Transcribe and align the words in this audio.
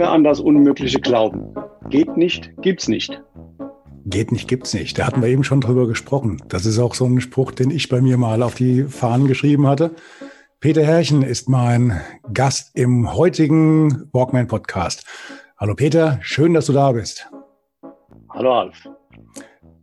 Immer 0.00 0.12
an 0.12 0.24
das 0.24 0.40
Unmögliche 0.40 0.98
glauben. 0.98 1.54
Geht 1.90 2.16
nicht, 2.16 2.50
gibt's 2.62 2.88
nicht. 2.88 3.22
Geht 4.06 4.32
nicht, 4.32 4.48
gibt's 4.48 4.72
nicht. 4.72 4.98
Da 4.98 5.06
hatten 5.06 5.20
wir 5.20 5.28
eben 5.28 5.44
schon 5.44 5.60
drüber 5.60 5.86
gesprochen. 5.86 6.42
Das 6.48 6.64
ist 6.64 6.78
auch 6.78 6.94
so 6.94 7.04
ein 7.04 7.20
Spruch, 7.20 7.52
den 7.52 7.70
ich 7.70 7.90
bei 7.90 8.00
mir 8.00 8.16
mal 8.16 8.42
auf 8.42 8.54
die 8.54 8.84
Fahnen 8.84 9.28
geschrieben 9.28 9.66
hatte. 9.66 9.90
Peter 10.58 10.82
Herrchen 10.82 11.20
ist 11.20 11.50
mein 11.50 12.00
Gast 12.32 12.70
im 12.72 13.14
heutigen 13.14 14.08
Walkman 14.14 14.46
Podcast. 14.46 15.04
Hallo 15.58 15.74
Peter, 15.74 16.18
schön, 16.22 16.54
dass 16.54 16.64
du 16.64 16.72
da 16.72 16.92
bist. 16.92 17.30
Hallo 18.30 18.54
Alf. 18.54 18.88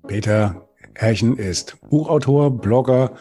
Peter 0.07 0.67
Herrchen 0.95 1.37
ist 1.37 1.77
Buchautor, 1.91 2.49
Blogger, 2.49 3.11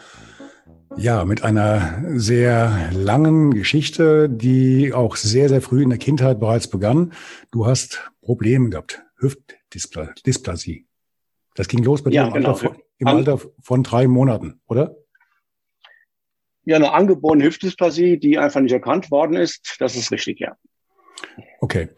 ja, 0.97 1.25
mit 1.25 1.43
einer 1.43 2.01
sehr 2.15 2.89
langen 2.91 3.53
Geschichte, 3.53 4.29
die 4.29 4.93
auch 4.93 5.15
sehr, 5.15 5.47
sehr 5.47 5.61
früh 5.61 5.83
in 5.83 5.89
der 5.89 5.99
Kindheit 5.99 6.39
bereits 6.39 6.69
begann. 6.69 7.13
Du 7.51 7.67
hast 7.67 8.11
Probleme 8.21 8.69
gehabt, 8.69 9.03
Hüftdysplasie. 9.17 10.87
Das 11.55 11.67
ging 11.67 11.83
los 11.83 12.03
bei 12.03 12.09
dir 12.09 12.15
ja, 12.17 12.27
im, 12.27 12.33
genau. 12.33 12.49
Alter 12.49 12.69
von, 12.69 12.77
im 12.97 13.07
Alter 13.07 13.39
von 13.61 13.83
drei 13.83 14.07
Monaten, 14.07 14.59
oder? 14.67 14.95
Ja, 16.65 16.75
eine 16.75 16.91
angeborene 16.91 17.45
Hüftdysplasie, 17.45 18.17
die 18.19 18.37
einfach 18.37 18.59
nicht 18.59 18.73
erkannt 18.73 19.09
worden 19.11 19.35
ist. 19.35 19.77
Das 19.79 19.95
ist 19.95 20.11
richtig, 20.11 20.39
ja. 20.39 20.57
Okay. 21.59 21.89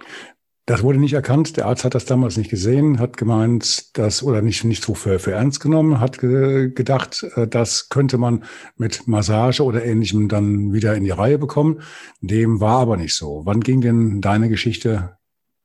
Das 0.69 0.83
wurde 0.83 0.99
nicht 0.99 1.13
erkannt. 1.13 1.57
Der 1.57 1.65
Arzt 1.65 1.83
hat 1.83 1.95
das 1.95 2.05
damals 2.05 2.37
nicht 2.37 2.51
gesehen, 2.51 2.99
hat 2.99 3.17
gemeint, 3.17 3.97
dass 3.97 4.21
oder 4.21 4.43
nicht 4.43 4.63
nicht 4.65 4.83
so 4.83 4.93
für, 4.93 5.17
für 5.17 5.31
ernst 5.31 5.61
genommen, 5.61 5.99
hat 5.99 6.19
ge, 6.19 6.69
gedacht, 6.69 7.25
äh, 7.35 7.47
das 7.47 7.89
könnte 7.89 8.19
man 8.19 8.43
mit 8.77 9.07
Massage 9.07 9.63
oder 9.63 9.83
ähnlichem 9.83 10.29
dann 10.29 10.71
wieder 10.71 10.93
in 10.93 11.05
die 11.05 11.09
Reihe 11.09 11.39
bekommen. 11.39 11.81
Dem 12.21 12.61
war 12.61 12.81
aber 12.81 12.97
nicht 12.97 13.15
so. 13.15 13.41
Wann 13.45 13.61
ging 13.61 13.81
denn 13.81 14.21
deine 14.21 14.47
Geschichte 14.47 15.17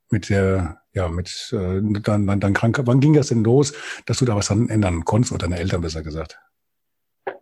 mit 0.09 0.31
der 0.31 0.79
ja 0.95 1.11
mit 1.11 1.53
äh, 1.53 1.83
dann, 2.01 2.27
dann 2.27 2.41
dann 2.41 2.55
krank? 2.55 2.81
Wann 2.83 3.01
ging 3.01 3.13
das 3.13 3.29
denn 3.29 3.45
los, 3.45 3.75
dass 4.07 4.17
du 4.21 4.25
da 4.25 4.37
was 4.37 4.49
dann 4.49 4.71
ändern 4.71 5.05
konntest 5.05 5.33
oder 5.33 5.49
deine 5.49 5.61
Eltern 5.61 5.83
besser 5.83 6.03
gesagt? 6.03 6.39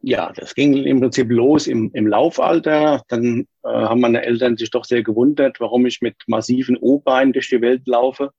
Ja, 0.03 0.33
das 0.35 0.55
ging 0.55 0.85
im 0.85 1.01
Prinzip 1.01 1.31
los 1.31 1.69
im, 1.69 1.91
im 1.95 2.09
Laufalter. 2.09 3.03
Dann 3.09 3.47
äh, 3.63 3.69
haben 3.69 4.01
meine 4.01 4.25
Eltern 4.25 4.57
sich 4.57 4.71
doch 4.71 4.85
sehr 4.85 5.03
gewundert, 5.03 5.61
warum 5.61 5.87
ich 5.87 6.03
mit 6.03 6.17
massiven 6.27 6.77
O-Beinen 6.77 7.33
durch 7.33 7.49
die 7.49 7.61
Welt 7.61 7.87
laufe. 7.87 8.33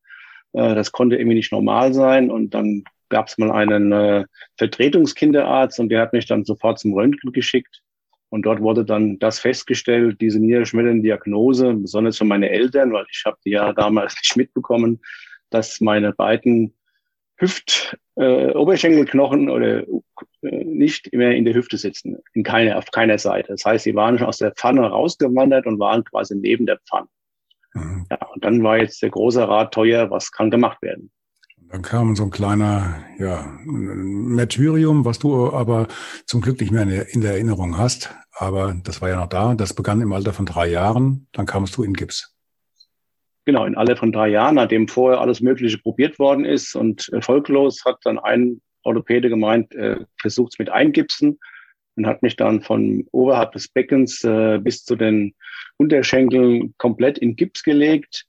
Äh, 0.52 0.76
das 0.76 0.92
konnte 0.92 1.16
irgendwie 1.16 1.38
nicht 1.38 1.54
normal 1.54 1.94
sein. 1.94 2.30
Und 2.30 2.54
dann 2.54 2.84
gab 3.08 3.28
es 3.28 3.38
mal 3.38 3.52
einen 3.52 3.94
äh, 3.94 4.26
Vertretungskinderarzt 4.58 5.80
und 5.80 5.90
der 5.90 6.02
hat 6.02 6.12
mich 6.12 6.26
dann 6.26 6.44
sofort 6.44 6.80
zum 6.80 6.94
Röntgen 6.94 7.32
geschickt. 7.32 7.82
Und 8.30 8.46
dort 8.46 8.60
wurde 8.60 8.84
dann 8.84 9.20
das 9.20 9.40
festgestellt, 9.40 10.20
diese 10.20 10.40
niederschmetternden 10.40 11.04
Diagnose, 11.04 11.76
besonders 11.76 12.18
für 12.18 12.26
meine 12.26 12.50
Eltern, 12.50 12.92
weil 12.92 13.06
ich 13.10 13.24
habe 13.26 13.38
die 13.46 13.52
ja 13.52 13.72
damals 13.74 14.16
nicht 14.16 14.36
mitbekommen, 14.36 15.00
dass 15.50 15.80
meine 15.80 16.12
beiden 16.12 16.74
Hüft, 17.38 17.98
äh, 18.16 18.52
Oberschenkelknochen 18.52 19.50
oder 19.50 19.84
äh, 20.42 20.64
nicht 20.64 21.12
mehr 21.14 21.36
in 21.36 21.46
der 21.46 21.56
Hüfte 21.56 21.78
sitzen, 21.78 22.18
in 22.34 22.44
keine, 22.44 22.78
auf 22.78 22.86
keiner 22.92 23.18
Seite. 23.18 23.54
Das 23.54 23.66
heißt, 23.66 23.84
sie 23.84 23.96
waren 23.96 24.18
schon 24.18 24.28
aus 24.28 24.38
der 24.38 24.52
Pfanne 24.52 24.82
rausgewandert 24.82 25.66
und 25.66 25.80
waren 25.80 26.04
quasi 26.04 26.36
neben 26.36 26.66
der 26.66 26.80
Pfanne. 26.88 27.08
Mhm. 27.74 28.06
Ja, 28.12 28.26
und 28.28 28.44
dann 28.44 28.64
war 28.64 28.78
jetzt 28.78 29.02
der 29.02 29.10
große 29.10 29.48
Rat 29.48 29.74
teuer, 29.74 30.12
was 30.12 30.32
kann 30.32 30.52
gemacht 30.52 30.82
werden? 30.82 31.12
Dann 31.70 31.82
kam 31.82 32.16
so 32.16 32.24
ein 32.24 32.30
kleiner, 32.30 33.04
ja, 33.18 33.48
Martyrium, 33.66 35.06
was 35.06 35.18
du 35.18 35.52
aber 35.52 35.88
zum 36.28 36.42
Glück 36.42 36.62
nicht 36.62 36.72
mehr 36.72 36.84
in 36.84 36.90
der, 36.90 37.14
in 37.14 37.22
der 37.22 37.32
Erinnerung 37.32 37.80
hast. 37.80 38.14
Aber 38.36 38.76
das 38.84 39.02
war 39.02 39.10
ja 39.10 39.16
noch 39.16 39.28
da. 39.28 39.56
Das 39.56 39.74
begann 39.74 40.02
im 40.02 40.14
Alter 40.14 40.34
von 40.34 40.46
drei 40.46 40.68
Jahren. 40.68 41.28
Dann 41.32 41.48
kamst 41.48 41.76
du 41.76 41.84
in 41.84 41.94
Gips. 41.94 42.33
Genau, 43.46 43.66
in 43.66 43.76
alle 43.76 43.96
von 43.98 44.12
drei 44.12 44.30
Jahren, 44.30 44.56
nachdem 44.56 44.88
vorher 44.88 45.20
alles 45.20 45.42
Mögliche 45.42 45.78
probiert 45.78 46.18
worden 46.18 46.46
ist 46.46 46.76
und 46.76 47.10
erfolglos, 47.12 47.84
hat 47.84 47.98
dann 48.04 48.18
ein 48.20 48.62
Orthopäde 48.84 49.30
gemeint, 49.30 49.74
äh, 49.76 49.98
versucht 50.18 50.54
es 50.54 50.60
mit 50.60 50.70
Eingipsen 50.70 51.40
und 51.96 52.08
hat 52.08 52.24
mich 52.24 52.36
dann 52.36 52.62
von 52.62 53.06
oberhalb 53.12 53.52
des 53.52 53.68
Beckens 53.68 54.24
äh, 54.24 54.60
bis 54.60 54.86
zu 54.86 54.96
den 54.96 55.34
Unterschenkeln 55.78 56.74
komplett 56.78 57.18
in 57.18 57.36
Gips 57.36 57.64
gelegt, 57.64 58.26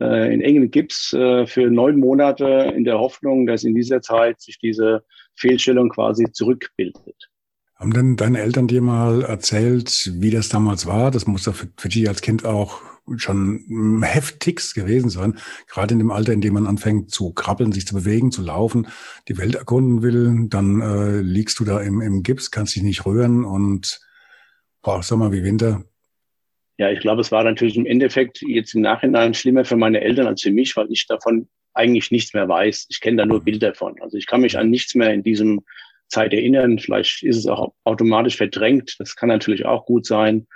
äh, 0.00 0.32
in 0.32 0.40
engen 0.40 0.70
Gips 0.70 1.12
äh, 1.12 1.46
für 1.46 1.70
neun 1.70 1.98
Monate 1.98 2.72
in 2.74 2.84
der 2.84 2.98
Hoffnung, 2.98 3.46
dass 3.46 3.64
in 3.64 3.74
dieser 3.74 4.00
Zeit 4.00 4.40
sich 4.40 4.58
diese 4.58 5.04
Fehlstellung 5.34 5.90
quasi 5.90 6.30
zurückbildet. 6.32 7.30
Haben 7.76 7.92
denn 7.92 8.16
deine 8.16 8.40
Eltern 8.40 8.68
dir 8.68 8.80
mal 8.80 9.22
erzählt, 9.22 10.12
wie 10.14 10.30
das 10.30 10.48
damals 10.48 10.86
war? 10.86 11.10
Das 11.10 11.26
muss 11.26 11.46
ja 11.46 11.52
für, 11.52 11.68
für 11.76 11.88
dich 11.88 12.08
als 12.08 12.22
Kind 12.22 12.44
auch 12.44 12.80
schon 13.16 14.02
heftigst 14.02 14.74
gewesen 14.74 15.10
sein. 15.10 15.38
Gerade 15.68 15.92
in 15.92 15.98
dem 15.98 16.10
Alter, 16.10 16.32
in 16.32 16.40
dem 16.40 16.54
man 16.54 16.66
anfängt 16.66 17.10
zu 17.10 17.32
krabbeln, 17.32 17.72
sich 17.72 17.86
zu 17.86 17.94
bewegen, 17.94 18.32
zu 18.32 18.42
laufen, 18.42 18.88
die 19.28 19.38
Welt 19.38 19.54
erkunden 19.54 20.02
will, 20.02 20.48
dann 20.48 20.80
äh, 20.80 21.20
liegst 21.20 21.60
du 21.60 21.64
da 21.64 21.80
im, 21.80 22.00
im 22.00 22.22
Gips, 22.22 22.50
kannst 22.50 22.76
dich 22.76 22.82
nicht 22.82 23.04
rühren 23.06 23.44
und 23.44 24.00
boah, 24.82 25.02
Sommer 25.02 25.32
wie 25.32 25.42
Winter. 25.42 25.84
Ja, 26.76 26.90
ich 26.90 27.00
glaube, 27.00 27.20
es 27.20 27.30
war 27.30 27.44
natürlich 27.44 27.76
im 27.76 27.86
Endeffekt 27.86 28.42
jetzt 28.42 28.74
im 28.74 28.80
Nachhinein 28.80 29.34
schlimmer 29.34 29.64
für 29.64 29.76
meine 29.76 30.00
Eltern 30.00 30.26
als 30.26 30.42
für 30.42 30.50
mich, 30.50 30.76
weil 30.76 30.90
ich 30.90 31.06
davon 31.06 31.48
eigentlich 31.72 32.10
nichts 32.10 32.34
mehr 32.34 32.48
weiß. 32.48 32.86
Ich 32.88 33.00
kenne 33.00 33.18
da 33.18 33.26
nur 33.26 33.44
Bilder 33.44 33.74
von. 33.74 34.00
Also 34.00 34.16
ich 34.16 34.26
kann 34.26 34.40
mich 34.40 34.58
an 34.58 34.70
nichts 34.70 34.94
mehr 34.94 35.12
in 35.12 35.22
diesem 35.22 35.60
Zeit 36.08 36.32
erinnern. 36.32 36.78
Vielleicht 36.78 37.22
ist 37.22 37.36
es 37.36 37.46
auch 37.46 37.74
automatisch 37.84 38.36
verdrängt. 38.36 38.96
Das 38.98 39.16
kann 39.16 39.28
natürlich 39.28 39.66
auch 39.66 39.86
gut 39.86 40.06
sein. 40.06 40.46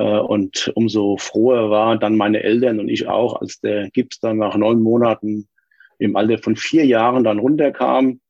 Äh, 0.00 0.18
und 0.18 0.72
umso 0.74 1.18
froher 1.18 1.70
waren 1.70 2.00
dann 2.00 2.16
meine 2.16 2.42
Eltern 2.42 2.80
und 2.80 2.88
ich 2.88 3.06
auch, 3.06 3.40
als 3.40 3.60
der 3.60 3.90
Gips 3.90 4.18
dann 4.18 4.38
nach 4.38 4.56
neun 4.56 4.82
Monaten 4.82 5.46
im 5.98 6.16
Alter 6.16 6.38
von 6.38 6.56
vier 6.56 6.86
Jahren 6.86 7.22
dann 7.22 7.38
runterkam. 7.38 8.20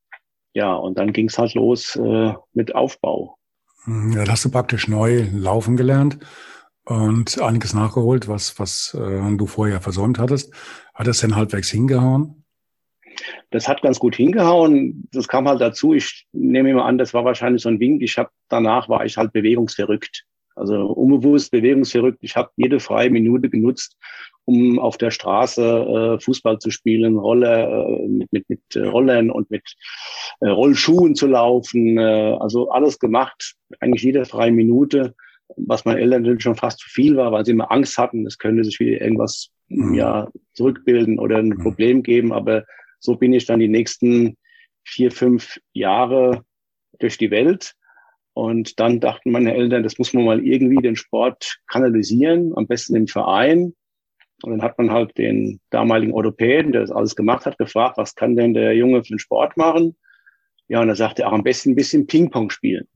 Ja, 0.53 0.75
und 0.75 0.99
dann 0.99 1.13
ging 1.13 1.29
es 1.29 1.39
halt 1.39 1.55
los 1.55 1.95
äh, 1.95 2.35
mit 2.55 2.75
Aufbau. 2.75 3.37
Hm, 3.85 4.13
ja, 4.13 4.25
da 4.25 4.33
hast 4.33 4.45
du 4.45 4.51
praktisch 4.51 4.89
neu 4.89 5.27
laufen 5.33 5.77
gelernt 5.77 6.19
und 6.87 7.41
einiges 7.41 7.73
nachgeholt, 7.73 8.27
was, 8.27 8.59
was 8.59 8.97
äh, 9.01 9.37
du 9.37 9.47
vorher 9.47 9.81
versäumt 9.81 10.19
hattest. 10.19 10.53
Hat 10.93 11.07
es 11.07 11.21
denn 11.21 11.37
halbwegs 11.37 11.71
hingehauen? 11.71 12.45
Das 13.51 13.69
hat 13.69 13.83
ganz 13.83 14.01
gut 14.01 14.17
hingehauen. 14.17 15.09
Das 15.13 15.29
kam 15.29 15.47
halt 15.47 15.61
dazu. 15.61 15.95
Ich 15.95 16.27
nehme 16.33 16.71
immer 16.71 16.85
an, 16.85 16.99
das 16.99 17.15
war 17.15 17.25
wahrscheinlich 17.25 17.63
so 17.63 17.69
ein 17.69 17.79
Wink. 17.79 18.03
Ich 18.03 18.19
habe 18.19 18.31
danach 18.49 18.89
war 18.89 19.05
ich 19.05 19.17
halt 19.17 19.33
bewegungsverrückt. 19.33 20.27
Also 20.55 20.87
unbewusst 20.87 21.51
bewegungsverrückt. 21.51 22.19
Ich 22.23 22.37
habe 22.37 22.51
jede 22.57 22.81
freie 22.81 23.11
Minute 23.11 23.49
genutzt, 23.49 23.97
um 24.45 24.79
auf 24.79 24.99
der 24.99 25.11
Straße 25.11 26.17
äh, 26.19 26.21
Fußball 26.21 26.59
zu 26.59 26.71
spielen, 26.71 27.17
Roller 27.17 27.89
äh, 27.89 28.09
mit, 28.09 28.33
mit, 28.33 28.49
mit 28.49 28.61
äh, 28.75 28.81
Rollern 28.81 29.31
und 29.31 29.51
mit 29.51 29.75
äh, 30.41 30.49
Rollschuhen 30.49 31.15
zu 31.15 31.29
laufen. 31.29 31.99
Äh, 31.99 32.37
also 32.41 32.71
alles 32.71 32.99
gemacht, 32.99 33.55
eigentlich 33.81 34.03
jede 34.03 34.25
freie 34.25 34.53
Minute, 34.53 35.15
was 35.57 35.85
meinen 35.85 35.99
Eltern 35.99 36.23
natürlich 36.23 36.43
schon 36.43 36.57
fast 36.57 36.81
zu 36.81 36.89
viel 36.89 37.17
war, 37.17 37.33
weil 37.33 37.45
sie 37.45 37.53
immer 37.53 37.71
Angst 37.71 37.99
hatten, 37.99 38.27
es 38.27 38.39
könnte 38.39 38.65
sich 38.65 38.79
wieder 38.81 39.01
irgendwas 39.01 39.51
mhm. 39.69 39.95
ja 39.95 40.29
zurückbilden 40.55 41.19
oder 41.19 41.39
ein 41.39 41.49
mhm. 41.49 41.63
Problem 41.63 42.03
geben. 42.03 42.33
Aber 42.33 42.65
so 42.99 43.17
bin 43.17 43.33
ich 43.33 43.47
dann 43.47 43.61
die 43.61 43.69
nächsten 43.69 44.37
vier, 44.85 45.11
fünf 45.11 45.59
Jahre 45.73 46.45
durch 46.99 47.19
die 47.19 47.31
Welt 47.31 47.75
und 48.35 48.79
dann 48.79 49.01
dachten 49.01 49.33
meine 49.33 49.55
Eltern, 49.55 49.83
das 49.83 49.99
muss 49.99 50.13
man 50.15 50.25
mal 50.25 50.45
irgendwie 50.45 50.83
den 50.83 50.97
Sport 50.97 51.59
kanalisieren, 51.67 52.53
am 52.57 52.67
besten 52.67 52.97
im 52.97 53.07
Verein. 53.07 53.75
Und 54.43 54.53
dann 54.53 54.63
hat 54.63 54.79
man 54.79 54.91
halt 54.91 55.19
den 55.19 55.61
damaligen 55.71 56.13
Orthopäden, 56.13 56.73
der 56.73 56.81
das 56.83 56.91
alles 56.91 57.15
gemacht 57.15 57.45
hat, 57.45 57.59
gefragt, 57.59 57.99
was 57.99 58.15
kann 58.15 58.37
denn 58.37 58.55
der 58.55 58.75
Junge 58.75 59.05
für 59.05 59.11
einen 59.11 59.19
Sport 59.19 59.57
machen? 59.57 59.97
Ja, 60.69 60.81
und 60.81 60.89
er 60.89 60.97
sagte, 60.97 61.27
auch 61.27 61.33
am 61.33 61.43
besten 61.43 61.71
ein 61.71 61.75
bisschen 61.75 62.07
Ping-Pong 62.07 62.51
spielen. 62.51 62.87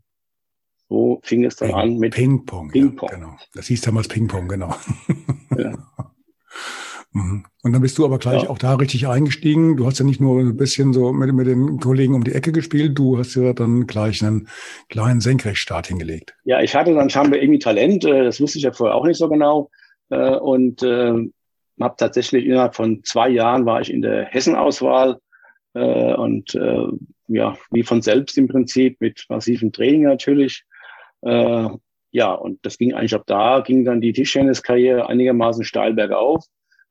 So 0.88 1.20
fing 1.22 1.44
es 1.44 1.56
dann 1.56 1.68
Ping, 1.68 1.76
an 1.76 1.98
mit 1.98 2.14
Ping-Pong. 2.14 2.70
Ping-Pong. 2.70 3.08
Ja, 3.10 3.16
genau. 3.16 3.36
Das 3.52 3.66
hieß 3.66 3.82
damals 3.82 4.08
Ping-Pong, 4.08 4.48
genau. 4.48 4.74
Ja. 5.56 5.74
Mhm. 7.14 7.44
Und 7.62 7.72
dann 7.72 7.80
bist 7.80 7.96
du 7.96 8.04
aber 8.04 8.18
gleich 8.18 8.42
ja. 8.42 8.50
auch 8.50 8.58
da 8.58 8.74
richtig 8.74 9.06
eingestiegen. 9.06 9.76
Du 9.76 9.86
hast 9.86 10.00
ja 10.00 10.04
nicht 10.04 10.20
nur 10.20 10.40
ein 10.40 10.56
bisschen 10.56 10.92
so 10.92 11.12
mit, 11.12 11.32
mit 11.32 11.46
den 11.46 11.78
Kollegen 11.78 12.14
um 12.14 12.24
die 12.24 12.32
Ecke 12.32 12.50
gespielt, 12.50 12.98
du 12.98 13.16
hast 13.16 13.36
ja 13.36 13.52
dann 13.52 13.86
gleich 13.86 14.22
einen 14.22 14.48
kleinen 14.88 15.20
Senkrechtstart 15.20 15.86
hingelegt. 15.86 16.34
Ja, 16.44 16.60
ich 16.60 16.74
hatte 16.74 16.92
dann 16.92 17.08
scheinbar 17.08 17.40
irgendwie 17.40 17.60
Talent, 17.60 18.04
äh, 18.04 18.24
das 18.24 18.40
wusste 18.40 18.58
ich 18.58 18.64
ja 18.64 18.72
vorher 18.72 18.96
auch 18.96 19.06
nicht 19.06 19.16
so 19.16 19.28
genau. 19.28 19.70
Äh, 20.10 20.36
und 20.36 20.82
äh, 20.82 21.14
habe 21.80 21.94
tatsächlich 21.96 22.46
innerhalb 22.46 22.74
von 22.74 23.02
zwei 23.04 23.28
Jahren 23.28 23.64
war 23.64 23.80
ich 23.80 23.92
in 23.92 24.02
der 24.02 24.26
Hessenauswahl 24.26 25.18
und 25.76 26.56
ja, 27.26 27.58
wie 27.72 27.82
von 27.82 28.00
selbst 28.00 28.38
im 28.38 28.46
Prinzip 28.46 29.00
mit 29.00 29.24
massivem 29.28 29.72
Training 29.72 30.04
natürlich. 30.04 30.62
Ja, 31.20 32.32
und 32.32 32.64
das 32.64 32.78
ging 32.78 32.94
eigentlich 32.94 33.16
ab 33.16 33.24
da, 33.26 33.58
ging 33.58 33.84
dann 33.84 34.00
die 34.00 34.12
Tischtenniskarriere 34.12 35.08
einigermaßen 35.08 35.64
steil 35.64 35.94
bergauf 35.94 36.44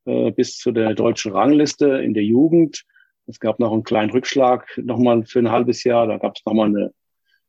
äh, 0.05 0.31
bis 0.31 0.57
zu 0.57 0.71
der 0.71 0.93
deutschen 0.93 1.31
Rangliste 1.31 1.87
in 2.01 2.13
der 2.13 2.23
Jugend. 2.23 2.83
Es 3.25 3.39
gab 3.39 3.59
noch 3.59 3.71
einen 3.71 3.83
kleinen 3.83 4.11
Rückschlag 4.11 4.67
nochmal 4.77 5.23
für 5.25 5.39
ein 5.39 5.51
halbes 5.51 5.83
Jahr. 5.83 6.07
Da 6.07 6.17
gab 6.17 6.35
es 6.35 6.45
nochmal 6.45 6.67
eine 6.67 6.93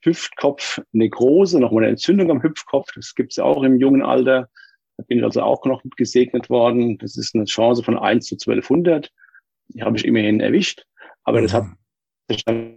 Hüftkopfnekrose, 0.02 1.58
nochmal 1.58 1.84
eine 1.84 1.92
Entzündung 1.92 2.30
am 2.30 2.42
Hüftkopf. 2.42 2.92
Das 2.94 3.14
gibt 3.14 3.32
es 3.32 3.36
ja 3.36 3.44
auch 3.44 3.62
im 3.62 3.78
jungen 3.78 4.02
Alter. 4.02 4.48
Da 4.96 5.04
bin 5.04 5.18
ich 5.18 5.24
also 5.24 5.42
auch 5.42 5.64
noch 5.64 5.82
mit 5.82 5.96
gesegnet 5.96 6.50
worden. 6.50 6.98
Das 6.98 7.16
ist 7.16 7.34
eine 7.34 7.46
Chance 7.46 7.82
von 7.82 7.98
1 7.98 8.26
zu 8.26 8.34
1200. 8.34 9.10
Die 9.68 9.82
habe 9.82 9.96
ich 9.96 10.04
immerhin 10.04 10.40
erwischt. 10.40 10.84
Aber 11.24 11.40
das 11.40 11.52
hat 11.52 11.64
sich 12.28 12.44
dann 12.44 12.76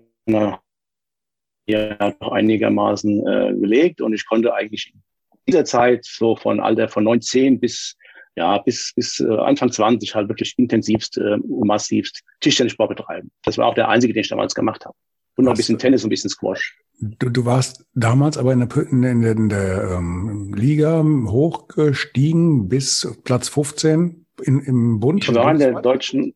ja 1.69 1.97
noch 2.19 2.31
einigermaßen 2.31 3.27
äh, 3.27 3.53
gelegt 3.53 4.01
und 4.01 4.13
ich 4.13 4.25
konnte 4.25 4.53
eigentlich 4.53 4.93
in 4.93 5.01
dieser 5.47 5.65
Zeit 5.65 6.05
so 6.05 6.35
von 6.35 6.59
Alter 6.59 6.87
von 6.87 7.03
19 7.03 7.59
bis 7.59 7.97
ja, 8.37 8.59
bis, 8.59 8.93
bis 8.95 9.19
äh, 9.19 9.27
Anfang 9.27 9.71
20 9.71 10.13
halt 10.13 10.29
wirklich 10.29 10.53
intensivst 10.57 11.17
äh, 11.17 11.33
und 11.33 11.67
massivst 11.67 12.21
Tischtennissport 12.39 12.95
betreiben. 12.95 13.31
Das 13.43 13.57
war 13.57 13.65
auch 13.65 13.73
der 13.73 13.89
einzige, 13.89 14.13
den 14.13 14.21
ich 14.21 14.29
damals 14.29 14.53
gemacht 14.53 14.85
habe. 14.85 14.95
Und 15.35 15.45
noch 15.45 15.53
ein 15.53 15.57
bisschen 15.57 15.77
Tennis 15.77 16.03
und 16.03 16.07
ein 16.07 16.11
bisschen 16.11 16.29
Squash. 16.29 16.77
Du, 16.99 17.29
du 17.29 17.45
warst 17.45 17.85
damals 17.95 18.37
aber 18.37 18.53
in 18.53 18.59
der, 18.59 18.91
in 18.91 19.21
der, 19.21 19.31
in 19.31 19.49
der 19.49 19.91
ähm, 19.91 20.53
Liga 20.55 21.03
hochgestiegen 21.03 22.69
bis 22.69 23.07
Platz 23.23 23.49
15 23.49 24.25
in, 24.43 24.59
im 24.61 24.99
Bund? 24.99 25.23
Ich 25.23 25.33
war 25.33 25.51
in 25.51 25.59
der 25.59 25.81
deutschen, 25.81 26.33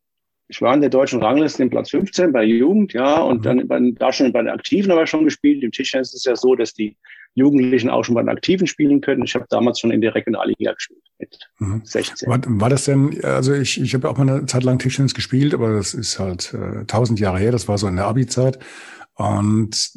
ich 0.48 0.62
war 0.62 0.74
in 0.74 0.82
der 0.82 0.90
deutschen 0.90 1.22
Rangliste 1.22 1.62
im 1.62 1.70
Platz 1.70 1.92
15 1.92 2.32
bei 2.32 2.44
Jugend, 2.44 2.94
ja, 2.94 3.22
und 3.22 3.40
mhm. 3.40 3.44
dann 3.44 3.68
bei, 3.68 3.80
da 3.98 4.12
schon 4.12 4.32
bei 4.32 4.42
den 4.42 4.50
Aktiven 4.50 4.92
aber 4.92 5.06
schon 5.06 5.24
gespielt. 5.24 5.64
Im 5.64 5.72
Tischtennis 5.72 6.10
ist 6.10 6.22
es 6.22 6.26
ja 6.26 6.36
so, 6.36 6.56
dass 6.56 6.74
die 6.74 6.98
Jugendlichen 7.34 7.90
auch 7.90 8.04
schon 8.04 8.16
bei 8.16 8.22
den 8.22 8.30
Aktiven 8.30 8.68
spielen 8.68 9.02
können. 9.02 9.24
Ich 9.24 9.36
habe 9.36 9.46
damals 9.50 9.80
schon 9.80 9.92
in 9.92 10.02
der 10.02 10.14
Regionalliga 10.16 10.74
gespielt 10.74 11.04
mit 11.18 11.40
mhm. 11.60 11.82
16. 11.84 12.30
War, 12.30 12.42
war, 12.46 12.70
das 12.70 12.86
denn, 12.86 13.24
also 13.24 13.54
ich, 13.54 13.80
ich 13.80 13.94
habe 13.94 14.10
auch 14.10 14.18
mal 14.18 14.30
eine 14.30 14.46
Zeit 14.46 14.64
lang 14.64 14.80
Tischtennis 14.80 15.14
gespielt, 15.14 15.54
aber 15.54 15.74
das 15.74 15.94
ist 15.94 16.20
halt 16.20 16.54
äh, 16.54 16.86
tausend 16.86 17.20
Jahre 17.20 17.40
her, 17.40 17.52
das 17.52 17.68
war 17.68 17.78
so 17.78 17.88
in 17.88 17.96
der 17.96 18.06
Abi-Zeit. 18.06 18.60
Und 19.16 19.92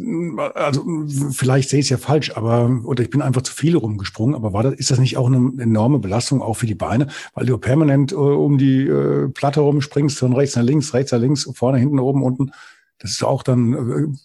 also 0.54 0.84
vielleicht 1.30 1.70
sehe 1.70 1.80
ich 1.80 1.86
es 1.86 1.90
ja 1.90 1.96
falsch, 1.96 2.36
aber 2.36 2.82
oder 2.84 3.02
ich 3.02 3.10
bin 3.10 3.22
einfach 3.22 3.42
zu 3.42 3.54
viel 3.54 3.76
rumgesprungen. 3.76 4.34
Aber 4.34 4.52
war 4.52 4.64
das, 4.64 4.74
ist 4.74 4.90
das 4.90 4.98
nicht 4.98 5.16
auch 5.16 5.28
eine 5.28 5.52
enorme 5.62 5.98
Belastung 5.98 6.42
auch 6.42 6.54
für 6.54 6.66
die 6.66 6.74
Beine, 6.74 7.06
weil 7.32 7.46
du 7.46 7.56
permanent 7.56 8.12
äh, 8.12 8.16
um 8.16 8.58
die 8.58 8.86
äh, 8.86 9.28
Platte 9.28 9.60
rumspringst, 9.60 10.18
von 10.18 10.34
rechts 10.34 10.56
nach 10.56 10.64
links, 10.64 10.92
rechts 10.92 11.12
nach 11.12 11.20
links, 11.20 11.48
vorne, 11.54 11.78
hinten, 11.78 12.00
oben, 12.00 12.22
unten. 12.22 12.50
Das 12.98 13.12
ist 13.12 13.22
auch 13.22 13.42
dann 13.42 13.72
äh, 13.72 14.18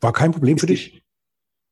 war 0.00 0.12
kein 0.12 0.32
Problem 0.32 0.56
ist 0.56 0.60
für 0.60 0.66
dich. 0.66 1.02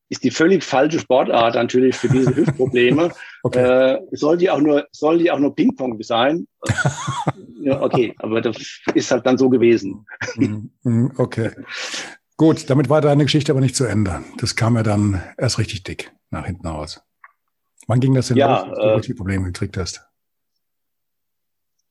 Ist 0.09 0.23
die 0.23 0.31
völlig 0.31 0.63
falsche 0.63 0.99
Sportart 0.99 1.55
natürlich 1.55 1.95
für 1.95 2.09
diese 2.09 2.33
Hüftprobleme. 2.35 3.11
okay. 3.43 3.95
äh, 3.95 4.01
soll 4.11 4.37
die 4.37 4.49
auch 4.49 4.59
nur 4.59 4.87
soll 4.91 5.17
die 5.17 5.31
auch 5.31 5.39
nur 5.39 5.55
Ping-Pong 5.55 6.01
sein? 6.03 6.47
ja, 7.61 7.81
okay, 7.81 8.13
aber 8.19 8.41
das 8.41 8.57
ist 8.93 9.11
halt 9.11 9.25
dann 9.25 9.37
so 9.37 9.49
gewesen. 9.49 10.05
Mhm, 10.35 10.69
mhm, 10.83 11.11
okay. 11.17 11.51
Gut, 12.37 12.69
damit 12.69 12.89
war 12.89 13.01
deine 13.01 13.23
Geschichte 13.23 13.51
aber 13.51 13.61
nicht 13.61 13.75
zu 13.75 13.85
Ende. 13.85 14.23
Das 14.37 14.55
kam 14.55 14.75
ja 14.75 14.83
dann 14.83 15.23
erst 15.37 15.57
richtig 15.57 15.83
dick 15.83 16.11
nach 16.29 16.45
hinten 16.45 16.67
raus. 16.67 17.01
Wann 17.87 17.99
ging 17.99 18.13
das 18.13 18.27
denn 18.27 18.37
ja, 18.37 18.65
los, 18.65 18.77
dass 18.77 19.05
du 19.05 19.13
äh, 19.13 19.15
Probleme 19.15 19.45
gekriegt 19.45 19.77
hast? 19.77 20.05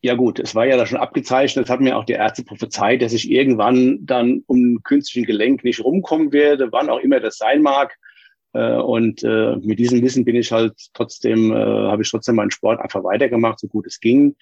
Ja 0.03 0.15
gut, 0.15 0.39
es 0.39 0.55
war 0.55 0.67
ja 0.67 0.77
da 0.77 0.85
schon 0.85 0.99
abgezeichnet, 0.99 1.71
hat 1.71 1.81
mir 1.81 1.97
auch 1.97 2.05
die 2.05 2.13
Ärzte 2.13 2.45
prophezeit, 2.45 3.01
dass 3.01 3.15
ich 3.15 3.31
irgendwann 3.31 4.01
dann 4.05 4.43
um 4.47 4.83
künstlichen 4.83 5.25
Gelenk 5.25 5.65
nicht 5.65 5.83
rumkommen 5.83 6.31
werde, 6.31 6.71
wann 6.73 6.91
auch 6.91 6.99
immer 6.99 7.21
das 7.21 7.39
sein 7.39 7.63
mag. 7.63 7.97
Äh, 8.55 8.77
und 8.77 9.23
äh, 9.23 9.57
mit 9.57 9.79
diesem 9.79 10.03
Wissen 10.03 10.25
bin 10.25 10.37
ich 10.37 10.51
halt 10.51 10.75
trotzdem, 10.95 11.53
habe 11.55 12.03
ich 12.03 12.11
trotzdem 12.11 12.37
meinen 12.37 12.51
Sport 12.51 12.81
einfach 12.81 13.05
weitergemacht, 13.05 13.61
so 13.61 13.69
gut 13.69 13.87
es 13.87 14.01
ging. 14.01 14.37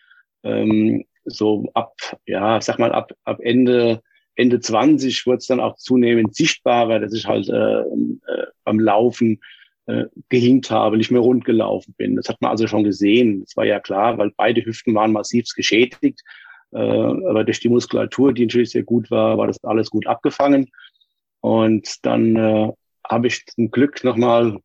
Ähm, 0.45 1.05
so 1.25 1.71
ab, 1.75 1.95
ja, 2.27 2.61
sag 2.61 2.79
mal, 2.79 2.93
ab, 2.93 3.13
ab 3.25 3.41
Ende 3.41 4.03
Ende 4.35 4.61
20 4.61 5.27
wurde 5.27 5.39
es 5.39 5.47
dann 5.47 5.61
auch 5.61 5.77
zunehmend 5.77 6.35
sichtbarer, 6.35 7.01
dass 7.01 7.13
ich 7.13 7.27
halt 7.27 7.49
äh, 7.49 7.81
äh, 7.81 8.47
beim 8.65 8.81
Laufen 8.81 9.41
äh, 9.87 10.05
gehinkt 10.29 10.71
habe, 10.71 10.97
nicht 10.97 11.11
mehr 11.11 11.21
rund 11.21 11.45
gelaufen 11.45 11.95
bin. 11.99 12.17
Das 12.17 12.29
hat 12.29 12.41
man 12.41 12.51
also 12.51 12.67
schon 12.67 12.85
gesehen. 12.85 13.41
Das 13.41 13.57
war 13.57 13.65
ja 13.65 13.81
klar, 13.81 14.19
weil 14.19 14.33
beide 14.37 14.65
Hüften 14.65 14.95
waren 14.95 15.13
massiv 15.13 15.45
geschädigt. 15.55 16.23
Äh, 16.73 16.79
aber 16.79 17.45
durch 17.45 17.61
die 17.61 17.69
Muskulatur, 17.69 18.33
die 18.33 18.47
natürlich 18.47 18.71
sehr 18.71 18.85
gut 18.85 19.11
war, 19.11 19.37
war 19.37 19.49
das 19.49 19.63
alles 19.65 19.91
gut 19.91 20.07
abgefangen. 20.07 20.71
Und 21.41 22.07
dann 22.07 22.37
äh, 22.37 22.73
habe 23.09 23.27
ich 23.27 23.45
zum 23.47 23.71
Glück 23.71 24.05
nochmal, 24.05 24.59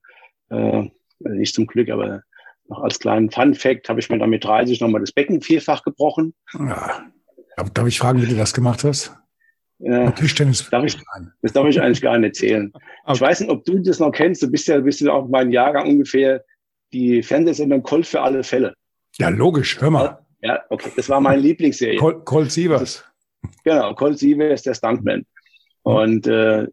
äh, 0.49 0.83
nicht 1.19 1.55
zum 1.55 1.67
Glück, 1.67 1.89
aber 1.89 2.23
noch 2.69 2.81
als 2.81 2.99
kleinen 2.99 3.31
Fun 3.31 3.53
Fact 3.53 3.89
habe 3.89 3.99
ich 3.99 4.09
mir 4.09 4.19
dann 4.19 4.29
mit 4.29 4.43
30 4.43 4.81
nochmal 4.81 5.01
das 5.01 5.11
Becken 5.11 5.41
vierfach 5.41 5.83
gebrochen. 5.83 6.33
Ja. 6.53 7.05
Darf 7.73 7.87
ich 7.87 7.97
fragen, 7.97 8.21
wie 8.21 8.27
du 8.27 8.35
das 8.35 8.53
gemacht 8.53 8.83
hast? 8.83 9.15
Ja, 9.79 10.11
Tischtennis. 10.11 10.69
Darf 10.69 10.83
ich, 10.85 10.97
das 11.41 11.53
darf 11.53 11.67
ich 11.67 11.79
eigentlich 11.79 12.01
gar 12.01 12.17
nicht 12.17 12.27
erzählen. 12.29 12.71
Okay. 12.73 13.13
Ich 13.13 13.21
weiß 13.21 13.39
nicht, 13.41 13.49
ob 13.49 13.63
du 13.65 13.79
das 13.79 13.99
noch 13.99 14.11
kennst. 14.11 14.41
Du 14.41 14.49
bist 14.49 14.67
ja, 14.67 14.79
bist 14.79 15.01
ja 15.01 15.11
auch 15.11 15.27
mein 15.27 15.51
Jahrgang 15.51 15.87
ungefähr. 15.87 16.43
Die 16.93 17.21
Fernsehsendung 17.21 17.83
Colt 17.83 18.05
für 18.05 18.21
alle 18.21 18.43
Fälle. 18.43 18.73
Ja, 19.17 19.29
logisch. 19.29 19.79
Hör 19.79 19.91
mal. 19.91 20.25
Ja, 20.41 20.63
okay. 20.69 20.91
Das 20.95 21.09
war 21.09 21.19
meine 21.19 21.41
Lieblingsserie. 21.41 21.97
Colt, 21.97 22.25
Colt 22.25 22.51
Sievers. 22.51 23.03
Genau, 23.63 23.93
Colt 23.93 24.17
Sievers, 24.17 24.63
der 24.63 24.73
Stuntman. 24.73 25.25
Und 25.83 26.27
äh, 26.27 26.67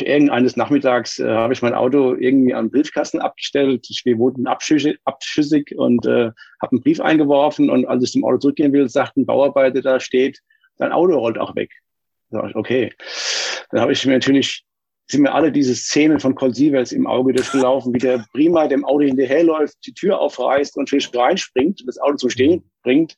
irgendeines 0.00 0.56
Nachmittags 0.56 1.18
äh, 1.18 1.28
habe 1.28 1.52
ich 1.52 1.60
mein 1.60 1.74
Auto 1.74 2.14
irgendwie 2.14 2.54
am 2.54 2.70
Briefkasten 2.70 3.20
abgestellt. 3.20 3.86
Wir 4.04 4.18
wurden 4.18 4.46
abschüssig, 4.46 4.98
abschüssig 5.04 5.74
und 5.76 6.06
äh, 6.06 6.30
habe 6.62 6.72
einen 6.72 6.80
Brief 6.80 7.00
eingeworfen. 7.00 7.68
Und 7.68 7.86
als 7.86 8.04
ich 8.04 8.12
zum 8.12 8.24
Auto 8.24 8.38
zurückgehen 8.38 8.72
will, 8.72 8.88
sagt 8.88 9.16
ein 9.16 9.26
Bauarbeiter 9.26 9.82
da 9.82 10.00
steht, 10.00 10.40
dein 10.78 10.92
Auto 10.92 11.18
rollt 11.18 11.38
auch 11.38 11.54
weg. 11.56 11.70
Okay. 12.30 12.92
Dann 13.70 13.80
habe 13.82 13.92
ich 13.92 14.04
mir 14.06 14.14
natürlich, 14.14 14.64
sind 15.10 15.22
mir 15.22 15.34
alle 15.34 15.52
diese 15.52 15.74
Szenen 15.74 16.20
von 16.20 16.34
Colt 16.34 16.56
Sievers 16.56 16.92
im 16.92 17.06
Auge 17.06 17.34
durchgelaufen, 17.34 17.92
wie 17.92 17.98
der 17.98 18.24
prima 18.32 18.66
dem 18.68 18.86
Auto 18.86 19.04
hinterherläuft, 19.04 19.76
die 19.86 19.92
Tür 19.92 20.18
aufreißt 20.18 20.76
und 20.76 20.84
natürlich 20.84 21.14
reinspringt, 21.14 21.82
das 21.86 21.98
Auto 21.98 22.16
zum 22.16 22.30
Stehen 22.30 22.70
bringt. 22.82 23.16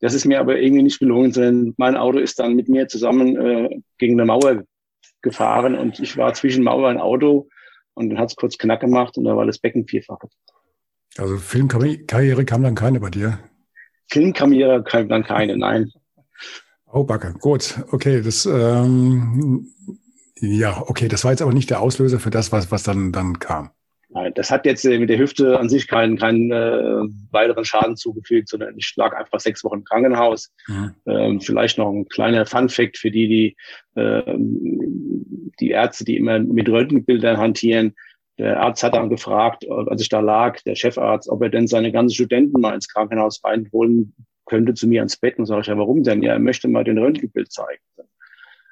Das 0.00 0.12
ist 0.12 0.26
mir 0.26 0.40
aber 0.40 0.58
irgendwie 0.58 0.82
nicht 0.82 0.98
gelungen, 0.98 1.32
sondern 1.32 1.74
mein 1.78 1.96
Auto 1.96 2.18
ist 2.18 2.38
dann 2.38 2.54
mit 2.54 2.68
mir 2.68 2.88
zusammen 2.88 3.36
äh, 3.36 3.80
gegen 3.98 4.20
eine 4.20 4.26
Mauer 4.26 4.64
gefahren 5.22 5.76
und 5.76 6.00
ich 6.00 6.16
war 6.16 6.34
zwischen 6.34 6.64
Mauer 6.64 6.88
und 6.88 6.98
Auto 6.98 7.48
und 7.94 8.10
dann 8.10 8.18
hat 8.18 8.30
es 8.30 8.36
kurz 8.36 8.58
knack 8.58 8.80
gemacht 8.80 9.16
und 9.18 9.24
da 9.24 9.36
war 9.36 9.46
das 9.46 9.58
Becken 9.58 9.86
vierfach. 9.86 10.18
Also 11.18 11.36
Filmkarriere 11.36 12.44
kam 12.44 12.62
dann 12.62 12.74
keine 12.74 13.00
bei 13.00 13.10
dir? 13.10 13.38
Filmkarriere 14.10 14.82
kam 14.82 15.08
dann 15.08 15.24
keine, 15.24 15.56
nein. 15.56 15.90
Oh, 16.86 17.04
Backe. 17.04 17.34
Gut. 17.34 17.84
Okay, 17.92 18.20
das, 18.22 18.46
ähm, 18.46 19.68
ja, 20.36 20.82
okay, 20.86 21.08
das 21.08 21.24
war 21.24 21.30
jetzt 21.30 21.42
aber 21.42 21.52
nicht 21.52 21.70
der 21.70 21.80
Auslöser 21.80 22.18
für 22.18 22.30
das, 22.30 22.50
was, 22.52 22.70
was 22.70 22.82
dann, 22.82 23.12
dann 23.12 23.38
kam. 23.38 23.70
Nein, 24.12 24.32
das 24.34 24.50
hat 24.50 24.66
jetzt 24.66 24.84
äh, 24.84 24.98
mit 24.98 25.08
der 25.08 25.18
Hüfte 25.18 25.58
an 25.58 25.68
sich 25.68 25.86
keinen, 25.86 26.16
keinen 26.18 26.50
äh, 26.50 27.02
weiteren 27.30 27.64
Schaden 27.64 27.96
zugefügt, 27.96 28.48
sondern 28.48 28.76
ich 28.76 28.92
lag 28.96 29.16
einfach 29.16 29.38
sechs 29.38 29.62
Wochen 29.62 29.76
im 29.76 29.84
Krankenhaus. 29.84 30.52
Mhm. 30.66 30.94
Ähm, 31.06 31.40
vielleicht 31.40 31.78
noch 31.78 31.90
ein 31.90 32.08
kleiner 32.08 32.44
Fun-Fact 32.44 32.98
für 32.98 33.12
die, 33.12 33.28
die, 33.28 33.56
äh, 34.00 34.22
die 35.60 35.70
Ärzte, 35.70 36.04
die 36.04 36.16
immer 36.16 36.40
mit 36.40 36.68
Röntgenbildern 36.68 37.38
hantieren. 37.38 37.94
Der 38.38 38.60
Arzt 38.60 38.82
hat 38.82 38.94
dann 38.94 39.10
gefragt, 39.10 39.70
als 39.70 40.02
ich 40.02 40.08
da 40.08 40.20
lag, 40.20 40.60
der 40.62 40.74
Chefarzt, 40.74 41.28
ob 41.28 41.42
er 41.42 41.50
denn 41.50 41.68
seine 41.68 41.92
ganzen 41.92 42.14
Studenten 42.14 42.60
mal 42.60 42.74
ins 42.74 42.88
Krankenhaus 42.88 43.44
reinholen 43.44 44.14
könnte 44.46 44.74
zu 44.74 44.88
mir 44.88 45.02
ans 45.02 45.18
Bett 45.18 45.38
und 45.38 45.46
sage 45.46 45.60
ich, 45.60 45.66
ja, 45.68 45.78
warum 45.78 46.02
denn? 46.02 46.22
Ja, 46.22 46.32
er 46.32 46.38
möchte 46.40 46.66
mal 46.66 46.82
den 46.82 46.98
Röntgenbild 46.98 47.52
zeigen. 47.52 47.82
Dann 47.96 48.06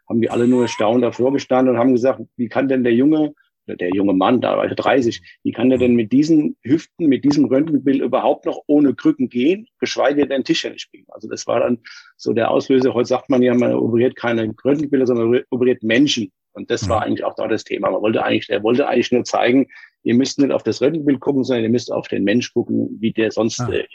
haben 0.08 0.20
die 0.20 0.30
alle 0.30 0.48
nur 0.48 0.62
erstaunt 0.62 1.04
davor 1.04 1.32
gestanden 1.32 1.74
und 1.74 1.80
haben 1.80 1.92
gesagt, 1.92 2.22
wie 2.36 2.48
kann 2.48 2.66
denn 2.66 2.82
der 2.82 2.94
Junge, 2.94 3.34
der 3.76 3.90
junge 3.94 4.14
Mann, 4.14 4.40
da 4.40 4.56
war 4.56 4.66
ich 4.66 4.74
30, 4.74 5.22
wie 5.42 5.52
kann 5.52 5.70
der 5.70 5.78
denn 5.78 5.94
mit 5.94 6.12
diesen 6.12 6.56
Hüften, 6.62 7.06
mit 7.06 7.24
diesem 7.24 7.44
Röntgenbild 7.46 8.00
überhaupt 8.00 8.46
noch 8.46 8.62
ohne 8.66 8.94
Krücken 8.94 9.28
gehen, 9.28 9.66
geschweige 9.78 10.26
denn 10.26 10.44
Tischtennis 10.44 10.82
spielen? 10.82 11.06
Also 11.08 11.28
das 11.28 11.46
war 11.46 11.60
dann 11.60 11.78
so 12.16 12.32
der 12.32 12.50
Auslöser. 12.50 12.94
Heute 12.94 13.08
sagt 13.08 13.30
man 13.30 13.42
ja, 13.42 13.54
man 13.54 13.74
operiert 13.74 14.16
keine 14.16 14.54
Röntgenbilder, 14.64 15.06
sondern 15.06 15.42
operiert 15.50 15.82
Menschen. 15.82 16.32
Und 16.52 16.70
das 16.70 16.88
war 16.88 17.02
eigentlich 17.02 17.24
auch 17.24 17.34
da 17.36 17.46
das 17.46 17.62
Thema. 17.62 17.90
Man 17.90 18.02
wollte 18.02 18.24
eigentlich, 18.24 18.48
er 18.50 18.62
wollte 18.64 18.88
eigentlich 18.88 19.12
nur 19.12 19.22
zeigen, 19.22 19.68
ihr 20.02 20.14
müsst 20.14 20.38
nicht 20.40 20.50
auf 20.50 20.64
das 20.64 20.80
Röntgenbild 20.80 21.20
gucken, 21.20 21.44
sondern 21.44 21.64
ihr 21.64 21.70
müsst 21.70 21.92
auf 21.92 22.08
den 22.08 22.24
Mensch 22.24 22.52
gucken, 22.52 22.96
wie 23.00 23.12
der 23.12 23.30
sonst 23.30 23.60
ah. 23.60 23.70
äh, 23.70 23.86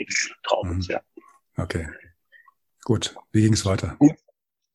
drauf 0.44 0.68
ist. 0.78 0.90
Mhm. 0.90 0.94
Ja. 0.94 1.02
Okay. 1.58 1.88
Gut. 2.86 3.16
Wie 3.32 3.42
ging 3.42 3.54
es 3.54 3.66
weiter? 3.66 3.98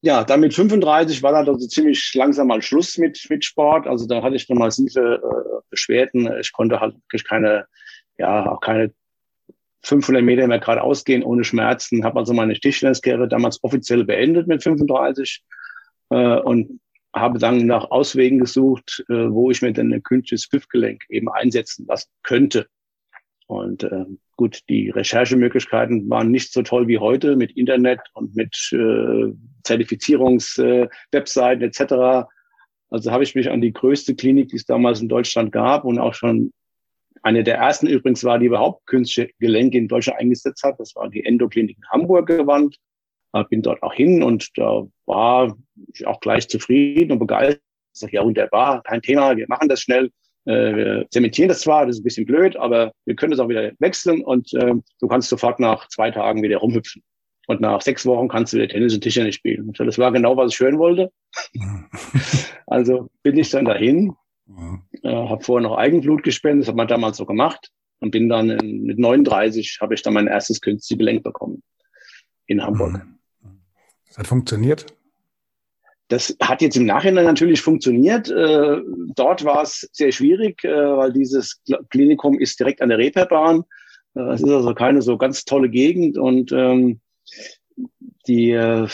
Ja, 0.01 0.23
dann 0.23 0.41
mit 0.41 0.55
35 0.55 1.23
war 1.23 1.33
dann 1.33 1.49
also 1.49 1.67
ziemlich 1.67 2.15
langsam 2.15 2.47
mal 2.47 2.63
Schluss 2.63 2.99
mit, 2.99 3.27
mit 3.29 3.45
Sport. 3.45 3.89
Also 3.89 4.07
da 4.07 4.23
hatte 4.23 4.37
ich 4.37 4.49
nochmal 4.49 4.69
massive 4.69 5.21
äh, 5.23 5.61
Beschwerden. 5.71 6.33
Ich 6.41 6.53
konnte 6.53 6.81
halt 6.81 6.95
wirklich 6.95 7.25
keine, 7.25 7.67
ja, 8.17 8.53
auch 8.53 8.61
keine 8.61 8.93
500 9.83 10.23
Meter 10.23 10.47
mehr 10.47 10.61
geradeaus 10.61 11.05
gehen 11.05 11.25
ohne 11.25 11.43
Schmerzen. 11.43 12.05
Habe 12.05 12.21
also 12.21 12.33
meine 12.33 12.55
Tischtenniskarriere 12.55 13.29
damals 13.29 13.63
offiziell 13.65 14.05
beendet 14.05 14.47
mit 14.47 14.63
35 14.63 15.43
äh, 16.11 16.39
und 16.41 16.81
habe 17.15 17.39
dann 17.39 17.67
nach 17.67 17.91
Auswegen 17.91 18.39
gesucht, 18.39 19.05
äh, 19.09 19.31
wo 19.31 19.51
ich 19.51 19.63
mir 19.63 19.73
denn 19.73 19.93
ein 19.93 20.03
künstliches 20.03 20.49
Hüftgelenk 20.53 21.05
eben 21.09 21.29
einsetzen 21.29 21.87
lassen 21.89 22.11
könnte. 22.23 22.69
Und 23.47 23.83
äh, 23.83 24.05
gut, 24.39 24.63
die 24.69 24.89
Recherchemöglichkeiten 24.91 26.09
waren 26.09 26.31
nicht 26.31 26.53
so 26.53 26.63
toll 26.63 26.87
wie 26.89 26.99
heute 26.99 27.37
mit 27.37 27.57
Internet 27.57 28.01
und 28.15 28.35
mit 28.37 28.57
äh, 28.73 29.35
Zertifizierungswebseiten 29.65 31.63
äh, 31.63 31.67
etc. 31.67 32.29
Also 32.89 33.11
habe 33.11 33.25
ich 33.25 33.35
mich 33.35 33.51
an 33.51 33.61
die 33.61 33.73
größte 33.73 34.15
Klinik, 34.15 34.49
die 34.49 34.57
es 34.57 34.65
damals 34.65 35.01
in 35.03 35.09
Deutschland 35.09 35.51
gab 35.53 35.85
und 35.85 35.99
auch 35.99 36.15
schon 36.15 36.53
eine 37.23 37.43
der 37.43 37.57
ersten 37.57 37.89
übrigens 37.89 38.23
war, 38.23 38.39
die 38.39 38.47
überhaupt 38.47 38.87
künstliche 38.87 39.33
Gelenke 39.41 39.77
in 39.77 39.89
Deutschland 39.89 40.21
eingesetzt 40.21 40.63
hat. 40.63 40.79
Das 40.79 40.95
war 40.95 41.11
die 41.11 41.25
Endoklinik 41.25 41.77
in 41.77 41.89
Hamburg 41.91 42.29
gewandt. 42.29 42.77
Bin 43.51 43.61
dort 43.61 43.83
auch 43.83 43.93
hin 43.93 44.23
und 44.23 44.57
da 44.57 44.87
war 45.05 45.57
ich 45.93 46.07
auch 46.07 46.21
gleich 46.21 46.49
zufrieden 46.49 47.13
und 47.13 47.19
begeistert. 47.19 47.61
Ja, 48.11 48.25
wunderbar, 48.25 48.83
kein 48.85 49.03
Thema, 49.03 49.37
wir 49.37 49.47
machen 49.49 49.69
das 49.69 49.81
schnell. 49.81 50.11
Äh, 50.49 50.77
wir 50.77 51.07
zementieren 51.11 51.49
das 51.49 51.61
zwar, 51.61 51.85
das 51.85 51.97
ist 51.97 52.01
ein 52.01 52.05
bisschen 52.05 52.27
blöd, 52.27 52.57
aber 52.57 52.93
wir 53.05 53.15
können 53.15 53.33
das 53.33 53.41
auch 53.41 53.51
wieder 53.51 53.71
wechseln 53.81 54.23
und 54.23 54.53
äh, 54.55 54.75
du 54.99 55.09
kannst 55.09 55.29
sofort 55.29 55.61
nach 55.61 55.89
zwei 55.89 56.11
Tagen 56.11 56.43
wieder 56.43 56.57
rumhüpfen. 56.59 57.03
Und 57.47 57.61
nach 57.61 57.81
sechs 57.83 58.05
Wochen 58.07 58.29
kannst 58.29 58.53
du 58.53 58.57
wieder 58.57 58.69
Tennis 58.69 58.95
und 58.95 59.03
Tischtennis 59.03 59.35
spielen. 59.35 59.69
Und 59.69 59.81
das 59.81 59.99
war 59.99 60.13
genau, 60.13 60.37
was 60.37 60.53
ich 60.53 60.61
hören 60.61 60.79
wollte. 60.79 61.11
also 62.67 63.09
bin 63.23 63.39
ich 63.39 63.51
dann 63.51 63.67
dahin. 63.67 64.15
Äh, 65.03 65.11
habe 65.11 65.45
vorher 65.45 65.69
noch 65.69 65.77
Eigenblut 65.77 66.23
gespendet, 66.23 66.63
das 66.63 66.69
hat 66.69 66.77
man 66.77 66.89
damals 66.89 67.19
so 67.19 67.27
gemacht 67.27 67.71
und 68.01 68.11
bin 68.11 68.31
dann 68.31 68.49
in, 68.49 68.85
mit 68.85 68.99
39 68.99 69.79
habe 69.83 69.95
ich 69.95 70.03
dann 70.03 70.15
mein 70.15 70.27
erstes 70.27 70.63
künstliches 70.63 70.99
Gelenk 70.99 71.23
bekommen 71.23 71.63
in 72.47 72.65
Hamburg. 72.65 73.05
Mhm. 73.43 73.61
Das 74.07 74.19
hat 74.19 74.27
funktioniert? 74.27 74.87
Das 76.09 76.35
hat 76.41 76.63
jetzt 76.63 76.77
im 76.77 76.87
Nachhinein 76.87 77.27
natürlich 77.27 77.61
funktioniert. 77.61 78.31
Äh, 78.31 78.81
dort 79.15 79.45
war 79.45 79.63
es 79.63 79.89
sehr 79.93 80.11
schwierig, 80.11 80.65
äh, 80.65 80.71
weil 80.71 81.13
dieses 81.13 81.63
Klinikum 81.91 82.41
ist 82.41 82.59
direkt 82.59 82.81
an 82.81 82.89
der 82.89 82.99
Reeperbahn. 82.99 83.65
Äh, 84.15 84.33
es 84.33 84.43
ist 84.43 84.51
also 84.51 84.75
keine 84.75 85.03
so 85.03 85.19
ganz 85.19 85.45
tolle 85.45 85.69
Gegend 85.69 86.17
und 86.17 86.51
ähm, 86.53 87.01
die, 88.27 88.51
äh, 88.51 88.89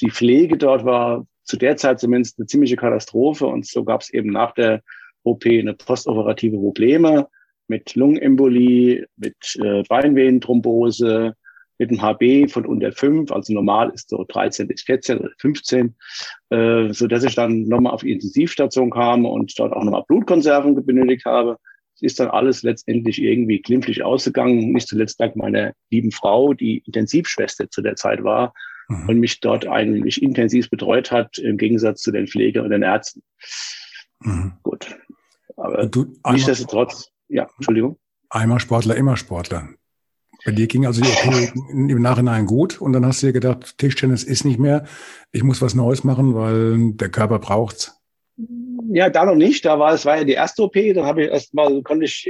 die 0.00 0.10
Pflege 0.10 0.56
dort 0.56 0.84
war 0.84 1.26
zu 1.44 1.56
der 1.56 1.76
Zeit 1.76 1.98
zumindest 1.98 2.38
eine 2.38 2.46
ziemliche 2.46 2.76
Katastrophe 2.76 3.46
und 3.46 3.66
so 3.66 3.84
gab 3.84 4.02
es 4.02 4.10
eben 4.10 4.30
nach 4.30 4.52
der 4.54 4.82
OP 5.24 5.44
eine 5.46 5.74
postoperative 5.74 6.56
Probleme 6.56 7.28
mit 7.66 7.94
Lungenembolie, 7.94 9.06
mit 9.16 9.36
äh, 9.62 9.82
Beinvenenthrombose, 9.88 11.34
mit 11.80 11.88
einem 11.88 12.02
HB 12.02 12.50
von 12.50 12.66
unter 12.66 12.92
5, 12.92 13.32
also 13.32 13.54
normal 13.54 13.90
ist 13.94 14.10
so 14.10 14.22
13 14.28 14.68
bis 14.68 14.82
14 14.82 15.18
oder 15.18 15.30
15, 15.38 15.96
äh, 16.50 16.92
so 16.92 17.06
dass 17.06 17.24
ich 17.24 17.34
dann 17.34 17.62
nochmal 17.62 17.94
auf 17.94 18.02
die 18.02 18.12
Intensivstation 18.12 18.90
kam 18.90 19.24
und 19.24 19.58
dort 19.58 19.72
auch 19.72 19.82
nochmal 19.82 20.04
Blutkonserven 20.06 20.74
benötigt 20.84 21.24
habe. 21.24 21.56
Es 21.94 22.02
ist 22.02 22.20
dann 22.20 22.28
alles 22.28 22.62
letztendlich 22.62 23.20
irgendwie 23.20 23.62
glimpflich 23.62 24.04
ausgegangen, 24.04 24.72
nicht 24.72 24.88
zuletzt 24.88 25.18
dank 25.20 25.36
meiner 25.36 25.72
lieben 25.90 26.12
Frau, 26.12 26.52
die 26.52 26.82
Intensivschwester 26.84 27.70
zu 27.70 27.80
der 27.80 27.96
Zeit 27.96 28.22
war 28.22 28.52
mhm. 28.88 29.08
und 29.08 29.18
mich 29.18 29.40
dort 29.40 29.66
eigentlich 29.66 30.22
intensiv 30.22 30.68
betreut 30.68 31.10
hat, 31.10 31.38
im 31.38 31.56
Gegensatz 31.56 32.02
zu 32.02 32.12
den 32.12 32.26
Pflege 32.26 32.62
und 32.62 32.70
den 32.70 32.82
Ärzten. 32.82 33.22
Mhm. 34.20 34.52
Gut. 34.62 34.98
Aber 35.56 35.86
du, 35.86 36.12
nichtsdestotrotz, 36.30 37.10
ja, 37.28 37.48
Entschuldigung. 37.56 37.98
Einmal 38.28 38.60
Sportler, 38.60 38.96
immer 38.96 39.16
Sportler. 39.16 39.70
Bei 40.44 40.52
dir 40.52 40.66
ging 40.66 40.86
also 40.86 41.02
die 41.02 41.08
OP 41.08 41.54
im 41.70 42.02
Nachhinein 42.02 42.46
gut 42.46 42.80
und 42.80 42.92
dann 42.92 43.04
hast 43.04 43.22
du 43.22 43.26
dir 43.26 43.32
gedacht, 43.32 43.76
Tischtennis 43.78 44.24
ist 44.24 44.44
nicht 44.44 44.58
mehr, 44.58 44.84
ich 45.32 45.42
muss 45.42 45.60
was 45.60 45.74
Neues 45.74 46.04
machen, 46.04 46.34
weil 46.34 46.92
der 46.94 47.10
Körper 47.10 47.38
braucht's. 47.38 48.00
Ja, 48.92 49.10
da 49.10 49.24
noch 49.24 49.34
nicht. 49.34 49.64
Da 49.64 49.78
war 49.78 49.92
es 49.92 50.04
war 50.04 50.18
ja 50.18 50.24
die 50.24 50.32
erste 50.32 50.62
OP. 50.62 50.74
Dann 50.74 51.04
habe 51.04 51.24
ich 51.24 51.30
erst 51.30 51.54
mal 51.54 51.82
konnte 51.82 52.06
ich, 52.06 52.28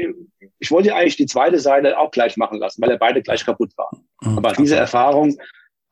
ich 0.59 0.71
wollte 0.71 0.95
eigentlich 0.95 1.17
die 1.17 1.27
zweite 1.27 1.59
Seite 1.59 1.99
auch 1.99 2.11
gleich 2.11 2.37
machen 2.37 2.59
lassen, 2.59 2.83
weil 2.83 2.91
er 2.91 2.99
beide 2.99 3.23
gleich 3.23 3.45
kaputt 3.47 3.73
waren. 3.77 4.05
Mhm. 4.23 4.39
Aber 4.39 4.53
diese 4.53 4.77
Erfahrung 4.77 5.39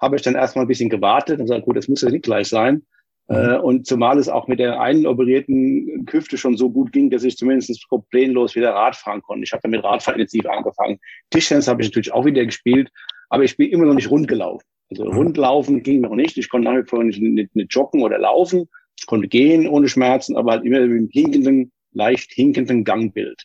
habe 0.00 0.16
ich 0.16 0.22
dann 0.22 0.34
erstmal 0.34 0.64
ein 0.64 0.68
bisschen 0.68 0.90
gewartet 0.90 1.38
und 1.38 1.46
gesagt, 1.46 1.64
gut, 1.64 1.76
das 1.76 1.88
muss 1.88 2.02
ja 2.02 2.10
nicht 2.10 2.24
gleich 2.24 2.48
sein. 2.48 2.82
Mhm. 3.28 3.36
Äh, 3.36 3.58
und 3.58 3.86
zumal 3.86 4.18
es 4.18 4.28
auch 4.28 4.48
mit 4.48 4.58
der 4.58 4.80
einen 4.80 5.06
operierten 5.06 6.06
Hüfte 6.10 6.38
schon 6.38 6.56
so 6.56 6.70
gut 6.70 6.92
ging, 6.92 7.10
dass 7.10 7.24
ich 7.24 7.36
zumindest 7.36 7.86
problemlos 7.88 8.54
wieder 8.54 8.70
Rad 8.70 8.96
fahren 8.96 9.22
konnte. 9.22 9.44
Ich 9.44 9.52
habe 9.52 9.62
dann 9.62 9.72
mit 9.72 9.84
Radfahren 9.84 10.20
intensiv 10.20 10.46
angefangen. 10.46 10.98
Tischtennis 11.30 11.68
habe 11.68 11.82
ich 11.82 11.88
natürlich 11.88 12.12
auch 12.12 12.24
wieder 12.24 12.44
gespielt, 12.44 12.90
aber 13.28 13.44
ich 13.44 13.56
bin 13.56 13.70
immer 13.70 13.84
noch 13.84 13.94
nicht 13.94 14.10
rund 14.10 14.28
gelaufen. 14.28 14.64
Also 14.90 15.04
mhm. 15.04 15.16
rundlaufen 15.16 15.82
ging 15.82 16.00
noch 16.00 16.14
nicht. 16.14 16.38
Ich 16.38 16.48
konnte 16.48 16.70
nach 16.70 16.82
wie 16.82 16.88
vor 16.88 17.04
nicht, 17.04 17.20
nicht, 17.20 17.54
nicht 17.54 17.74
joggen 17.74 18.02
oder 18.02 18.18
laufen. 18.18 18.68
Ich 18.98 19.06
konnte 19.06 19.28
gehen 19.28 19.68
ohne 19.68 19.88
Schmerzen, 19.88 20.36
aber 20.36 20.52
halt 20.52 20.64
immer 20.64 20.80
mit 20.80 20.90
einem 20.90 21.08
hinkenden, 21.12 21.70
leicht 21.92 22.32
hinkenden 22.32 22.84
Gangbild. 22.84 23.44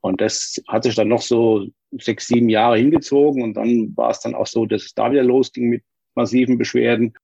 Und 0.00 0.20
das 0.20 0.62
hat 0.68 0.84
sich 0.84 0.94
dann 0.94 1.08
noch 1.08 1.22
so 1.22 1.66
sechs, 1.92 2.26
sieben 2.26 2.48
Jahre 2.48 2.78
hingezogen. 2.78 3.42
Und 3.42 3.54
dann 3.54 3.94
war 3.96 4.10
es 4.10 4.20
dann 4.20 4.34
auch 4.34 4.46
so, 4.46 4.66
dass 4.66 4.84
es 4.84 4.94
da 4.94 5.12
wieder 5.12 5.22
losging 5.22 5.68
mit 5.68 5.82
massiven 6.14 6.58
Beschwerden 6.58 7.14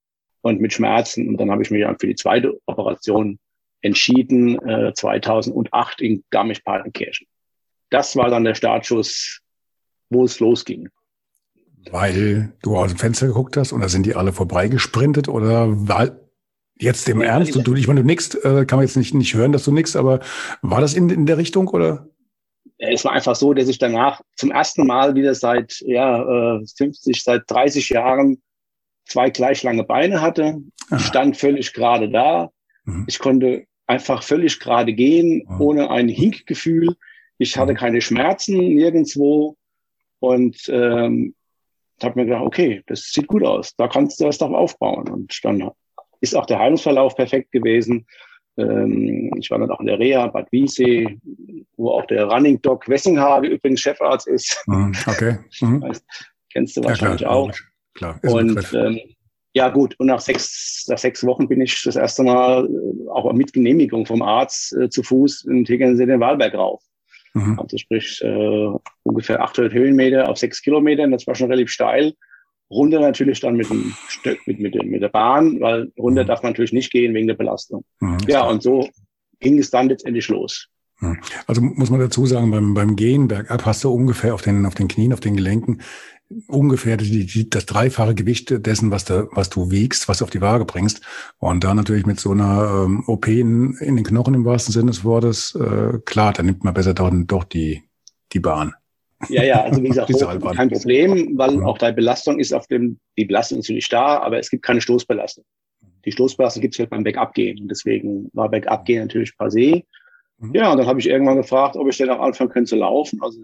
und 0.42 0.60
mit 0.60 0.72
Schmerzen. 0.72 1.28
Und 1.28 1.38
dann 1.38 1.50
habe 1.50 1.62
ich 1.62 1.70
mich 1.70 1.82
dann 1.82 1.98
für 1.98 2.06
die 2.06 2.14
zweite 2.14 2.58
Operation 2.66 3.38
entschieden, 3.82 4.58
äh, 4.66 4.92
2008 4.94 6.00
in 6.00 6.24
Garmisch-Partenkirchen. 6.30 7.26
Das 7.90 8.16
war 8.16 8.30
dann 8.30 8.44
der 8.44 8.54
Startschuss, 8.54 9.40
wo 10.10 10.24
es 10.24 10.38
losging. 10.40 10.88
Weil 11.90 12.52
du 12.62 12.76
aus 12.76 12.90
dem 12.90 12.98
Fenster 12.98 13.26
geguckt 13.26 13.56
hast 13.56 13.72
und 13.72 13.80
da 13.80 13.88
sind 13.88 14.04
die 14.04 14.14
alle 14.14 14.32
vorbeigesprintet 14.32 15.28
oder 15.28 15.66
weil 15.88 16.20
jetzt 16.78 17.08
im 17.08 17.20
ja, 17.20 17.28
Ernst, 17.28 17.54
du, 17.54 17.74
ich 17.74 17.86
meine, 17.88 18.00
du 18.00 18.06
nix, 18.06 18.34
äh, 18.34 18.66
kann 18.66 18.78
man 18.78 18.86
jetzt 18.86 18.96
nicht, 18.96 19.14
nicht 19.14 19.34
hören, 19.34 19.52
dass 19.52 19.64
du 19.64 19.72
nix, 19.72 19.96
aber 19.96 20.20
war 20.62 20.80
das 20.80 20.94
in, 20.94 21.08
in 21.08 21.26
der 21.26 21.38
Richtung 21.38 21.68
oder? 21.68 22.06
Es 22.78 23.04
war 23.04 23.12
einfach 23.12 23.36
so, 23.36 23.52
dass 23.52 23.68
ich 23.68 23.78
danach 23.78 24.22
zum 24.36 24.50
ersten 24.50 24.86
Mal 24.86 25.14
wieder 25.14 25.34
seit 25.34 25.80
ja, 25.80 26.56
äh, 26.58 26.66
50, 26.76 27.22
seit 27.22 27.42
30 27.46 27.90
Jahren 27.90 28.40
zwei 29.10 29.30
gleich 29.30 29.62
lange 29.62 29.84
Beine 29.84 30.22
hatte. 30.22 30.62
Ich 30.96 31.06
stand 31.06 31.36
völlig 31.36 31.72
gerade 31.72 32.08
da. 32.08 32.50
Mhm. 32.84 33.04
Ich 33.08 33.18
konnte 33.18 33.66
einfach 33.86 34.22
völlig 34.22 34.60
gerade 34.60 34.92
gehen, 34.92 35.44
mhm. 35.48 35.60
ohne 35.60 35.90
ein 35.90 36.08
Hinkgefühl. 36.08 36.96
Ich 37.38 37.56
hatte 37.56 37.72
mhm. 37.72 37.76
keine 37.76 38.00
Schmerzen 38.00 38.56
nirgendwo 38.56 39.56
und 40.20 40.68
ähm, 40.68 41.34
habe 42.02 42.20
mir 42.20 42.26
gedacht, 42.26 42.44
okay, 42.44 42.82
das 42.86 43.10
sieht 43.12 43.26
gut 43.26 43.44
aus, 43.44 43.74
da 43.76 43.88
kannst 43.88 44.20
du 44.20 44.24
das 44.24 44.38
doch 44.38 44.50
aufbauen. 44.50 45.08
Und 45.08 45.38
dann 45.42 45.70
ist 46.20 46.34
auch 46.34 46.46
der 46.46 46.58
Heilungsverlauf 46.58 47.16
perfekt 47.16 47.52
gewesen. 47.52 48.06
Ähm, 48.56 49.32
ich 49.38 49.50
war 49.50 49.58
dann 49.58 49.70
auch 49.70 49.80
in 49.80 49.86
der 49.86 49.98
Reha, 49.98 50.26
Bad 50.28 50.50
Wiessee, 50.52 51.18
wo 51.76 51.90
auch 51.90 52.06
der 52.06 52.26
Running 52.26 52.60
Doc 52.62 52.88
Wessinghage 52.88 53.48
übrigens 53.48 53.80
Chefarzt 53.80 54.28
ist. 54.28 54.62
Mhm. 54.66 54.92
Okay. 55.06 55.38
Mhm. 55.60 55.92
Kennst 56.52 56.76
du 56.76 56.82
wahrscheinlich 56.82 57.20
ja, 57.20 57.28
auch. 57.28 57.52
Klar, 57.94 58.20
und 58.22 58.72
ähm, 58.72 59.00
ja 59.52 59.68
gut, 59.68 59.98
und 59.98 60.06
nach 60.06 60.20
sechs, 60.20 60.86
nach 60.88 60.98
sechs 60.98 61.24
Wochen 61.24 61.48
bin 61.48 61.60
ich 61.60 61.82
das 61.82 61.96
erste 61.96 62.22
Mal 62.22 62.66
äh, 62.66 63.08
auch 63.10 63.32
mit 63.32 63.52
Genehmigung 63.52 64.06
vom 64.06 64.22
Arzt 64.22 64.76
äh, 64.76 64.88
zu 64.88 65.02
Fuß 65.02 65.46
in 65.46 65.64
Tegernsee 65.64 66.06
den 66.06 66.20
Wahlberg 66.20 66.54
rauf. 66.54 66.82
Mhm. 67.34 67.58
Also 67.58 67.76
sprich 67.76 68.20
äh, 68.22 68.68
ungefähr 69.02 69.42
800 69.42 69.72
Höhenmeter 69.72 70.28
auf 70.28 70.38
sechs 70.38 70.62
Kilometern, 70.62 71.10
das 71.10 71.26
war 71.26 71.34
schon 71.34 71.50
relativ 71.50 71.70
steil. 71.70 72.14
Runter 72.70 73.00
natürlich 73.00 73.40
dann 73.40 73.56
mit 73.56 73.68
dem 73.68 73.92
Stück, 74.08 74.38
mit, 74.46 74.60
mit, 74.60 74.74
mit 74.84 75.02
der 75.02 75.08
Bahn, 75.08 75.60
weil 75.60 75.90
runter 75.98 76.22
mhm. 76.22 76.28
darf 76.28 76.42
man 76.44 76.52
natürlich 76.52 76.72
nicht 76.72 76.92
gehen 76.92 77.14
wegen 77.14 77.26
der 77.26 77.34
Belastung. 77.34 77.84
Mhm, 77.98 78.18
ja, 78.28 78.46
und 78.46 78.62
so 78.62 78.88
ging 79.40 79.58
es 79.58 79.70
dann 79.70 79.88
letztendlich 79.88 80.28
los. 80.28 80.68
Mhm. 81.00 81.18
Also 81.48 81.60
muss 81.60 81.90
man 81.90 81.98
dazu 81.98 82.26
sagen, 82.26 82.52
beim, 82.52 82.74
beim 82.74 82.94
Gehen 82.94 83.26
bergab 83.26 83.66
hast 83.66 83.82
du 83.82 83.90
ungefähr 83.90 84.34
auf 84.34 84.42
den, 84.42 84.66
auf 84.66 84.76
den 84.76 84.86
Knien, 84.86 85.12
auf 85.12 85.20
den 85.20 85.34
Gelenken 85.34 85.80
ungefähr 86.46 86.96
die, 86.96 87.26
die, 87.26 87.50
das 87.50 87.66
dreifache 87.66 88.14
Gewicht 88.14 88.64
dessen, 88.64 88.90
was, 88.90 89.04
da, 89.04 89.26
was 89.32 89.50
du 89.50 89.70
wiegst, 89.70 90.08
was 90.08 90.18
du 90.18 90.24
auf 90.24 90.30
die 90.30 90.40
Waage 90.40 90.64
bringst. 90.64 91.00
Und 91.38 91.64
da 91.64 91.74
natürlich 91.74 92.06
mit 92.06 92.20
so 92.20 92.30
einer 92.30 92.84
ähm, 92.84 93.04
OP 93.06 93.26
in, 93.28 93.74
in 93.80 93.96
den 93.96 94.04
Knochen 94.04 94.34
im 94.34 94.44
wahrsten 94.44 94.72
Sinne 94.72 94.90
des 94.90 95.04
Wortes, 95.04 95.54
äh, 95.54 95.98
klar, 96.04 96.32
da 96.32 96.42
nimmt 96.42 96.64
man 96.64 96.74
besser 96.74 96.94
doch, 96.94 97.10
doch 97.12 97.44
die, 97.44 97.82
die 98.32 98.40
Bahn. 98.40 98.74
Ja, 99.28 99.42
ja, 99.42 99.62
also 99.62 99.82
wie 99.82 99.88
gesagt, 99.88 100.12
kein 100.56 100.70
Problem, 100.70 101.36
weil 101.36 101.56
ja. 101.56 101.64
auch 101.64 101.78
deine 101.78 101.94
Belastung 101.94 102.38
ist 102.38 102.54
auf 102.54 102.66
dem, 102.68 102.98
die 103.18 103.24
Belastung 103.24 103.58
ist 103.58 103.66
natürlich 103.66 103.88
da, 103.88 104.18
aber 104.20 104.38
es 104.38 104.50
gibt 104.50 104.64
keine 104.64 104.80
Stoßbelastung. 104.80 105.44
Die 106.04 106.12
Stoßbelastung 106.12 106.62
gibt 106.62 106.74
es 106.74 106.78
halt 106.78 106.90
beim 106.90 107.04
Backup-Gehen. 107.04 107.60
Und 107.60 107.68
deswegen 107.68 108.30
war 108.32 108.48
Backup-Gehen 108.48 109.02
natürlich 109.02 109.32
passé. 109.32 109.84
Mhm. 110.38 110.54
Ja, 110.54 110.72
und 110.72 110.78
dann 110.78 110.86
habe 110.86 111.00
ich 111.00 111.08
irgendwann 111.08 111.36
gefragt, 111.36 111.76
ob 111.76 111.88
ich 111.88 111.98
denn 111.98 112.08
auch 112.08 112.20
anfangen 112.20 112.50
könnte 112.50 112.70
zu 112.70 112.76
laufen. 112.76 113.20
Also 113.22 113.40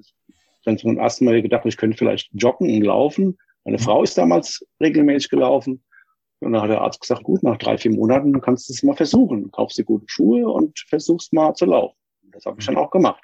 dann 0.66 0.78
zum 0.78 0.98
ersten 0.98 1.24
Mal 1.24 1.40
gedacht, 1.42 1.64
ich 1.64 1.76
könnte 1.76 1.96
vielleicht 1.96 2.28
joggen 2.32 2.68
und 2.74 2.82
laufen. 2.82 3.38
Meine. 3.64 3.78
Frau 3.78 4.02
ist 4.02 4.16
damals 4.16 4.64
regelmäßig 4.80 5.30
gelaufen. 5.30 5.82
Und 6.40 6.52
dann 6.52 6.62
hat 6.62 6.70
der 6.70 6.82
Arzt 6.82 7.00
gesagt, 7.00 7.22
gut, 7.22 7.42
nach 7.42 7.56
drei, 7.56 7.78
vier 7.78 7.92
Monaten 7.92 8.38
kannst 8.40 8.68
du 8.68 8.72
es 8.72 8.82
mal 8.82 8.94
versuchen. 8.94 9.50
Kaufst 9.50 9.78
dir 9.78 9.84
gute 9.84 10.04
Schuhe 10.06 10.48
und 10.48 10.78
versuchst 10.88 11.32
mal 11.32 11.54
zu 11.54 11.64
laufen. 11.64 11.96
Das 12.32 12.44
habe 12.44 12.56
ich 12.60 12.66
dann 12.66 12.76
auch 12.76 12.90
gemacht. 12.90 13.22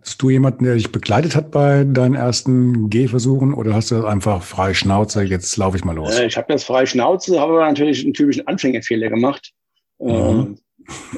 Hast 0.00 0.20
du 0.22 0.30
jemanden, 0.30 0.64
der 0.64 0.74
dich 0.74 0.92
begleitet 0.92 1.34
hat 1.34 1.50
bei 1.50 1.84
deinen 1.84 2.14
ersten 2.14 2.90
Gehversuchen 2.90 3.54
oder 3.54 3.74
hast 3.74 3.90
du 3.90 3.96
das 3.96 4.04
einfach 4.04 4.42
frei 4.42 4.74
Schnauze, 4.74 5.22
jetzt 5.22 5.56
laufe 5.56 5.76
ich 5.76 5.84
mal 5.84 5.96
los? 5.96 6.18
Äh, 6.18 6.26
ich 6.26 6.36
habe 6.36 6.52
das 6.52 6.64
frei 6.64 6.86
Schnauze, 6.86 7.40
habe 7.40 7.54
aber 7.54 7.66
natürlich 7.66 8.04
einen 8.04 8.14
typischen 8.14 8.46
Anfängerfehler 8.46 9.08
gemacht. 9.08 9.52
Mhm. 9.98 10.58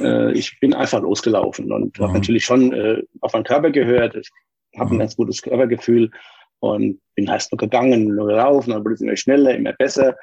Äh, 0.01 0.33
ich 0.33 0.59
bin 0.61 0.75
einfach 0.75 1.01
losgelaufen 1.03 1.73
und 1.73 1.99
mhm. 1.99 2.03
habe 2.03 2.15
natürlich 2.15 2.45
schon 2.45 2.73
äh, 2.73 3.03
auf 3.21 3.33
meinen 3.33 3.45
Körper 3.45 3.71
gehört. 3.71 4.15
Ich 4.15 4.31
habe 4.79 4.91
mhm. 4.91 4.97
ein 4.97 5.01
ganz 5.01 5.17
gutes 5.17 5.43
Körpergefühl 5.43 6.11
und 6.61 7.01
bin 7.15 7.29
erst 7.29 7.53
nur 7.53 7.59
gegangen, 7.59 8.15
nur 8.15 8.27
gelaufen, 8.27 8.71
dann 8.71 8.85
wurde 8.85 8.95
es 8.95 9.01
immer 9.01 9.17
schneller, 9.17 9.55
immer 9.55 9.73
besser. 9.73 10.17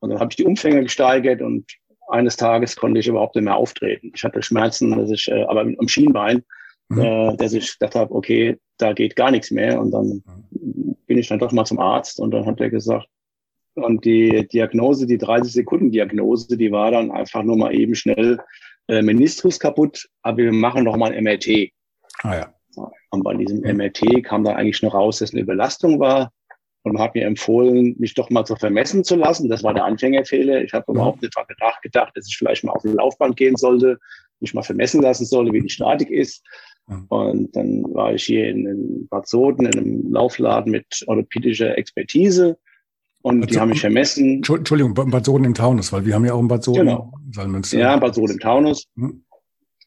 Und 0.00 0.10
dann 0.10 0.20
habe 0.20 0.30
ich 0.30 0.36
die 0.36 0.44
Umfänge 0.44 0.82
gesteigert 0.82 1.42
und 1.42 1.66
eines 2.08 2.36
Tages 2.36 2.76
konnte 2.76 3.00
ich 3.00 3.06
überhaupt 3.06 3.34
nicht 3.34 3.44
mehr 3.44 3.56
auftreten. 3.56 4.12
Ich 4.14 4.24
hatte 4.24 4.42
Schmerzen, 4.42 4.96
dass 4.96 5.10
ich, 5.10 5.28
äh, 5.28 5.44
aber 5.44 5.60
am 5.60 5.88
Schienbein, 5.88 6.42
mhm. 6.88 7.00
äh, 7.00 7.36
dass 7.36 7.52
ich 7.52 7.78
gedacht 7.78 7.94
habe, 7.94 8.14
okay, 8.14 8.58
da 8.78 8.92
geht 8.92 9.16
gar 9.16 9.30
nichts 9.30 9.50
mehr. 9.50 9.80
Und 9.80 9.92
dann 9.92 10.22
mhm. 10.50 10.96
bin 11.06 11.18
ich 11.18 11.28
dann 11.28 11.38
doch 11.38 11.52
mal 11.52 11.64
zum 11.64 11.78
Arzt 11.78 12.20
und 12.20 12.32
dann 12.32 12.46
hat 12.46 12.60
er 12.60 12.70
gesagt, 12.70 13.06
und 13.74 14.04
die 14.04 14.48
Diagnose, 14.48 15.06
die 15.06 15.18
30-Sekunden-Diagnose, 15.18 16.56
die 16.56 16.72
war 16.72 16.90
dann 16.90 17.10
einfach 17.12 17.42
nur 17.42 17.56
mal 17.56 17.74
eben 17.74 17.94
schnell 17.94 18.38
äh, 18.88 19.00
Meniskus 19.00 19.60
kaputt, 19.60 20.08
aber 20.22 20.38
wir 20.38 20.52
machen 20.52 20.84
noch 20.84 20.96
mal 20.96 21.12
ein 21.12 21.22
MRT. 21.22 21.70
Ah 22.22 22.34
ja. 22.34 22.54
Und 22.76 23.24
bei 23.24 23.34
diesem 23.34 23.60
MRT 23.60 24.24
kam 24.24 24.44
dann 24.44 24.56
eigentlich 24.56 24.82
nur 24.82 24.92
raus, 24.92 25.18
dass 25.18 25.32
eine 25.32 25.42
Überlastung 25.42 25.98
war 26.00 26.32
und 26.82 26.98
hat 26.98 27.14
mir 27.14 27.26
empfohlen, 27.26 27.94
mich 27.98 28.14
doch 28.14 28.30
mal 28.30 28.44
zu 28.44 28.56
vermessen 28.56 29.04
zu 29.04 29.16
lassen. 29.16 29.48
Das 29.48 29.62
war 29.62 29.74
der 29.74 29.84
Anfängerfehler. 29.84 30.62
Ich 30.62 30.72
habe 30.72 30.84
ja. 30.88 30.94
überhaupt 30.94 31.22
nicht 31.22 31.34
gedacht, 31.34 31.82
gedacht, 31.82 32.12
dass 32.14 32.26
ich 32.28 32.36
vielleicht 32.36 32.64
mal 32.64 32.72
auf 32.72 32.82
die 32.82 32.88
Laufbahn 32.88 33.34
gehen 33.34 33.56
sollte, 33.56 33.98
mich 34.40 34.54
mal 34.54 34.62
vermessen 34.62 35.02
lassen 35.02 35.26
sollte, 35.26 35.52
wie 35.52 35.60
die 35.60 35.68
Statik 35.68 36.10
ist. 36.10 36.42
Und 37.08 37.54
dann 37.54 37.84
war 37.94 38.14
ich 38.14 38.24
hier 38.24 38.48
in 38.48 39.06
Bad 39.08 39.28
Soden 39.28 39.66
in 39.66 39.78
einem 39.78 40.12
Laufladen 40.12 40.72
mit 40.72 41.04
orthopädischer 41.06 41.78
Expertise. 41.78 42.58
Und 43.22 43.40
Bad 43.40 43.50
die 43.50 43.60
haben 43.60 43.68
mich 43.68 43.80
vermessen. 43.80 44.42
Entschuldigung, 44.46 44.94
Bad 44.94 45.24
Soden 45.24 45.44
im 45.44 45.54
Taunus, 45.54 45.92
weil 45.92 46.04
wir 46.04 46.14
haben 46.14 46.24
ja 46.24 46.32
auch 46.32 46.40
in 46.40 46.48
Bad 46.48 46.64
Soden. 46.64 46.86
Genau. 46.86 47.12
Ja, 47.72 47.96
Bad 47.96 48.14
Soden 48.14 48.32
im 48.32 48.40
Taunus. 48.40 48.86
Hm. 48.96 49.22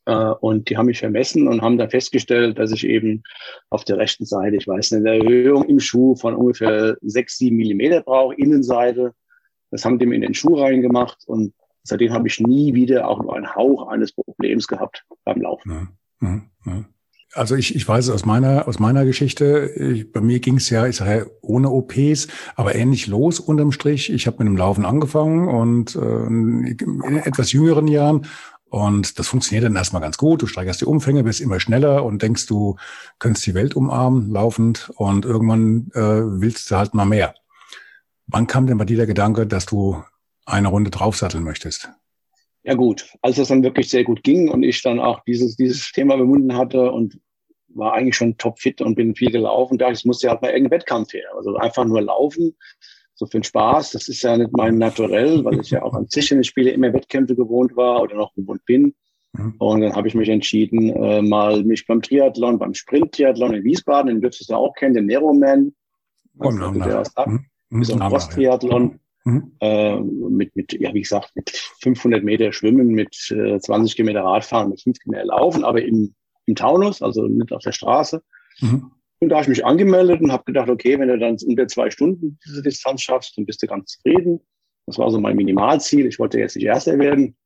Äh, 0.05 0.33
und 0.41 0.69
die 0.69 0.77
haben 0.77 0.87
mich 0.87 0.99
vermessen 0.99 1.47
und 1.47 1.61
haben 1.61 1.77
dann 1.77 1.89
festgestellt, 1.89 2.59
dass 2.59 2.71
ich 2.71 2.85
eben 2.85 3.23
auf 3.69 3.83
der 3.85 3.97
rechten 3.97 4.25
Seite, 4.25 4.57
ich 4.57 4.67
weiß 4.67 4.91
nicht, 4.91 5.07
eine 5.07 5.19
Erhöhung 5.19 5.63
im 5.65 5.79
Schuh 5.79 6.15
von 6.15 6.35
ungefähr 6.35 6.97
sechs, 7.01 7.37
sieben 7.37 7.57
Millimeter 7.57 8.01
brauche, 8.01 8.35
Innenseite. 8.35 9.13
Das 9.71 9.85
haben 9.85 9.99
die 9.99 10.05
mir 10.05 10.15
in 10.15 10.21
den 10.21 10.33
Schuh 10.33 10.55
reingemacht 10.55 11.23
und 11.25 11.53
seitdem 11.83 12.13
habe 12.13 12.27
ich 12.27 12.39
nie 12.39 12.73
wieder 12.73 13.07
auch 13.07 13.21
nur 13.21 13.35
einen 13.35 13.55
Hauch 13.55 13.87
eines 13.87 14.11
Problems 14.11 14.67
gehabt 14.67 15.03
beim 15.25 15.41
Laufen. 15.41 15.89
Ja, 16.21 16.41
ja, 16.65 16.85
Also 17.33 17.55
ich, 17.55 17.75
ich 17.75 17.87
weiß 17.87 18.09
aus 18.09 18.25
meiner 18.25 18.67
aus 18.67 18.79
meiner 18.79 19.05
Geschichte, 19.05 19.71
ich, 19.75 20.11
bei 20.11 20.21
mir 20.21 20.39
ging 20.39 20.57
es 20.57 20.69
ja, 20.69 20.85
ich 20.85 20.97
sage 20.97 21.31
ohne 21.41 21.71
OPs, 21.71 22.27
aber 22.55 22.75
ähnlich 22.75 23.07
los 23.07 23.39
unterm 23.39 23.71
Strich. 23.71 24.11
Ich 24.11 24.27
habe 24.27 24.37
mit 24.39 24.47
dem 24.47 24.57
Laufen 24.57 24.85
angefangen 24.85 25.47
und 25.47 25.95
äh, 25.95 25.99
in 25.99 27.21
etwas 27.23 27.51
jüngeren 27.51 27.87
Jahren 27.87 28.27
und 28.73 29.19
das 29.19 29.27
funktioniert 29.27 29.65
dann 29.65 29.75
erstmal 29.75 30.01
ganz 30.01 30.17
gut. 30.17 30.41
Du 30.41 30.47
steigerst 30.47 30.81
die 30.81 30.85
Umfänge, 30.85 31.23
bist 31.23 31.41
immer 31.41 31.59
schneller 31.59 32.03
und 32.03 32.23
denkst, 32.23 32.47
du 32.47 32.75
könntest 33.19 33.45
die 33.45 33.53
Welt 33.53 33.75
umarmen, 33.75 34.31
laufend. 34.31 34.91
Und 34.95 35.25
irgendwann 35.25 35.91
äh, 35.93 36.41
willst 36.41 36.71
du 36.71 36.75
halt 36.77 36.95
mal 36.95 37.05
mehr. 37.05 37.35
Wann 38.25 38.47
kam 38.47 38.65
denn 38.65 38.79
bei 38.79 38.85
dir 38.85 38.97
der 38.97 39.05
Gedanke, 39.05 39.45
dass 39.45 39.67
du 39.67 40.03
eine 40.47 40.69
Runde 40.69 40.89
draufsatteln 40.89 41.43
möchtest? 41.43 41.91
Ja 42.63 42.73
gut, 42.73 43.13
als 43.21 43.37
es 43.37 43.49
dann 43.49 43.61
wirklich 43.61 43.91
sehr 43.91 44.05
gut 44.05 44.23
ging 44.23 44.49
und 44.49 44.63
ich 44.63 44.81
dann 44.81 44.99
auch 44.99 45.23
dieses, 45.23 45.55
dieses 45.55 45.91
Thema 45.91 46.17
bemunden 46.17 46.57
hatte 46.57 46.91
und 46.91 47.19
war 47.75 47.93
eigentlich 47.93 48.15
schon 48.15 48.39
topfit 48.39 48.81
und 48.81 48.95
bin 48.95 49.13
viel 49.13 49.29
gelaufen, 49.29 49.77
da 49.77 49.91
ich 49.91 50.03
musste 50.03 50.31
halt 50.31 50.41
mal 50.41 50.49
irgendein 50.49 50.79
Wettkampf 50.79 51.13
her. 51.13 51.29
Also 51.37 51.57
einfach 51.57 51.85
nur 51.85 52.01
laufen 52.01 52.55
so 53.23 53.31
für 53.31 53.39
den 53.39 53.43
Spaß. 53.43 53.91
Das 53.91 54.07
ist 54.07 54.21
ja 54.21 54.37
nicht 54.37 54.51
mein 54.53 54.77
Naturell, 54.77 55.43
weil 55.43 55.59
ich 55.59 55.71
ja 55.71 55.81
auch 55.83 55.93
an 55.93 56.07
Tischtennisspiele 56.07 56.71
immer 56.71 56.93
Wettkämpfe 56.93 57.35
gewohnt 57.35 57.75
war 57.75 58.01
oder 58.01 58.15
noch 58.15 58.33
gewohnt 58.35 58.65
bin. 58.65 58.93
Mhm. 59.33 59.55
Und 59.57 59.81
dann 59.81 59.95
habe 59.95 60.07
ich 60.07 60.15
mich 60.15 60.29
entschieden, 60.29 60.89
äh, 60.89 61.21
mal 61.21 61.63
mich 61.63 61.87
beim 61.87 62.01
Triathlon, 62.01 62.59
beim 62.59 62.73
Sprint-Triathlon 62.73 63.53
in 63.53 63.63
Wiesbaden, 63.63 64.07
den 64.07 64.21
dürftest 64.21 64.49
du 64.49 64.55
auch 64.55 64.73
kennen, 64.75 64.93
den 64.93 65.05
Neroman. 65.05 65.73
Oh, 66.39 66.49
also, 66.49 66.71
der 66.71 67.01
ist 67.01 67.17
ab, 67.17 67.27
mhm. 67.27 67.45
ein 67.69 67.81
Cross-Triathlon. 67.83 68.99
Mhm. 69.25 69.53
Äh, 69.61 70.01
mit, 70.01 70.53
mit, 70.55 70.73
ja, 70.73 70.93
wie 70.93 71.01
gesagt, 71.01 71.31
mit 71.35 71.49
500 71.81 72.23
Meter 72.25 72.51
Schwimmen, 72.51 72.89
mit 72.89 73.31
äh, 73.31 73.57
20 73.57 73.95
Kilometer 73.95 74.21
Radfahren, 74.21 74.69
mit 74.69 74.81
5 74.81 74.99
Kilometer 74.99 75.25
Laufen, 75.27 75.63
aber 75.63 75.81
im, 75.81 76.13
im 76.45 76.55
Taunus, 76.55 77.01
also 77.01 77.25
nicht 77.27 77.53
auf 77.53 77.63
der 77.63 77.71
Straße. 77.71 78.21
Mhm. 78.59 78.91
Und 79.23 79.29
da 79.29 79.37
habe 79.37 79.43
ich 79.43 79.49
mich 79.49 79.65
angemeldet 79.65 80.19
und 80.19 80.33
habe 80.33 80.43
gedacht, 80.43 80.69
okay, 80.69 80.99
wenn 80.99 81.07
du 81.07 81.17
dann 81.17 81.37
unter 81.47 81.65
zwei 81.67 81.89
Stunden 81.89 82.37
diese 82.45 82.61
Distanz 82.61 83.01
schaffst, 83.01 83.37
dann 83.37 83.45
bist 83.45 83.63
du 83.63 83.67
ganz 83.67 83.93
zufrieden. 83.93 84.41
Das 84.85 84.97
war 84.97 85.09
so 85.09 85.19
mein 85.19 85.37
Minimalziel. 85.37 86.05
Ich 86.07 86.19
wollte 86.19 86.39
jetzt 86.39 86.57
nicht 86.57 86.65
Erster 86.65 86.99
werden. 86.99 87.37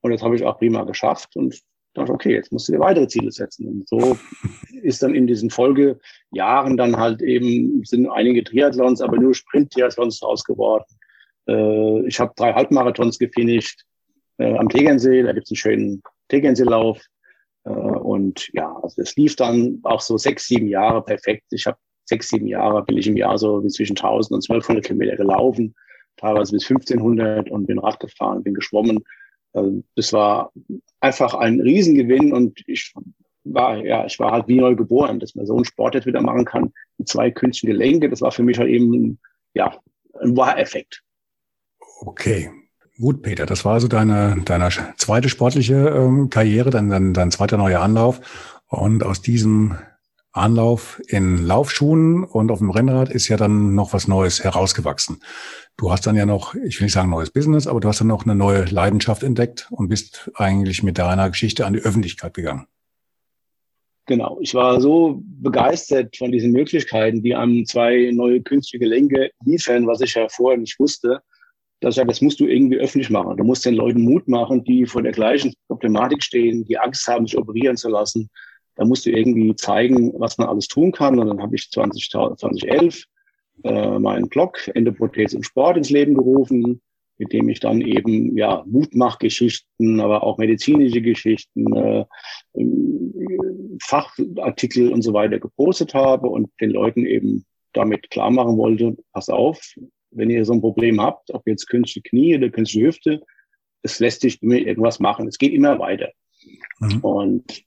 Und 0.00 0.12
das 0.12 0.22
habe 0.22 0.36
ich 0.36 0.44
auch 0.44 0.58
prima 0.58 0.84
geschafft 0.84 1.36
und 1.36 1.60
dachte, 1.92 2.12
okay, 2.12 2.32
jetzt 2.32 2.50
musst 2.50 2.68
du 2.68 2.72
dir 2.72 2.80
weitere 2.80 3.08
Ziele 3.08 3.30
setzen. 3.30 3.68
Und 3.68 3.88
so 3.88 4.18
ist 4.82 5.02
dann 5.02 5.14
in 5.14 5.26
diesen 5.26 5.50
Folgejahren 5.50 6.78
dann 6.78 6.96
halt 6.96 7.20
eben, 7.20 7.84
sind 7.84 8.08
einige 8.08 8.42
Triathlons, 8.42 9.02
aber 9.02 9.18
nur 9.18 9.34
Sprint-Triathlons 9.34 10.20
draus 10.20 10.44
geworden. 10.44 10.86
Äh, 11.46 12.06
ich 12.06 12.18
habe 12.20 12.32
drei 12.36 12.54
Halbmarathons 12.54 13.18
gefinisht 13.18 13.82
äh, 14.38 14.56
am 14.56 14.70
Tegernsee. 14.70 15.24
Da 15.24 15.32
gibt 15.32 15.44
es 15.44 15.50
einen 15.50 15.56
schönen 15.56 16.02
Tegernseelauf. 16.28 17.04
Äh, 17.68 17.72
und 17.72 18.48
ja, 18.52 18.74
also 18.82 19.02
es 19.02 19.16
lief 19.16 19.36
dann 19.36 19.80
auch 19.84 20.00
so 20.00 20.16
sechs, 20.16 20.46
sieben 20.46 20.68
Jahre 20.68 21.02
perfekt. 21.02 21.44
Ich 21.50 21.66
habe 21.66 21.78
sechs, 22.04 22.28
sieben 22.28 22.46
Jahre 22.46 22.84
bin 22.84 22.96
ich 22.96 23.06
im 23.06 23.16
Jahr 23.16 23.38
so 23.38 23.60
zwischen 23.68 23.96
1000 23.96 24.32
und 24.32 24.50
1200 24.50 24.84
Kilometer 24.84 25.16
gelaufen, 25.16 25.74
teilweise 26.16 26.52
bis 26.52 26.68
1500 26.70 27.50
und 27.50 27.66
bin 27.66 27.78
Rad 27.78 28.00
gefahren, 28.00 28.42
bin 28.42 28.54
geschwommen. 28.54 29.04
Also 29.52 29.82
das 29.94 30.12
war 30.12 30.52
einfach 31.00 31.34
ein 31.34 31.60
Riesengewinn 31.60 32.32
und 32.32 32.62
ich 32.66 32.94
war, 33.44 33.76
ja, 33.84 34.04
ich 34.04 34.18
war 34.18 34.32
halt 34.32 34.48
wie 34.48 34.56
neu 34.56 34.74
geboren, 34.74 35.20
dass 35.20 35.34
man 35.34 35.46
so 35.46 35.56
einen 35.56 35.64
Sport 35.64 35.94
jetzt 35.94 36.06
wieder 36.06 36.20
machen 36.20 36.44
kann 36.44 36.72
mit 36.98 37.08
zwei 37.08 37.30
künstlichen 37.30 37.72
Gelenke. 37.72 38.08
Das 38.08 38.20
war 38.20 38.32
für 38.32 38.42
mich 38.42 38.58
halt 38.58 38.68
eben, 38.68 39.18
ja, 39.54 39.78
ein 40.20 40.36
Wow-Effekt. 40.36 41.02
Okay, 42.00 42.50
Gut, 43.00 43.22
Peter, 43.22 43.46
das 43.46 43.64
war 43.64 43.74
also 43.74 43.86
deine, 43.86 44.42
deine 44.44 44.70
zweite 44.96 45.28
sportliche 45.28 45.74
ähm, 45.74 46.30
Karriere, 46.30 46.70
dein, 46.70 46.90
dein, 46.90 47.14
dein 47.14 47.30
zweiter 47.30 47.56
neuer 47.56 47.80
Anlauf. 47.80 48.20
Und 48.66 49.04
aus 49.04 49.22
diesem 49.22 49.78
Anlauf 50.32 51.00
in 51.06 51.46
Laufschuhen 51.46 52.24
und 52.24 52.50
auf 52.50 52.58
dem 52.58 52.70
Rennrad 52.70 53.08
ist 53.10 53.28
ja 53.28 53.36
dann 53.36 53.76
noch 53.76 53.92
was 53.92 54.08
Neues 54.08 54.42
herausgewachsen. 54.42 55.20
Du 55.76 55.92
hast 55.92 56.08
dann 56.08 56.16
ja 56.16 56.26
noch, 56.26 56.56
ich 56.56 56.80
will 56.80 56.86
nicht 56.86 56.92
sagen 56.92 57.10
neues 57.10 57.30
Business, 57.30 57.68
aber 57.68 57.78
du 57.78 57.86
hast 57.86 58.00
dann 58.00 58.08
noch 58.08 58.24
eine 58.24 58.34
neue 58.34 58.64
Leidenschaft 58.64 59.22
entdeckt 59.22 59.68
und 59.70 59.88
bist 59.88 60.30
eigentlich 60.34 60.82
mit 60.82 60.98
deiner 60.98 61.30
Geschichte 61.30 61.66
an 61.66 61.74
die 61.74 61.80
Öffentlichkeit 61.80 62.34
gegangen. 62.34 62.66
Genau, 64.06 64.38
ich 64.40 64.54
war 64.54 64.80
so 64.80 65.22
begeistert 65.22 66.16
von 66.16 66.32
diesen 66.32 66.50
Möglichkeiten, 66.50 67.22
die 67.22 67.36
einem 67.36 67.64
zwei 67.64 68.10
neue 68.12 68.42
künstliche 68.42 68.80
Gelenke 68.82 69.30
liefern, 69.44 69.86
was 69.86 70.00
ich 70.00 70.14
ja 70.14 70.28
vorher 70.28 70.58
nicht 70.58 70.80
wusste 70.80 71.22
dass 71.80 71.92
ich 71.92 71.96
sage, 71.96 72.08
das 72.08 72.20
musst 72.20 72.40
du 72.40 72.46
irgendwie 72.46 72.78
öffentlich 72.78 73.10
machen. 73.10 73.36
Du 73.36 73.44
musst 73.44 73.64
den 73.64 73.74
Leuten 73.74 74.02
Mut 74.02 74.26
machen, 74.26 74.64
die 74.64 74.86
vor 74.86 75.02
der 75.02 75.12
gleichen 75.12 75.54
Problematik 75.68 76.22
stehen, 76.22 76.64
die 76.64 76.78
Angst 76.78 77.06
haben, 77.06 77.26
sich 77.26 77.38
operieren 77.38 77.76
zu 77.76 77.88
lassen. 77.88 78.28
Da 78.74 78.84
musst 78.84 79.06
du 79.06 79.10
irgendwie 79.10 79.54
zeigen, 79.56 80.12
was 80.18 80.38
man 80.38 80.48
alles 80.48 80.66
tun 80.66 80.92
kann. 80.92 81.18
Und 81.18 81.28
dann 81.28 81.40
habe 81.40 81.54
ich 81.54 81.70
20, 81.70 82.10
2011 82.10 83.04
äh, 83.64 83.98
meinen 83.98 84.28
Blog 84.28 84.68
Endoprothese 84.74 85.36
im 85.36 85.42
Sport 85.42 85.76
ins 85.76 85.90
Leben 85.90 86.14
gerufen, 86.14 86.80
mit 87.18 87.32
dem 87.32 87.48
ich 87.48 87.60
dann 87.60 87.80
eben 87.80 88.36
ja 88.36 88.64
Mutmachgeschichten, 88.66 90.00
aber 90.00 90.22
auch 90.22 90.38
medizinische 90.38 91.02
Geschichten, 91.02 91.76
äh, 91.76 92.04
Fachartikel 93.82 94.92
und 94.92 95.02
so 95.02 95.12
weiter 95.12 95.38
gepostet 95.38 95.94
habe 95.94 96.28
und 96.28 96.50
den 96.60 96.70
Leuten 96.70 97.04
eben 97.04 97.44
damit 97.72 98.10
klar 98.10 98.30
machen 98.30 98.56
wollte, 98.56 98.96
pass 99.12 99.28
auf, 99.28 99.60
wenn 100.10 100.30
ihr 100.30 100.44
so 100.44 100.52
ein 100.52 100.60
Problem 100.60 101.00
habt, 101.00 101.32
ob 101.32 101.46
jetzt 101.46 101.68
künstliche 101.68 102.08
Knie 102.08 102.36
oder 102.36 102.50
künstliche 102.50 102.86
Hüfte, 102.86 103.20
es 103.82 103.98
lässt 104.00 104.22
sich 104.22 104.42
immer 104.42 104.56
irgendwas 104.56 105.00
machen. 105.00 105.28
Es 105.28 105.38
geht 105.38 105.52
immer 105.52 105.78
weiter. 105.78 106.10
Mhm. 106.80 107.00
Und 107.00 107.64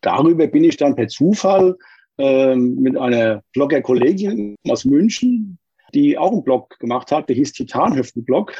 darüber 0.00 0.46
bin 0.46 0.64
ich 0.64 0.76
dann 0.76 0.96
per 0.96 1.08
Zufall 1.08 1.76
ähm, 2.18 2.76
mit 2.76 2.96
einer 2.96 3.42
Blogger-Kollegin 3.52 4.56
aus 4.68 4.84
München, 4.84 5.58
die 5.94 6.18
auch 6.18 6.32
einen 6.32 6.44
Blog 6.44 6.78
gemacht 6.78 7.12
hat, 7.12 7.28
der 7.28 7.36
hieß 7.36 7.52
Titanhüftenblog. 7.52 8.52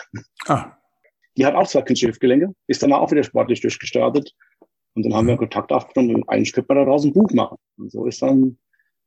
Ah. 0.47 0.73
Die 1.37 1.45
hat 1.45 1.55
auch 1.55 1.67
zwei 1.67 1.83
künstliche 1.83 2.13
Hüftgelenke, 2.13 2.55
ist 2.69 2.83
danach 2.83 3.01
auch 3.01 3.11
wieder 3.11 3.25
sportlich 3.25 3.61
durchgestartet. 3.61 4.35
Und 4.95 5.05
dann 5.05 5.15
haben 5.15 5.27
wir 5.27 5.35
mhm. 5.35 5.39
Kontakt 5.39 5.73
aufgenommen 5.73 6.15
und 6.15 6.29
eigentlich 6.29 6.53
könnte 6.53 6.73
man 6.73 6.85
daraus 6.85 7.05
ein 7.05 7.13
Buch 7.13 7.31
machen. 7.33 7.57
Und 7.77 7.91
so 7.91 8.07
ist 8.07 8.23
dann 8.23 8.59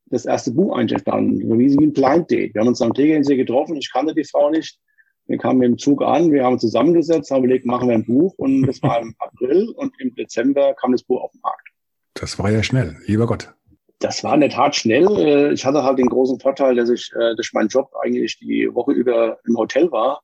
das 0.10 0.26
erste 0.26 0.52
Buch 0.52 0.78
so 0.78 1.78
wie 1.80 1.86
ein 1.86 1.94
Blind 1.94 2.32
Date. 2.32 2.54
Wir 2.54 2.62
haben 2.62 2.68
uns 2.68 2.82
am 2.82 2.94
Tegernsee 2.94 3.36
getroffen, 3.36 3.76
ich 3.76 3.92
kannte 3.92 4.14
die 4.14 4.24
Frau 4.24 4.50
nicht. 4.50 4.80
Wir 5.26 5.38
kamen 5.38 5.60
mit 5.60 5.68
dem 5.68 5.78
Zug 5.78 6.02
an, 6.02 6.32
wir 6.32 6.46
haben 6.46 6.58
zusammengesetzt, 6.58 7.32
haben 7.32 7.44
überlegt, 7.44 7.66
machen 7.66 7.90
wir 7.90 7.96
ein 7.96 8.06
Buch 8.06 8.34
und 8.38 8.62
das 8.68 8.82
war 8.82 9.02
im 9.02 9.14
April 9.20 9.70
und 9.76 9.94
im 10.00 10.16
Dezember 10.16 10.74
kam 10.76 10.94
das 10.94 11.04
Buch 11.04 11.22
auf 11.22 11.32
den 11.32 11.42
Markt. 11.42 11.68
Das 12.14 12.40
war 12.40 12.50
ja 12.50 12.64
schnell, 12.64 12.96
lieber 13.06 13.28
Gott. 13.28 13.54
das 14.00 14.24
war 14.24 14.34
in 14.34 14.42
der 14.42 14.50
Tat 14.50 14.76
schnell. 14.76 15.08
Äh, 15.18 15.54
ich 15.54 15.66
hatte 15.66 15.84
halt 15.84 16.00
den 16.00 16.08
großen 16.08 16.40
Vorteil, 16.40 16.76
dass 16.76 16.90
ich 16.90 17.12
äh, 17.14 17.36
durch 17.36 17.52
meinen 17.54 17.68
Job 17.68 17.92
eigentlich 18.02 18.40
die 18.40 18.70
Woche 18.74 18.94
über 18.94 19.38
im 19.46 19.58
Hotel 19.58 19.92
war. 19.92 20.22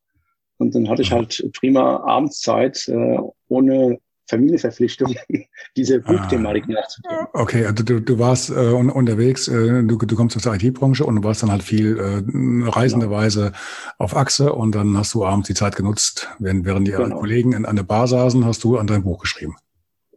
Und 0.58 0.76
dann 0.76 0.88
hatte 0.89 1.02
ich 1.02 1.12
halt 1.12 1.43
prima 1.60 1.98
Abendszeit, 2.06 2.88
äh, 2.88 3.17
ohne 3.50 4.00
Familienverpflichtung, 4.29 5.15
diese 5.77 5.99
Buchthematik 5.99 6.65
ah, 6.69 6.73
nachzugehen. 6.73 7.27
Okay, 7.33 7.65
also 7.65 7.83
du, 7.83 7.99
du 7.99 8.19
warst 8.19 8.49
äh, 8.49 8.53
unterwegs, 8.53 9.47
äh, 9.47 9.83
du, 9.83 9.97
du 9.97 10.15
kommst 10.15 10.36
aus 10.36 10.43
der 10.43 10.53
IT-Branche 10.53 11.05
und 11.05 11.17
du 11.17 11.23
warst 11.23 11.43
dann 11.43 11.51
halt 11.51 11.63
viel 11.63 11.97
äh, 11.97 12.69
reisenderweise 12.69 13.45
genau. 13.45 13.57
auf 13.99 14.15
Achse 14.15 14.53
und 14.53 14.75
dann 14.75 14.97
hast 14.97 15.13
du 15.13 15.25
abends 15.25 15.47
die 15.47 15.53
Zeit 15.53 15.75
genutzt, 15.75 16.29
während, 16.39 16.65
während 16.65 16.88
die 16.88 16.91
genau. 16.91 17.19
Kollegen 17.19 17.53
in, 17.53 17.65
an 17.65 17.75
der 17.75 17.83
Bar 17.83 18.07
saßen, 18.07 18.45
hast 18.45 18.63
du 18.63 18.77
an 18.77 18.88
dein 18.88 19.03
Buch 19.03 19.19
geschrieben. 19.19 19.55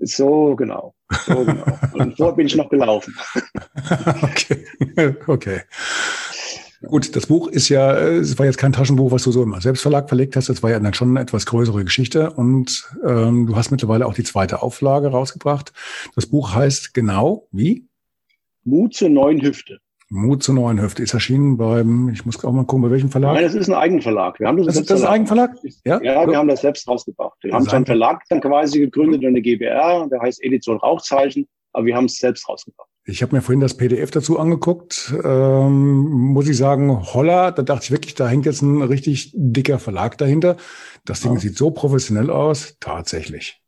So 0.00 0.54
genau. 0.54 0.94
So 1.26 1.44
genau. 1.44 1.64
Und 1.94 2.16
vor 2.16 2.36
bin 2.36 2.46
ich 2.46 2.56
noch 2.56 2.68
gelaufen. 2.68 3.16
okay. 4.22 4.66
okay. 5.26 5.60
Gut, 6.88 7.16
das 7.16 7.26
Buch 7.26 7.48
ist 7.48 7.68
ja, 7.68 7.96
es 7.96 8.38
war 8.38 8.46
jetzt 8.46 8.58
kein 8.58 8.72
Taschenbuch, 8.72 9.10
was 9.10 9.24
du 9.24 9.32
so 9.32 9.42
im 9.42 9.58
Selbstverlag 9.60 10.08
verlegt 10.08 10.36
hast. 10.36 10.48
Das 10.48 10.62
war 10.62 10.70
ja 10.70 10.78
dann 10.78 10.94
schon 10.94 11.10
eine 11.10 11.20
etwas 11.20 11.46
größere 11.46 11.84
Geschichte. 11.84 12.30
Und 12.30 12.88
ähm, 13.04 13.46
du 13.46 13.56
hast 13.56 13.70
mittlerweile 13.70 14.06
auch 14.06 14.14
die 14.14 14.24
zweite 14.24 14.62
Auflage 14.62 15.08
rausgebracht. 15.08 15.72
Das 16.14 16.26
Buch 16.26 16.54
heißt 16.54 16.94
genau 16.94 17.48
wie? 17.50 17.86
Mut 18.64 18.94
zur 18.94 19.08
neuen 19.08 19.40
Hüfte. 19.42 19.78
Mut 20.08 20.42
zur 20.42 20.54
neuen 20.54 20.80
Hüfte 20.80 21.02
ist 21.02 21.14
erschienen 21.14 21.56
beim, 21.56 22.10
ich 22.10 22.24
muss 22.24 22.44
auch 22.44 22.52
mal 22.52 22.64
gucken, 22.64 22.82
bei 22.82 22.90
welchem 22.92 23.10
Verlag? 23.10 23.34
Nein, 23.34 23.42
das 23.42 23.54
ist 23.54 23.68
ein 23.68 23.74
Eigenverlag. 23.74 24.38
Wir 24.38 24.46
haben 24.46 24.56
das, 24.58 24.66
das, 24.66 24.86
das 24.86 25.00
ist 25.00 25.06
ein 25.06 25.12
Eigenverlag? 25.12 25.56
Ja, 25.84 26.00
ja 26.00 26.28
wir 26.28 26.36
haben 26.36 26.48
das 26.48 26.60
selbst 26.60 26.86
rausgebracht. 26.86 27.36
Wir 27.42 27.52
haben 27.52 27.64
zwar 27.64 27.74
einen 27.74 27.86
Verlag 27.86 28.22
dann 28.28 28.40
quasi 28.40 28.78
gegründet, 28.78 29.24
eine 29.24 29.42
GBR, 29.42 30.06
der 30.08 30.20
heißt 30.20 30.42
Edition 30.44 30.76
Rauchzeichen, 30.76 31.48
aber 31.76 31.86
wir 31.86 31.94
haben 31.94 32.06
es 32.06 32.16
selbst 32.16 32.48
rausgebracht. 32.48 32.88
Ich 33.04 33.22
habe 33.22 33.36
mir 33.36 33.42
vorhin 33.42 33.60
das 33.60 33.76
PDF 33.76 34.10
dazu 34.10 34.38
angeguckt. 34.38 35.14
Ähm, 35.22 36.08
muss 36.32 36.48
ich 36.48 36.56
sagen, 36.56 37.12
holla, 37.12 37.52
da 37.52 37.62
dachte 37.62 37.84
ich 37.84 37.90
wirklich, 37.92 38.14
da 38.14 38.26
hängt 38.26 38.46
jetzt 38.46 38.62
ein 38.62 38.82
richtig 38.82 39.30
dicker 39.34 39.78
Verlag 39.78 40.18
dahinter. 40.18 40.56
Das 41.04 41.20
Ding 41.20 41.34
ja. 41.34 41.38
sieht 41.38 41.56
so 41.56 41.70
professionell 41.70 42.30
aus, 42.30 42.76
tatsächlich. 42.80 43.60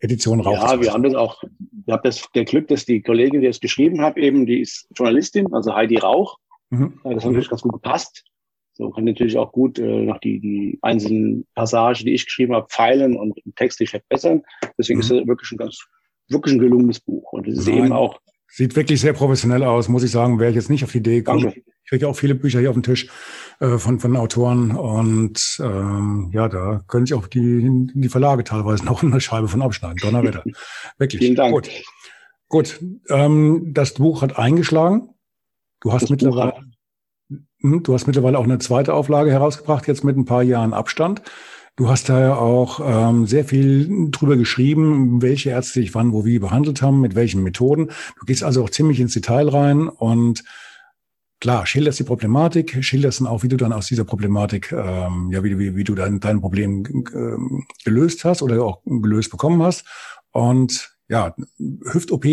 Edition 0.00 0.40
Rauch. 0.40 0.52
Ja, 0.52 0.80
wir 0.80 0.92
haben 0.92 1.04
das 1.04 1.14
auch, 1.14 1.42
ich 1.86 1.92
habe 1.92 2.02
das 2.04 2.28
der 2.34 2.44
Glück, 2.44 2.68
dass 2.68 2.84
die 2.84 3.00
Kollegin, 3.00 3.40
die 3.40 3.46
es 3.46 3.60
geschrieben 3.60 4.02
hat, 4.02 4.16
eben, 4.16 4.44
die 4.44 4.60
ist 4.60 4.88
Journalistin, 4.94 5.54
also 5.54 5.74
Heidi 5.74 5.96
Rauch. 5.98 6.38
Mhm. 6.70 7.00
Das 7.04 7.24
hat 7.24 7.24
natürlich 7.26 7.48
ganz 7.48 7.62
gut 7.62 7.72
gepasst. 7.72 8.24
So 8.74 8.90
kann 8.90 9.04
natürlich 9.04 9.38
auch 9.38 9.52
gut 9.52 9.78
äh, 9.78 10.04
noch 10.04 10.18
die, 10.18 10.40
die 10.40 10.78
einzelnen 10.82 11.46
Passagen, 11.54 12.04
die 12.04 12.14
ich 12.14 12.24
geschrieben 12.24 12.54
habe, 12.54 12.66
feilen 12.68 13.16
und 13.16 13.38
textlich 13.54 13.90
verbessern. 13.90 14.42
Deswegen 14.76 14.98
mhm. 14.98 15.02
ist 15.02 15.10
es 15.12 15.26
wirklich 15.26 15.52
ein 15.52 15.58
ganz, 15.58 15.86
wirklich 16.32 16.54
ein 16.54 16.60
gelungenes 16.60 17.00
Buch. 17.00 17.32
Und 17.32 17.46
es 17.46 17.58
ist 17.58 17.68
Nein. 17.68 17.78
eben 17.78 17.92
auch. 17.92 18.20
Sieht 18.48 18.76
wirklich 18.76 19.00
sehr 19.00 19.14
professionell 19.14 19.62
aus, 19.62 19.88
muss 19.88 20.02
ich 20.02 20.10
sagen. 20.10 20.38
Wäre 20.38 20.50
ich 20.50 20.56
jetzt 20.56 20.68
nicht 20.68 20.84
auf 20.84 20.92
die 20.92 20.98
Idee 20.98 21.18
gekommen. 21.18 21.52
Ich 21.84 21.88
kriege 21.88 22.06
auch 22.06 22.14
viele 22.14 22.34
Bücher 22.34 22.60
hier 22.60 22.68
auf 22.70 22.76
dem 22.76 22.82
Tisch 22.82 23.08
äh, 23.60 23.78
von, 23.78 23.98
von 23.98 24.16
Autoren 24.16 24.72
und 24.72 25.58
ähm, 25.62 26.30
ja, 26.32 26.48
da 26.48 26.82
können 26.86 27.06
sich 27.06 27.14
auch 27.14 27.26
die, 27.26 27.90
die 27.94 28.08
Verlage 28.08 28.44
teilweise 28.44 28.84
noch 28.86 29.02
eine 29.02 29.20
Scheibe 29.20 29.48
von 29.48 29.62
abschneiden. 29.62 29.96
Donnerwetter. 29.98 30.44
Wirklich. 30.98 31.20
Vielen 31.20 31.34
Dank. 31.34 31.54
Gut. 31.54 31.70
Gut. 32.48 32.80
Ähm, 33.08 33.70
das 33.72 33.94
Buch 33.94 34.20
hat 34.20 34.38
eingeschlagen. 34.38 35.08
Du 35.80 35.92
hast 35.92 36.02
das 36.02 36.10
mittlerweile, 36.10 36.54
hm, 37.60 37.82
du 37.82 37.94
hast 37.94 38.06
mittlerweile 38.06 38.38
auch 38.38 38.44
eine 38.44 38.58
zweite 38.58 38.94
Auflage 38.94 39.30
herausgebracht, 39.30 39.88
jetzt 39.88 40.04
mit 40.04 40.16
ein 40.16 40.26
paar 40.26 40.42
Jahren 40.42 40.74
Abstand. 40.74 41.22
Du 41.76 41.88
hast 41.88 42.10
da 42.10 42.20
ja 42.20 42.34
auch 42.34 42.80
ähm, 42.84 43.26
sehr 43.26 43.46
viel 43.46 44.10
drüber 44.10 44.36
geschrieben, 44.36 45.22
welche 45.22 45.50
Ärzte 45.50 45.80
dich 45.80 45.94
wann, 45.94 46.12
wo, 46.12 46.24
wie 46.26 46.38
behandelt 46.38 46.82
haben, 46.82 47.00
mit 47.00 47.14
welchen 47.14 47.42
Methoden. 47.42 47.90
Du 48.18 48.26
gehst 48.26 48.44
also 48.44 48.62
auch 48.62 48.70
ziemlich 48.70 49.00
ins 49.00 49.14
Detail 49.14 49.48
rein 49.48 49.88
und 49.88 50.44
klar, 51.40 51.64
schilderst 51.64 51.98
die 51.98 52.04
Problematik, 52.04 52.84
schilderst 52.84 53.20
dann 53.20 53.26
auch, 53.26 53.42
wie 53.42 53.48
du 53.48 53.56
dann 53.56 53.72
aus 53.72 53.86
dieser 53.86 54.04
Problematik, 54.04 54.70
ähm, 54.70 55.30
ja, 55.32 55.42
wie, 55.42 55.58
wie, 55.58 55.74
wie 55.74 55.84
du 55.84 55.94
dein, 55.94 56.20
dein 56.20 56.42
Problem 56.42 56.84
ähm, 57.14 57.66
gelöst 57.84 58.24
hast 58.24 58.42
oder 58.42 58.62
auch 58.62 58.82
gelöst 58.84 59.30
bekommen 59.30 59.62
hast. 59.62 59.86
Und 60.30 60.94
ja, 61.08 61.34
Hüft-OP, 61.58 62.26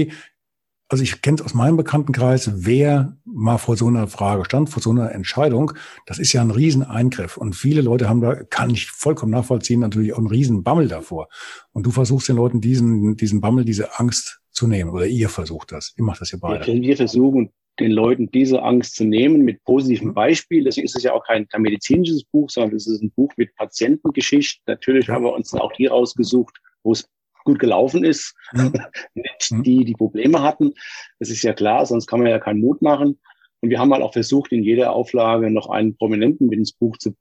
also 0.89 1.03
ich 1.03 1.21
kenne 1.21 1.35
es 1.35 1.41
aus 1.43 1.53
meinem 1.53 1.77
Bekanntenkreis, 1.77 2.65
wer 2.65 3.15
mal 3.23 3.59
vor 3.59 3.77
so 3.77 3.87
einer 3.87 4.07
Frage 4.07 4.43
stand, 4.43 4.69
vor 4.69 4.81
so 4.81 4.89
einer 4.89 5.11
Entscheidung, 5.11 5.71
das 6.07 6.17
ist 6.17 6.33
ja 6.33 6.41
ein 6.41 6.49
Rieseneingriff. 6.49 7.37
Und 7.37 7.55
viele 7.55 7.81
Leute 7.81 8.09
haben 8.09 8.21
da, 8.21 8.43
kann 8.43 8.71
ich 8.71 8.89
vollkommen 8.89 9.31
nachvollziehen, 9.31 9.79
natürlich 9.79 10.13
auch 10.13 10.17
einen 10.17 10.27
Riesenbammel 10.27 10.87
davor. 10.87 11.29
Und 11.73 11.85
du 11.85 11.91
versuchst 11.91 12.27
den 12.27 12.37
Leuten 12.37 12.59
diesen, 12.59 13.15
diesen 13.15 13.39
Bammel, 13.39 13.65
diese 13.65 13.99
Angst 13.99 14.41
zu 14.51 14.67
nehmen. 14.67 14.89
Oder 14.89 15.05
ihr 15.05 15.29
versucht 15.29 15.71
das. 15.71 15.93
Ihr 15.95 16.03
macht 16.03 16.21
das 16.21 16.31
ja 16.31 16.39
beide. 16.41 16.65
Wir 16.65 16.97
versuchen 16.97 17.51
den 17.79 17.91
Leuten 17.91 18.29
diese 18.31 18.61
Angst 18.61 18.95
zu 18.95 19.05
nehmen 19.05 19.43
mit 19.43 19.63
positiven 19.63 20.13
Beispielen. 20.13 20.65
Deswegen 20.65 20.85
ist 20.85 20.95
es 20.95 21.03
ja 21.03 21.13
auch 21.13 21.23
kein, 21.23 21.47
kein 21.47 21.61
medizinisches 21.61 22.23
Buch, 22.25 22.49
sondern 22.49 22.75
es 22.75 22.87
ist 22.87 23.01
ein 23.01 23.11
Buch 23.11 23.31
mit 23.37 23.55
Patientengeschichten. 23.55 24.63
Natürlich 24.65 25.07
ja. 25.07 25.13
haben 25.13 25.23
wir 25.23 25.33
uns 25.33 25.53
auch 25.53 25.71
die 25.73 25.85
rausgesucht, 25.85 26.57
wo 26.83 26.93
es 26.93 27.07
gut 27.43 27.59
gelaufen 27.59 28.03
ist, 28.03 28.35
mhm. 28.53 28.73
nicht 29.13 29.65
die, 29.65 29.85
die 29.85 29.93
Probleme 29.93 30.41
hatten. 30.41 30.73
Das 31.19 31.29
ist 31.29 31.43
ja 31.43 31.53
klar, 31.53 31.85
sonst 31.85 32.07
kann 32.07 32.19
man 32.19 32.29
ja 32.29 32.39
keinen 32.39 32.61
Mut 32.61 32.81
machen. 32.81 33.19
Und 33.61 33.69
wir 33.69 33.79
haben 33.79 33.91
halt 33.91 34.03
auch 34.03 34.13
versucht, 34.13 34.51
in 34.51 34.63
jeder 34.63 34.93
Auflage 34.93 35.49
noch 35.51 35.69
einen 35.69 35.95
Prominenten 35.95 36.47
mit 36.47 36.59
ins 36.59 36.71
Buch 36.71 36.97
zu, 36.97 37.15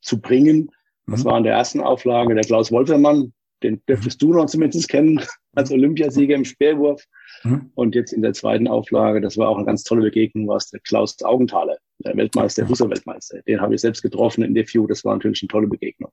zu 0.00 0.20
bringen. 0.20 0.70
Das 1.06 1.24
mhm. 1.24 1.28
war 1.28 1.38
in 1.38 1.44
der 1.44 1.54
ersten 1.54 1.80
Auflage 1.80 2.34
der 2.34 2.44
Klaus 2.44 2.70
Wolfermann, 2.70 3.32
den 3.62 3.82
dürftest 3.88 4.20
du 4.22 4.32
noch 4.32 4.46
zumindest 4.46 4.88
kennen, 4.88 5.20
als 5.54 5.70
Olympiasieger 5.70 6.34
im 6.34 6.44
Speerwurf. 6.44 7.04
Mhm. 7.42 7.70
Und 7.74 7.94
jetzt 7.94 8.12
in 8.12 8.22
der 8.22 8.32
zweiten 8.32 8.68
Auflage, 8.68 9.20
das 9.20 9.36
war 9.36 9.48
auch 9.48 9.56
eine 9.56 9.66
ganz 9.66 9.82
tolle 9.82 10.02
Begegnung, 10.02 10.46
war 10.48 10.56
es 10.56 10.70
der 10.70 10.80
Klaus 10.80 11.20
Augenthaler, 11.22 11.78
der 11.98 12.16
Weltmeister, 12.16 12.66
Fußballweltmeister. 12.66 13.42
Den 13.42 13.60
habe 13.60 13.74
ich 13.74 13.80
selbst 13.80 14.02
getroffen 14.02 14.44
in 14.44 14.54
der 14.54 14.66
View. 14.66 14.86
Das 14.86 15.04
war 15.04 15.14
natürlich 15.14 15.42
eine 15.42 15.48
tolle 15.48 15.66
Begegnung. 15.66 16.12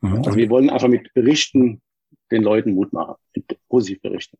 Also 0.00 0.36
wir 0.36 0.48
wollen 0.50 0.70
einfach 0.70 0.88
mit 0.88 1.12
Berichten 1.14 1.80
den 2.30 2.42
Leuten 2.42 2.74
Mut 2.74 2.92
machen, 2.92 3.14
positiv 3.68 4.02
berichten. 4.02 4.38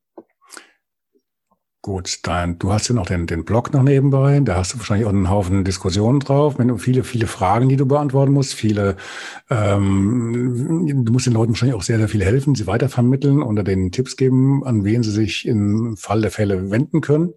Gut, 1.81 2.19
dann, 2.25 2.59
du 2.59 2.73
hast 2.73 2.89
ja 2.89 2.95
noch 2.95 3.07
den, 3.07 3.29
den 3.29 3.45
Blog 3.45 3.73
noch 3.73 3.85
nebenbei, 3.85 4.41
da 4.41 4.57
hast 4.57 4.75
du 4.75 4.79
wahrscheinlich 4.79 5.07
auch 5.07 5.13
einen 5.13 5.31
Haufen 5.31 5.65
Diskussionen 5.65 6.19
drauf, 6.19 6.59
wenn 6.59 6.69
du 6.69 6.77
viele, 6.77 7.05
viele 7.05 7.29
Fragen, 7.29 7.69
die 7.69 7.77
du 7.77 7.87
beantworten 7.87 8.33
musst, 8.33 8.55
viele, 8.55 8.97
ähm, 9.49 11.05
du 11.05 11.13
musst 11.13 11.27
den 11.27 11.35
Leuten 11.35 11.53
wahrscheinlich 11.53 11.77
auch 11.77 11.83
sehr, 11.83 11.99
sehr 11.99 12.09
viel 12.09 12.25
helfen, 12.25 12.57
sie 12.57 12.67
weitervermitteln 12.67 13.43
oder 13.43 13.63
denen 13.63 13.93
Tipps 13.93 14.17
geben, 14.17 14.65
an 14.65 14.85
wen 14.85 15.05
sie 15.05 15.13
sich 15.13 15.47
im 15.47 15.97
Fall 15.97 16.21
der 16.21 16.33
Fälle 16.33 16.73
wenden 16.73 17.01
können. 17.01 17.33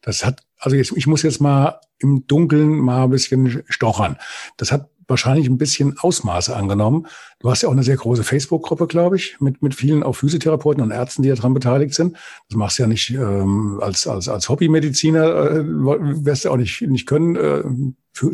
Das 0.00 0.24
hat, 0.24 0.42
also 0.58 0.76
jetzt, 0.76 0.96
ich 0.96 1.08
muss 1.08 1.22
jetzt 1.22 1.40
mal 1.40 1.80
im 1.98 2.26
Dunkeln 2.26 2.78
mal 2.78 3.04
ein 3.04 3.10
bisschen 3.10 3.64
stochern. 3.68 4.16
Das 4.56 4.70
hat 4.70 4.90
wahrscheinlich 5.12 5.48
ein 5.48 5.58
bisschen 5.58 5.96
Ausmaße 5.98 6.56
angenommen. 6.56 7.06
Du 7.38 7.50
hast 7.50 7.62
ja 7.62 7.68
auch 7.68 7.72
eine 7.72 7.84
sehr 7.84 7.96
große 7.96 8.24
Facebook-Gruppe, 8.24 8.88
glaube 8.88 9.16
ich, 9.16 9.36
mit, 9.40 9.62
mit 9.62 9.74
vielen 9.74 10.02
auch 10.02 10.14
Physiotherapeuten 10.14 10.82
und 10.82 10.90
Ärzten, 10.90 11.22
die 11.22 11.28
daran 11.28 11.54
beteiligt 11.54 11.94
sind. 11.94 12.16
Das 12.48 12.56
machst 12.56 12.78
du 12.78 12.82
ja 12.82 12.88
nicht 12.88 13.10
ähm, 13.10 13.78
als, 13.80 14.06
als, 14.06 14.28
als 14.28 14.48
Hobbymediziner, 14.48 15.50
äh, 15.50 15.64
wirst 15.64 16.44
du 16.44 16.50
auch 16.50 16.56
nicht, 16.56 16.82
nicht 16.82 17.06
können. 17.06 17.36
Äh, 17.36 17.62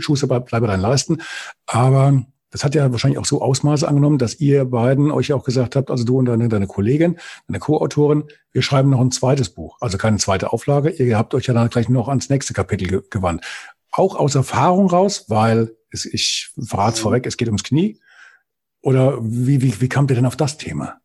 Schuster 0.00 0.26
bleibe 0.26 0.66
dein 0.66 0.80
Leisten. 0.80 1.18
Aber 1.66 2.24
das 2.50 2.64
hat 2.64 2.74
ja 2.74 2.90
wahrscheinlich 2.90 3.18
auch 3.18 3.26
so 3.26 3.42
Ausmaße 3.42 3.86
angenommen, 3.86 4.18
dass 4.18 4.40
ihr 4.40 4.64
beiden 4.64 5.10
euch 5.10 5.32
auch 5.32 5.44
gesagt 5.44 5.76
habt, 5.76 5.90
also 5.90 6.04
du 6.04 6.18
und 6.18 6.26
deine, 6.26 6.48
deine 6.48 6.66
Kollegin, 6.66 7.18
deine 7.46 7.58
Co-Autorin, 7.58 8.24
wir 8.52 8.62
schreiben 8.62 8.90
noch 8.90 9.00
ein 9.00 9.10
zweites 9.10 9.50
Buch, 9.50 9.76
also 9.80 9.98
keine 9.98 10.16
zweite 10.16 10.52
Auflage. 10.52 10.90
Ihr 10.90 11.18
habt 11.18 11.34
euch 11.34 11.46
ja 11.46 11.54
dann 11.54 11.68
gleich 11.68 11.88
noch 11.88 12.08
ans 12.08 12.30
nächste 12.30 12.54
Kapitel 12.54 12.88
ge 12.88 13.02
gewandt. 13.10 13.44
Auch 13.90 14.16
aus 14.16 14.34
Erfahrung 14.34 14.88
raus, 14.88 15.26
weil 15.28 15.76
es, 15.90 16.04
ich 16.04 16.50
verrate 16.58 16.94
es 16.94 17.00
vorweg, 17.00 17.26
es 17.26 17.36
geht 17.36 17.48
ums 17.48 17.64
Knie. 17.64 18.00
Oder 18.80 19.18
wie, 19.20 19.60
wie, 19.62 19.80
wie 19.80 19.88
kamt 19.88 20.10
ihr 20.10 20.16
denn 20.16 20.26
auf 20.26 20.36
das 20.36 20.56
Thema? 20.56 21.00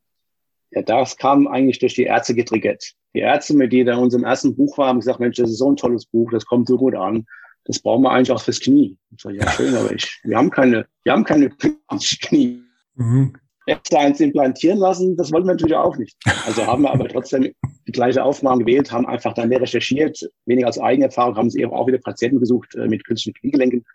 Ja, 0.71 0.81
das 0.81 1.17
kam 1.17 1.47
eigentlich 1.47 1.79
durch 1.79 1.95
die 1.95 2.03
Ärzte 2.03 2.33
getriggert. 2.35 2.93
Die 3.13 3.19
Ärzte, 3.19 3.55
mit 3.55 3.71
denen 3.71 3.89
in 3.89 4.03
unserem 4.03 4.23
ersten 4.23 4.55
Buch 4.55 4.77
waren, 4.77 4.89
haben 4.89 4.99
gesagt, 4.99 5.19
Mensch, 5.19 5.37
das 5.37 5.51
ist 5.51 5.59
so 5.59 5.71
ein 5.71 5.75
tolles 5.75 6.05
Buch, 6.05 6.31
das 6.31 6.45
kommt 6.45 6.67
so 6.67 6.77
gut 6.77 6.95
an. 6.95 7.25
Das 7.65 7.79
brauchen 7.79 8.03
wir 8.03 8.11
eigentlich 8.11 8.31
auch 8.31 8.41
fürs 8.41 8.59
Knie. 8.59 8.97
Ich 9.15 9.21
sage, 9.21 9.37
ja, 9.37 9.49
schön, 9.51 9.75
aber 9.75 9.91
ich, 9.91 10.19
wir 10.23 10.37
haben 10.37 10.49
keine, 10.49 10.87
wir 11.03 11.13
haben 11.13 11.23
keine 11.23 11.49
Knie. 11.49 12.63
Mhm. 12.95 13.33
Ärzte 13.65 13.97
eins 13.97 14.19
implantieren 14.19 14.79
lassen, 14.79 15.15
das 15.15 15.31
wollten 15.31 15.47
wir 15.47 15.53
natürlich 15.53 15.75
auch 15.75 15.97
nicht. 15.97 16.17
Also 16.45 16.65
haben 16.65 16.81
wir 16.81 16.91
aber 16.91 17.07
trotzdem 17.07 17.53
die 17.87 17.91
gleiche 17.91 18.23
Aufnahme 18.23 18.63
gewählt, 18.63 18.91
haben 18.91 19.05
einfach 19.05 19.33
dann 19.33 19.49
mehr 19.49 19.61
recherchiert, 19.61 20.29
weniger 20.45 20.67
als 20.67 20.79
Eigenerfahrung, 20.79 21.35
haben 21.35 21.49
sie 21.49 21.61
eben 21.61 21.71
auch 21.71 21.87
wieder 21.87 21.97
Patienten 21.97 22.39
gesucht 22.39 22.75
äh, 22.75 22.87
mit 22.87 23.05
künstlichen 23.05 23.35
Kniegelenken 23.35 23.85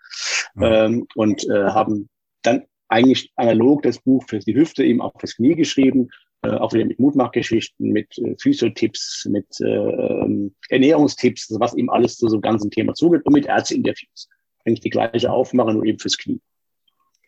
mhm. 0.55 0.63
ähm, 0.63 1.07
und 1.15 1.47
äh, 1.49 1.69
haben 1.69 2.09
dann 2.41 2.63
eigentlich 2.87 3.31
analog 3.35 3.83
das 3.83 3.99
Buch 3.99 4.23
für 4.27 4.39
die 4.39 4.55
Hüfte 4.55 4.83
eben 4.83 5.01
auch 5.01 5.13
fürs 5.19 5.35
Knie 5.35 5.55
geschrieben, 5.55 6.09
äh, 6.41 6.51
auch 6.51 6.73
wieder 6.73 6.85
mit 6.85 6.99
Mutmachgeschichten, 6.99 7.91
mit 7.91 8.17
äh, 8.17 8.35
Physiotipps, 8.39 9.27
mit 9.29 9.47
äh, 9.61 9.65
ähm, 9.65 10.55
Ernährungstipps, 10.69 11.53
was 11.59 11.75
eben 11.75 11.89
alles 11.89 12.17
zu 12.17 12.27
so 12.29 12.35
einem 12.35 12.41
ganzen 12.41 12.71
Thema 12.71 12.93
zugeht 12.93 13.25
und 13.25 13.33
mit 13.33 13.45
Ärzteinterviews. 13.45 14.29
Eigentlich 14.65 14.81
die 14.81 14.89
gleiche 14.89 15.31
Aufmache, 15.31 15.73
nur 15.73 15.85
eben 15.85 15.99
fürs 15.99 16.17
Knie. 16.17 16.39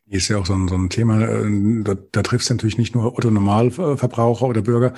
Ist 0.08 0.28
ja 0.28 0.38
auch 0.38 0.46
so 0.46 0.54
ein, 0.54 0.68
so 0.68 0.76
ein 0.76 0.90
Thema, 0.90 1.22
äh, 1.22 1.84
da, 1.84 1.96
da 2.12 2.22
triffst 2.22 2.50
du 2.50 2.54
natürlich 2.54 2.78
nicht 2.78 2.96
nur 2.96 3.18
Otto 3.18 3.32
Normalverbraucher 3.32 4.48
oder 4.48 4.62
Bürger, 4.62 4.94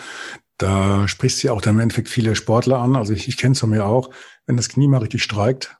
Da 0.57 1.07
sprichst 1.07 1.41
du 1.41 1.47
ja 1.47 1.53
auch 1.53 1.61
dann 1.61 1.75
im 1.75 1.81
Endeffekt 1.81 2.09
viele 2.09 2.35
Sportler 2.35 2.79
an. 2.79 2.95
Also 2.95 3.13
ich, 3.13 3.27
ich 3.27 3.37
kenne 3.37 3.53
es 3.53 3.59
von 3.59 3.69
mir 3.69 3.85
auch. 3.85 4.09
Wenn 4.45 4.57
das 4.57 4.69
Knie 4.69 4.87
mal 4.87 4.99
richtig 4.99 5.23
streikt, 5.23 5.77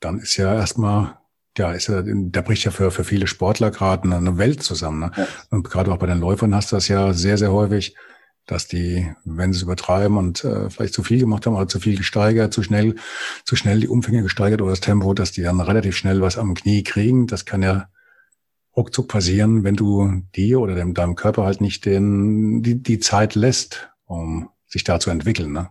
dann 0.00 0.18
ist 0.18 0.36
ja 0.36 0.54
erstmal, 0.54 1.18
ja, 1.56 1.72
ist 1.72 1.88
ja, 1.88 2.02
da 2.04 2.40
bricht 2.42 2.64
ja 2.64 2.70
für, 2.70 2.90
für 2.90 3.04
viele 3.04 3.26
Sportler 3.26 3.70
gerade 3.70 4.14
eine 4.14 4.38
Welt 4.38 4.62
zusammen. 4.62 5.00
Ne? 5.00 5.12
Ja. 5.16 5.26
Und 5.50 5.68
gerade 5.68 5.92
auch 5.92 5.98
bei 5.98 6.06
den 6.06 6.20
Läufern 6.20 6.54
hast 6.54 6.72
du 6.72 6.76
das 6.76 6.88
ja 6.88 7.12
sehr, 7.12 7.38
sehr 7.38 7.52
häufig, 7.52 7.96
dass 8.46 8.66
die, 8.66 9.10
wenn 9.24 9.52
sie 9.52 9.58
es 9.58 9.62
übertreiben 9.62 10.16
und 10.16 10.44
äh, 10.44 10.70
vielleicht 10.70 10.94
zu 10.94 11.02
viel 11.02 11.20
gemacht 11.20 11.46
haben 11.46 11.54
oder 11.54 11.68
zu 11.68 11.80
viel 11.80 11.96
gesteigert, 11.96 12.52
zu 12.52 12.62
schnell, 12.62 12.94
zu 13.44 13.56
schnell 13.56 13.80
die 13.80 13.88
Umfänge 13.88 14.22
gesteigert 14.22 14.62
oder 14.62 14.70
das 14.70 14.80
Tempo, 14.80 15.12
dass 15.14 15.32
die 15.32 15.42
dann 15.42 15.60
relativ 15.60 15.96
schnell 15.96 16.22
was 16.22 16.38
am 16.38 16.54
Knie 16.54 16.82
kriegen. 16.82 17.26
Das 17.26 17.44
kann 17.44 17.62
ja 17.62 17.88
ruckzuck 18.78 19.08
passieren, 19.08 19.64
wenn 19.64 19.74
du 19.74 20.22
dir 20.34 20.60
oder 20.60 20.74
dem, 20.74 20.94
deinem 20.94 21.16
Körper 21.16 21.44
halt 21.44 21.60
nicht 21.60 21.84
den, 21.84 22.62
die, 22.62 22.80
die 22.80 23.00
Zeit 23.00 23.34
lässt, 23.34 23.90
um 24.06 24.48
sich 24.66 24.84
da 24.84 25.00
zu 25.00 25.10
entwickeln. 25.10 25.52
Ne? 25.52 25.68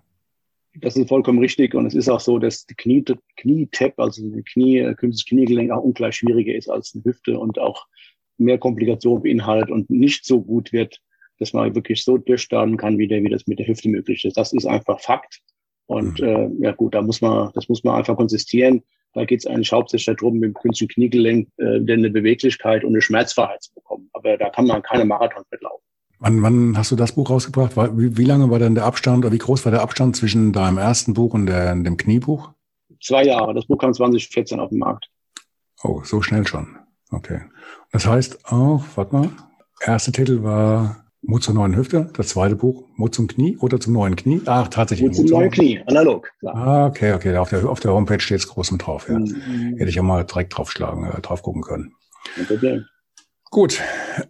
Das 0.75 0.95
ist 0.95 1.07
vollkommen 1.07 1.39
richtig. 1.39 1.73
Und 1.73 1.85
es 1.85 1.95
ist 1.95 2.09
auch 2.09 2.19
so, 2.19 2.37
dass 2.37 2.65
die 2.65 2.75
Knie, 2.75 3.03
Knie-Tap, 3.37 3.97
also 3.97 4.21
die 4.29 4.43
Knie, 4.43 4.93
künstliches 4.97 5.25
Kniegelenk 5.25 5.71
auch 5.71 5.83
ungleich 5.83 6.15
schwieriger 6.15 6.53
ist 6.53 6.69
als 6.69 6.93
eine 6.93 7.03
Hüfte 7.05 7.39
und 7.39 7.57
auch 7.59 7.87
mehr 8.37 8.57
Komplikationen 8.57 9.23
beinhaltet 9.23 9.71
und 9.71 9.89
nicht 9.89 10.25
so 10.25 10.41
gut 10.41 10.71
wird, 10.71 11.01
dass 11.39 11.53
man 11.53 11.73
wirklich 11.75 12.03
so 12.03 12.17
durchstarten 12.17 12.77
kann, 12.77 12.97
wie, 12.97 13.07
der, 13.07 13.23
wie 13.23 13.29
das 13.29 13.47
mit 13.47 13.59
der 13.59 13.67
Hüfte 13.67 13.89
möglich 13.89 14.25
ist. 14.25 14.37
Das 14.37 14.53
ist 14.53 14.65
einfach 14.65 14.99
Fakt. 14.99 15.41
Und 15.85 16.19
mhm. 16.19 16.27
äh, 16.27 16.49
ja 16.59 16.71
gut, 16.73 16.93
da 16.93 17.01
muss 17.01 17.21
man, 17.21 17.51
das 17.53 17.69
muss 17.69 17.83
man 17.83 17.95
einfach 17.95 18.17
konsistieren. 18.17 18.83
Da 19.17 19.25
geht 19.25 19.39
es 19.39 19.47
eigentlich 19.47 19.71
hauptsächlich 19.71 20.15
darum, 20.15 20.35
mit 20.35 20.49
dem 20.49 20.53
künstlichen 20.53 20.93
Kniegelenk 20.93 21.49
äh, 21.57 21.91
eine 21.91 22.11
Beweglichkeit 22.11 22.83
und 22.83 22.91
eine 22.91 23.01
Schmerzfreiheit 23.01 23.63
zu 23.63 23.73
bekommen. 23.73 24.11
Aber 24.13 24.37
da 24.37 24.51
kann 24.51 24.67
man 24.67 24.83
keine 24.83 25.05
Marathon 25.05 25.43
mitlaufen. 25.49 25.83
Wann, 26.19 26.43
wann 26.43 26.77
hast 26.77 26.91
du 26.91 26.95
das 26.95 27.13
Buch 27.13 27.27
rausgebracht? 27.31 27.75
Wie, 27.97 28.15
wie 28.15 28.25
lange 28.25 28.51
war 28.51 28.59
denn 28.59 28.75
der 28.75 28.85
Abstand 28.85 29.25
oder 29.25 29.33
wie 29.33 29.39
groß 29.39 29.65
war 29.65 29.71
der 29.71 29.81
Abstand 29.81 30.15
zwischen 30.15 30.53
deinem 30.53 30.77
ersten 30.77 31.15
Buch 31.15 31.33
und 31.33 31.47
der, 31.47 31.73
dem 31.73 31.97
Kniebuch? 31.97 32.51
Zwei 33.01 33.23
Jahre. 33.23 33.55
Das 33.55 33.65
Buch 33.65 33.79
kam 33.79 33.91
2014 33.91 34.59
auf 34.59 34.69
den 34.69 34.77
Markt. 34.77 35.09
Oh, 35.81 36.01
so 36.03 36.21
schnell 36.21 36.45
schon. 36.45 36.77
Okay. 37.09 37.41
Das 37.91 38.05
heißt 38.05 38.45
auch, 38.45 38.83
warte 38.93 39.15
mal, 39.15 39.29
erster 39.81 40.11
Titel 40.11 40.43
war 40.43 41.06
Mut 41.27 41.43
zur 41.43 41.53
neuen 41.53 41.75
Hüfte, 41.75 42.09
das 42.13 42.29
zweite 42.29 42.55
Buch, 42.55 42.85
Mut 42.95 43.13
zum 43.13 43.27
Knie 43.27 43.57
oder 43.57 43.81
zum 43.81 43.91
neuen 43.91 44.15
Knie? 44.15 44.41
Ach, 44.45 44.69
tatsächlich. 44.69 45.09
Mut 45.09 45.17
zum 45.17 45.25
neuen 45.25 45.51
Knie, 45.51 45.81
analog. 45.85 46.31
Klar. 46.39 46.55
Ah, 46.55 46.85
okay, 46.87 47.11
okay. 47.11 47.35
Auf 47.35 47.49
der, 47.49 47.69
auf 47.69 47.81
der 47.81 47.91
Homepage 47.91 48.21
steht 48.21 48.39
es 48.39 48.47
groß 48.47 48.71
mit 48.71 48.87
drauf. 48.87 49.09
Ja. 49.09 49.19
Mhm. 49.19 49.75
Hätte 49.77 49.89
ich 49.89 49.95
ja 49.95 50.03
mal 50.03 50.23
direkt 50.23 50.57
draufschlagen, 50.57 51.03
äh, 51.03 51.19
drauf 51.19 51.43
gucken 51.43 51.63
können. 51.63 51.93
Okay. 52.49 52.81
Gut, 53.49 53.81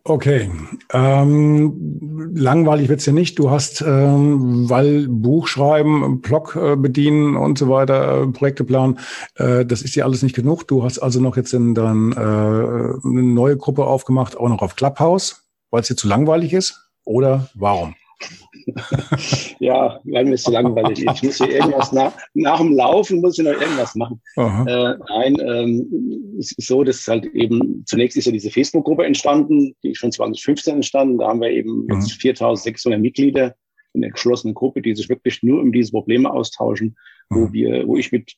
okay. 0.03 0.49
Ähm, 0.91 2.31
langweilig 2.33 2.89
wird's 2.89 3.05
ja 3.05 3.13
nicht. 3.13 3.37
Du 3.37 3.51
hast, 3.51 3.81
ähm, 3.81 4.67
weil 4.67 5.07
Buch 5.07 5.47
schreiben, 5.47 6.21
Blog 6.21 6.55
äh, 6.55 6.75
bedienen 6.75 7.35
und 7.35 7.59
so 7.59 7.69
weiter, 7.69 8.23
äh, 8.23 8.27
Projekte 8.27 8.63
planen, 8.63 8.97
äh, 9.35 9.65
das 9.65 9.83
ist 9.83 9.95
dir 9.95 10.05
alles 10.05 10.23
nicht 10.23 10.35
genug. 10.35 10.67
Du 10.67 10.83
hast 10.83 10.97
also 10.97 11.19
noch 11.19 11.37
jetzt 11.37 11.53
in 11.53 11.75
dann 11.75 12.11
äh, 12.11 12.15
eine 12.15 13.23
neue 13.23 13.55
Gruppe 13.57 13.85
aufgemacht, 13.85 14.35
auch 14.35 14.49
noch 14.49 14.63
auf 14.63 14.75
Clubhouse, 14.75 15.47
weil 15.69 15.81
es 15.81 15.87
dir 15.87 15.95
zu 15.95 16.07
langweilig 16.07 16.53
ist. 16.53 16.86
Oder 17.07 17.49
warum? 17.55 17.95
ja, 19.59 20.01
weil 20.03 20.25
mir 20.25 20.33
es 20.33 20.43
zu 20.43 20.51
langweilig 20.51 21.05
ist. 21.05 21.15
Ich 21.15 21.23
muss 21.23 21.37
hier 21.37 21.51
irgendwas 21.51 21.93
nach, 21.93 22.11
nach 22.33 22.59
dem 22.59 22.73
Laufen 22.73 23.21
muss 23.21 23.39
ich 23.39 23.45
noch 23.45 23.53
irgendwas 23.53 23.95
machen. 23.95 24.19
Äh, 24.35 24.95
nein, 25.07 25.37
ähm, 25.39 26.35
es 26.37 26.51
ist 26.51 26.67
so, 26.67 26.83
dass 26.83 27.07
halt 27.07 27.25
eben 27.27 27.83
zunächst 27.85 28.17
ist 28.17 28.25
ja 28.25 28.33
diese 28.33 28.51
Facebook-Gruppe 28.51 29.05
entstanden, 29.05 29.73
die 29.83 29.91
ist 29.91 29.99
schon 29.99 30.11
2015 30.11 30.75
entstanden. 30.75 31.19
Da 31.19 31.29
haben 31.29 31.39
wir 31.39 31.49
eben 31.49 31.85
mhm. 31.85 31.93
jetzt 31.93 32.11
4600 32.13 32.99
Mitglieder 32.99 33.55
in 33.93 34.01
der 34.01 34.11
geschlossenen 34.11 34.53
Gruppe, 34.53 34.81
die 34.81 34.95
sich 34.95 35.07
wirklich 35.07 35.41
nur 35.43 35.61
um 35.61 35.71
diese 35.71 35.91
Probleme 35.91 36.29
austauschen, 36.29 36.97
mhm. 37.29 37.35
wo 37.35 37.53
wir, 37.53 37.87
wo 37.87 37.95
ich 37.95 38.11
mit 38.11 38.33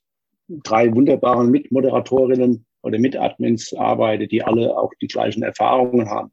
drei 0.47 0.93
wunderbaren 0.93 1.49
Mitmoderatorinnen 1.49 2.65
oder 2.83 2.99
Mitadmins 2.99 3.73
arbeite, 3.73 4.27
die 4.27 4.43
alle 4.43 4.77
auch 4.77 4.91
die 5.01 5.07
gleichen 5.07 5.41
Erfahrungen 5.41 6.07
haben 6.07 6.31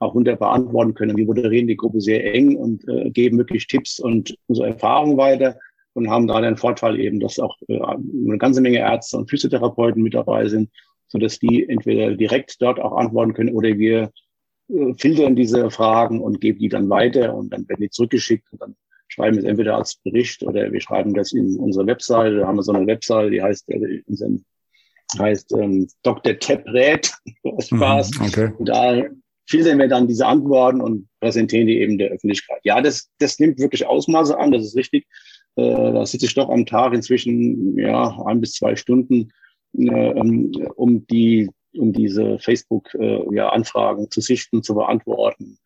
auch 0.00 0.14
wunderbar 0.14 0.52
antworten 0.52 0.94
können. 0.94 1.16
Wir 1.16 1.26
moderieren 1.26 1.68
die 1.68 1.76
Gruppe 1.76 2.00
sehr 2.00 2.34
eng 2.34 2.56
und 2.56 2.86
äh, 2.88 3.10
geben 3.10 3.38
wirklich 3.38 3.66
Tipps 3.66 4.00
und 4.00 4.34
unsere 4.48 4.68
Erfahrungen 4.68 5.16
weiter 5.16 5.58
und 5.92 6.08
haben 6.08 6.26
da 6.26 6.40
den 6.40 6.56
Vorteil 6.56 6.98
eben, 6.98 7.20
dass 7.20 7.38
auch 7.38 7.56
äh, 7.68 7.78
eine 7.78 8.38
ganze 8.38 8.60
Menge 8.60 8.78
Ärzte 8.78 9.18
und 9.18 9.28
Physiotherapeuten 9.28 10.02
mit 10.02 10.14
dabei 10.14 10.48
sind, 10.48 10.70
so 11.08 11.18
dass 11.18 11.38
die 11.38 11.68
entweder 11.68 12.16
direkt 12.16 12.60
dort 12.60 12.80
auch 12.80 12.96
antworten 12.96 13.34
können 13.34 13.54
oder 13.54 13.76
wir 13.76 14.10
äh, 14.68 14.94
filtern 14.96 15.36
diese 15.36 15.70
Fragen 15.70 16.20
und 16.20 16.40
geben 16.40 16.58
die 16.60 16.68
dann 16.68 16.88
weiter 16.88 17.34
und 17.34 17.52
dann 17.52 17.68
werden 17.68 17.82
die 17.82 17.90
zurückgeschickt 17.90 18.50
und 18.52 18.62
dann 18.62 18.76
schreiben 19.08 19.36
wir 19.36 19.42
es 19.42 19.48
entweder 19.48 19.76
als 19.76 19.96
Bericht 19.96 20.42
oder 20.42 20.72
wir 20.72 20.80
schreiben 20.80 21.12
das 21.12 21.32
in 21.32 21.58
unsere 21.58 21.86
Webseite. 21.86 22.36
Da 22.38 22.46
haben 22.46 22.56
wir 22.56 22.62
so 22.62 22.72
eine 22.72 22.86
Webseite, 22.86 23.30
die 23.30 23.42
heißt, 23.42 23.68
äh, 23.68 24.02
heißt 25.18 25.52
ähm, 25.58 25.88
Dr. 26.02 26.38
Teprät. 26.38 27.12
Spaß. 27.58 28.12
Mhm, 28.18 28.26
okay. 28.26 28.52
Da 28.60 29.02
filtern 29.50 29.78
wir 29.78 29.88
dann 29.88 30.06
diese 30.06 30.26
Antworten 30.26 30.80
und 30.80 31.08
präsentieren 31.20 31.66
die 31.66 31.80
eben 31.80 31.98
der 31.98 32.10
Öffentlichkeit. 32.10 32.60
Ja, 32.62 32.80
das, 32.80 33.10
das 33.18 33.38
nimmt 33.38 33.58
wirklich 33.58 33.86
Ausmaße 33.86 34.38
an, 34.38 34.52
das 34.52 34.64
ist 34.64 34.76
richtig. 34.76 35.06
Äh, 35.56 35.62
da 35.62 36.06
sitze 36.06 36.26
ich 36.26 36.34
doch 36.34 36.48
am 36.48 36.66
Tag 36.66 36.94
inzwischen 36.94 37.76
ja 37.76 38.16
ein 38.26 38.40
bis 38.40 38.52
zwei 38.52 38.76
Stunden, 38.76 39.32
äh, 39.76 40.12
um 40.76 41.06
die 41.08 41.50
um 41.72 41.92
diese 41.92 42.38
Facebook-Anfragen 42.40 44.00
äh, 44.00 44.04
ja, 44.04 44.10
zu 44.10 44.20
sichten, 44.20 44.62
zu 44.62 44.74
beantworten. 44.74 45.58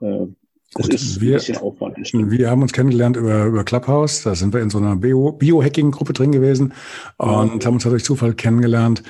Äh, 0.00 0.26
das 0.74 0.86
Gut, 0.86 0.94
ist 0.94 1.20
wir, 1.20 1.30
ein 1.30 1.34
bisschen 1.34 1.56
Aufwand. 1.56 1.96
Wir 2.12 2.50
haben 2.50 2.62
uns 2.62 2.72
kennengelernt 2.72 3.16
über, 3.16 3.46
über 3.46 3.64
Clubhouse. 3.64 4.22
Da 4.22 4.34
sind 4.34 4.52
wir 4.52 4.60
in 4.60 4.68
so 4.70 4.78
einer 4.78 4.96
Bio-Hacking-Gruppe 4.96 6.12
drin 6.12 6.30
gewesen 6.30 6.74
und 7.16 7.62
ja. 7.62 7.66
haben 7.66 7.74
uns 7.74 7.84
dadurch 7.84 8.04
Zufall 8.04 8.34
kennengelernt. 8.34 9.02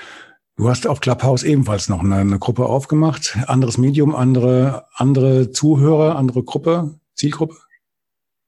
Du 0.59 0.69
hast 0.69 0.89
auf 0.89 0.99
Clubhouse 0.99 1.45
ebenfalls 1.45 1.89
noch 1.89 2.01
eine, 2.01 2.17
eine, 2.17 2.41
Gruppe 2.41 2.67
aufgemacht. 2.67 3.39
Anderes 3.47 3.79
Medium, 3.79 4.17
andere, 4.17 4.87
andere 4.93 5.53
Zuhörer, 5.53 6.17
andere 6.17 6.43
Gruppe, 6.43 6.99
Zielgruppe? 7.15 7.55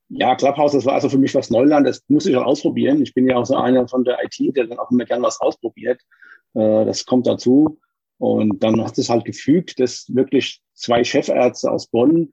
Ja, 0.08 0.34
Clubhouse, 0.34 0.72
das 0.72 0.84
war 0.84 0.94
also 0.94 1.08
für 1.08 1.18
mich 1.18 1.36
was 1.36 1.50
Neuland. 1.50 1.86
Das 1.86 2.02
muss 2.08 2.26
ich 2.26 2.34
auch 2.36 2.44
ausprobieren. 2.44 3.00
Ich 3.00 3.14
bin 3.14 3.28
ja 3.28 3.36
auch 3.36 3.46
so 3.46 3.54
einer 3.54 3.86
von 3.86 4.02
der 4.02 4.18
IT, 4.24 4.56
der 4.56 4.66
dann 4.66 4.80
auch 4.80 4.90
immer 4.90 5.04
gern 5.04 5.22
was 5.22 5.40
ausprobiert. 5.40 6.00
Äh, 6.54 6.84
das 6.84 7.06
kommt 7.06 7.28
dazu. 7.28 7.78
Und 8.18 8.60
dann 8.60 8.84
hat 8.84 8.98
es 8.98 9.08
halt 9.08 9.24
gefügt, 9.24 9.78
dass 9.78 10.12
wirklich 10.12 10.60
zwei 10.74 11.04
Chefärzte 11.04 11.70
aus 11.70 11.86
Bonn 11.86 12.32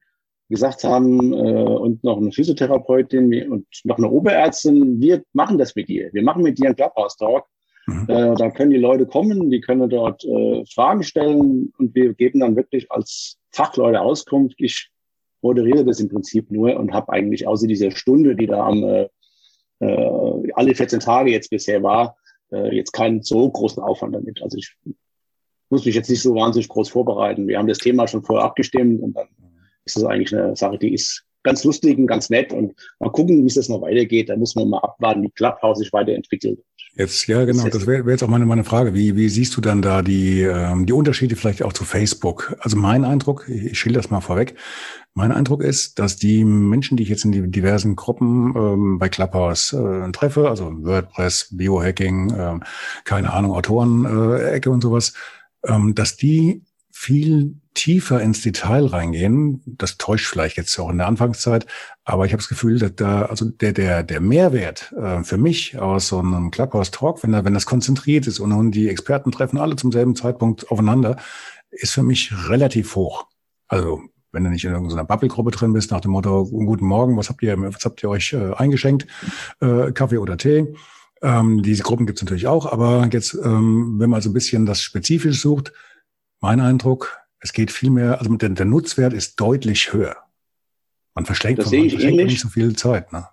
gesagt 0.50 0.86
haben 0.86 1.34
äh, 1.34 1.36
und 1.36 2.04
noch 2.04 2.18
eine 2.18 2.32
Physiotherapeutin 2.32 3.52
und 3.52 3.68
noch 3.84 4.00
eine 4.00 4.10
Oberärztin, 4.10 5.00
wir 5.00 5.22
machen 5.34 5.60
das 5.60 5.76
mit 5.76 5.88
dir. 5.88 6.10
Wir 6.14 6.24
machen 6.24 6.42
mit 6.42 6.58
dir 6.58 6.66
einen 6.66 6.76
Clubhouse-Talk 6.76 7.46
Mhm. 7.88 8.06
Äh, 8.10 8.36
da 8.36 8.52
können 8.52 8.72
die 8.72 8.78
Leute 8.78 9.06
kommen, 9.06 9.50
die 9.50 9.62
können 9.62 9.90
dort 9.90 10.24
äh, 10.26 10.64
Fragen 10.66 11.04
stellen 11.04 11.74
und 11.78 11.96
wir 11.96 12.14
geben 12.14 12.42
dann 12.42 12.56
wirklich 12.56 12.92
als 12.92 13.38
Fachleute 13.52 14.02
Auskunft. 14.02 14.58
Ich 14.60 14.90
moderiere 15.42 15.86
das 15.86 16.00
im 16.00 16.10
Prinzip 16.10 16.52
nur 16.52 16.78
und 16.78 16.92
habe 16.92 17.14
eigentlich 17.14 17.48
außer 17.48 17.66
dieser 17.66 17.92
Stunde, 17.92 18.36
die 18.36 18.48
da 18.48 18.68
am 18.68 18.84
äh, 18.84 19.08
äh, 19.80 20.52
alle 20.54 20.76
14 20.76 21.00
Tage 21.00 21.32
jetzt 21.32 21.50
bisher 21.50 21.82
war, 21.82 22.18
äh, 22.52 22.76
jetzt 22.76 22.92
keinen 22.92 23.24
so 23.24 23.50
großen 23.50 23.82
Aufwand 23.82 24.16
damit. 24.16 24.42
Also 24.42 24.58
ich 24.58 24.76
muss 25.70 25.86
mich 25.86 25.96
jetzt 25.96 26.10
nicht 26.10 26.22
so 26.22 26.36
wahnsinnig 26.36 26.68
groß 26.68 26.90
vorbereiten. 26.90 27.48
Wir 27.48 27.58
haben 27.58 27.68
das 27.68 27.78
Thema 27.78 28.08
schon 28.08 28.24
vorher 28.24 28.46
abgestimmt 28.46 29.02
und 29.02 29.14
dann 29.16 29.28
ist 29.86 29.96
das 29.96 30.04
eigentlich 30.04 30.36
eine 30.36 30.56
Sache, 30.56 30.78
die 30.78 30.94
ist 30.94 31.24
ganz 31.44 31.64
lustig 31.64 31.98
und 31.98 32.08
ganz 32.08 32.30
nett 32.30 32.52
und 32.52 32.74
mal 33.00 33.12
gucken, 33.12 33.44
wie 33.44 33.48
es 33.48 33.56
das 33.56 33.70
noch 33.70 33.82
weitergeht. 33.82 34.28
Da 34.30 34.36
muss 34.36 34.56
man 34.56 34.70
mal 34.70 34.80
abwarten, 34.80 35.24
wie 35.24 35.30
Clubhouse 35.30 35.80
sich 35.80 35.94
weiterentwickelt. 35.94 36.60
Jetzt, 36.98 37.28
ja, 37.28 37.46
genau. 37.46 37.68
Das 37.70 37.86
wäre 37.86 38.06
wär 38.06 38.14
jetzt 38.14 38.24
auch 38.24 38.28
meine, 38.28 38.48
meine 38.48 38.64
Frage. 38.64 38.96
Wie, 38.96 39.16
wie 39.16 39.30
siehst 39.30 39.56
du 39.56 39.62
dann 39.62 39.84
da 39.84 40.02
die, 40.02 40.42
ähm, 40.42 40.88
die 40.88 40.94
Unterschiede 40.94 41.36
vielleicht 41.36 41.62
auch 41.62 41.74
zu 41.74 41.84
Facebook? 41.84 42.56
Also 42.60 42.76
mein 42.76 43.06
Eindruck, 43.06 43.48
ich 43.48 43.78
schilder 43.78 44.02
das 44.02 44.10
mal 44.10 44.22
vorweg. 44.22 44.56
Mein 45.14 45.32
Eindruck 45.32 45.62
ist, 45.62 46.00
dass 46.00 46.16
die 46.16 46.44
Menschen, 46.44 46.98
die 46.98 47.04
ich 47.04 47.10
jetzt 47.10 47.24
in 47.24 47.32
die 47.32 47.52
diversen 47.52 47.96
Gruppen 47.96 48.54
ähm, 48.56 48.98
bei 48.98 49.10
Clubhouse 49.10 49.74
äh, 49.74 50.12
treffe, 50.12 50.50
also 50.50 50.72
WordPress, 50.84 51.50
Biohacking, 51.52 52.32
äh, 52.32 52.60
keine 53.04 53.32
Ahnung, 53.32 53.52
Autoren-Ecke 53.52 54.70
äh, 54.70 54.74
und 54.74 54.82
sowas, 54.82 55.14
ähm, 55.68 55.94
dass 55.94 56.18
die 56.18 56.64
viel 57.00 57.56
tiefer 57.76 58.22
ins 58.22 58.42
Detail 58.42 58.88
reingehen. 58.88 59.62
Das 59.66 59.98
täuscht 59.98 60.26
vielleicht 60.26 60.58
jetzt 60.58 60.78
auch 60.80 60.90
in 60.90 60.98
der 60.98 61.06
Anfangszeit, 61.06 61.68
aber 62.04 62.26
ich 62.26 62.34
habe 62.34 62.42
das 62.42 62.50
Gefühl, 62.50 62.80
dass 62.80 62.96
da 62.96 63.22
also 63.24 63.46
der 63.46 63.72
der 63.72 64.02
der 64.02 64.20
Mehrwert 64.20 64.92
äh, 64.94 65.24
für 65.24 65.38
mich 65.38 65.78
aus 65.78 66.08
so 66.08 66.18
einem 66.18 66.50
Clubhouse 66.50 66.90
Talk, 66.90 67.22
wenn 67.22 67.34
da 67.34 67.46
wenn 67.46 67.54
das 67.54 67.68
konzentriert 67.68 68.26
ist 68.26 68.40
und, 68.40 68.52
und 68.52 68.72
die 68.72 68.90
Experten 68.90 69.32
treffen 69.32 69.60
alle 69.60 69.76
zum 69.76 69.92
selben 69.92 70.16
Zeitpunkt 70.16 70.72
aufeinander, 70.72 71.18
ist 71.70 71.94
für 71.94 72.02
mich 72.02 72.34
relativ 72.50 72.96
hoch. 72.96 73.28
Also 73.68 74.02
wenn 74.32 74.44
du 74.44 74.50
nicht 74.50 74.66
in 74.66 74.74
irgendeiner 74.74 75.06
Bubble-Gruppe 75.06 75.52
drin 75.52 75.74
bist, 75.74 75.92
nach 75.92 76.02
dem 76.02 76.12
Motto, 76.12 76.46
guten 76.46 76.86
Morgen, 76.86 77.16
was 77.16 77.30
habt 77.30 77.44
ihr, 77.44 77.56
was 77.62 77.86
habt 77.86 78.02
ihr 78.02 78.10
euch 78.10 78.34
äh, 78.34 78.54
eingeschenkt? 78.56 79.06
Äh, 79.62 79.92
Kaffee 79.92 80.18
oder 80.18 80.38
Tee? 80.38 80.74
Ähm, 81.22 81.62
diese 81.62 81.84
Gruppen 81.84 82.08
gibt's 82.08 82.24
natürlich 82.24 82.48
auch, 82.48 82.72
aber 82.72 83.08
jetzt, 83.12 83.36
ähm, 83.36 83.96
wenn 84.00 84.10
man 84.10 84.22
so 84.22 84.30
ein 84.30 84.34
bisschen 84.34 84.66
das 84.66 84.82
spezifisch 84.82 85.40
sucht, 85.40 85.74
mein 86.40 86.60
Eindruck, 86.60 87.20
es 87.40 87.54
geht 87.54 87.72
viel 87.72 87.90
mehr, 87.90 88.20
also 88.20 88.34
der, 88.36 88.50
der 88.50 88.66
Nutzwert 88.66 89.14
ist 89.14 89.40
deutlich 89.40 89.94
höher. 89.94 90.16
Man 91.14 91.26
verschlägt, 91.26 91.60
das 91.60 91.72
ich 91.72 92.04
ähnlich. 92.04 92.26
nicht 92.26 92.42
so 92.42 92.50
viel 92.50 92.76
Zeit. 92.76 93.12
Ne? 93.12 93.28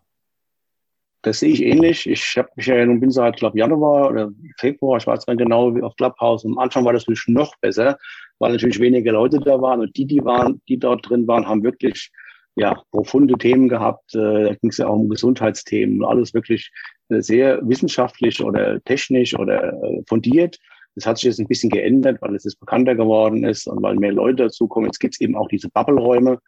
Das 1.24 1.40
sehe 1.40 1.50
ich 1.50 1.62
ähnlich. 1.62 2.06
Ich 2.06 2.36
habe 2.36 2.48
mich 2.56 2.66
ja 2.66 2.84
nun 2.84 3.00
bin 3.00 3.10
seit, 3.10 3.36
glaube 3.36 3.58
Januar 3.58 4.10
oder 4.10 4.30
Februar, 4.58 4.98
ich 4.98 5.06
weiß 5.06 5.26
nicht 5.26 5.38
genau, 5.38 5.74
auf 5.80 5.96
Clubhouse. 5.96 6.44
Am 6.44 6.58
Anfang 6.58 6.84
war 6.84 6.92
das 6.92 7.02
natürlich 7.02 7.28
noch 7.28 7.56
besser, 7.56 7.98
weil 8.38 8.52
natürlich 8.52 8.78
weniger 8.78 9.12
Leute 9.12 9.38
da 9.40 9.60
waren 9.60 9.80
und 9.80 9.96
die, 9.96 10.06
die 10.06 10.24
waren, 10.24 10.60
die 10.68 10.78
dort 10.78 11.08
drin 11.08 11.26
waren, 11.26 11.46
haben 11.46 11.62
wirklich 11.62 12.10
ja 12.56 12.80
profunde 12.90 13.36
Themen 13.38 13.68
gehabt. 13.68 14.14
Äh, 14.14 14.44
da 14.44 14.54
ging 14.54 14.70
es 14.70 14.76
ja 14.76 14.86
auch 14.86 14.96
um 14.96 15.08
Gesundheitsthemen, 15.08 16.04
alles 16.04 16.34
wirklich 16.34 16.70
äh, 17.08 17.20
sehr 17.20 17.60
wissenschaftlich 17.66 18.42
oder 18.42 18.82
technisch 18.84 19.34
oder 19.34 19.72
äh, 19.72 20.02
fundiert. 20.06 20.58
Das 20.94 21.06
hat 21.06 21.18
sich 21.18 21.24
jetzt 21.24 21.40
ein 21.40 21.48
bisschen 21.48 21.70
geändert, 21.70 22.18
weil 22.20 22.34
es 22.34 22.44
jetzt 22.44 22.60
bekannter 22.60 22.94
geworden 22.94 23.44
ist 23.44 23.66
und 23.66 23.82
weil 23.82 23.96
mehr 23.96 24.12
Leute 24.12 24.44
dazukommen. 24.44 24.86
Jetzt 24.86 25.00
gibt 25.00 25.14
es 25.14 25.20
eben 25.20 25.36
auch 25.36 25.48
diese 25.48 25.68
Bubble-Räume, 25.68 26.38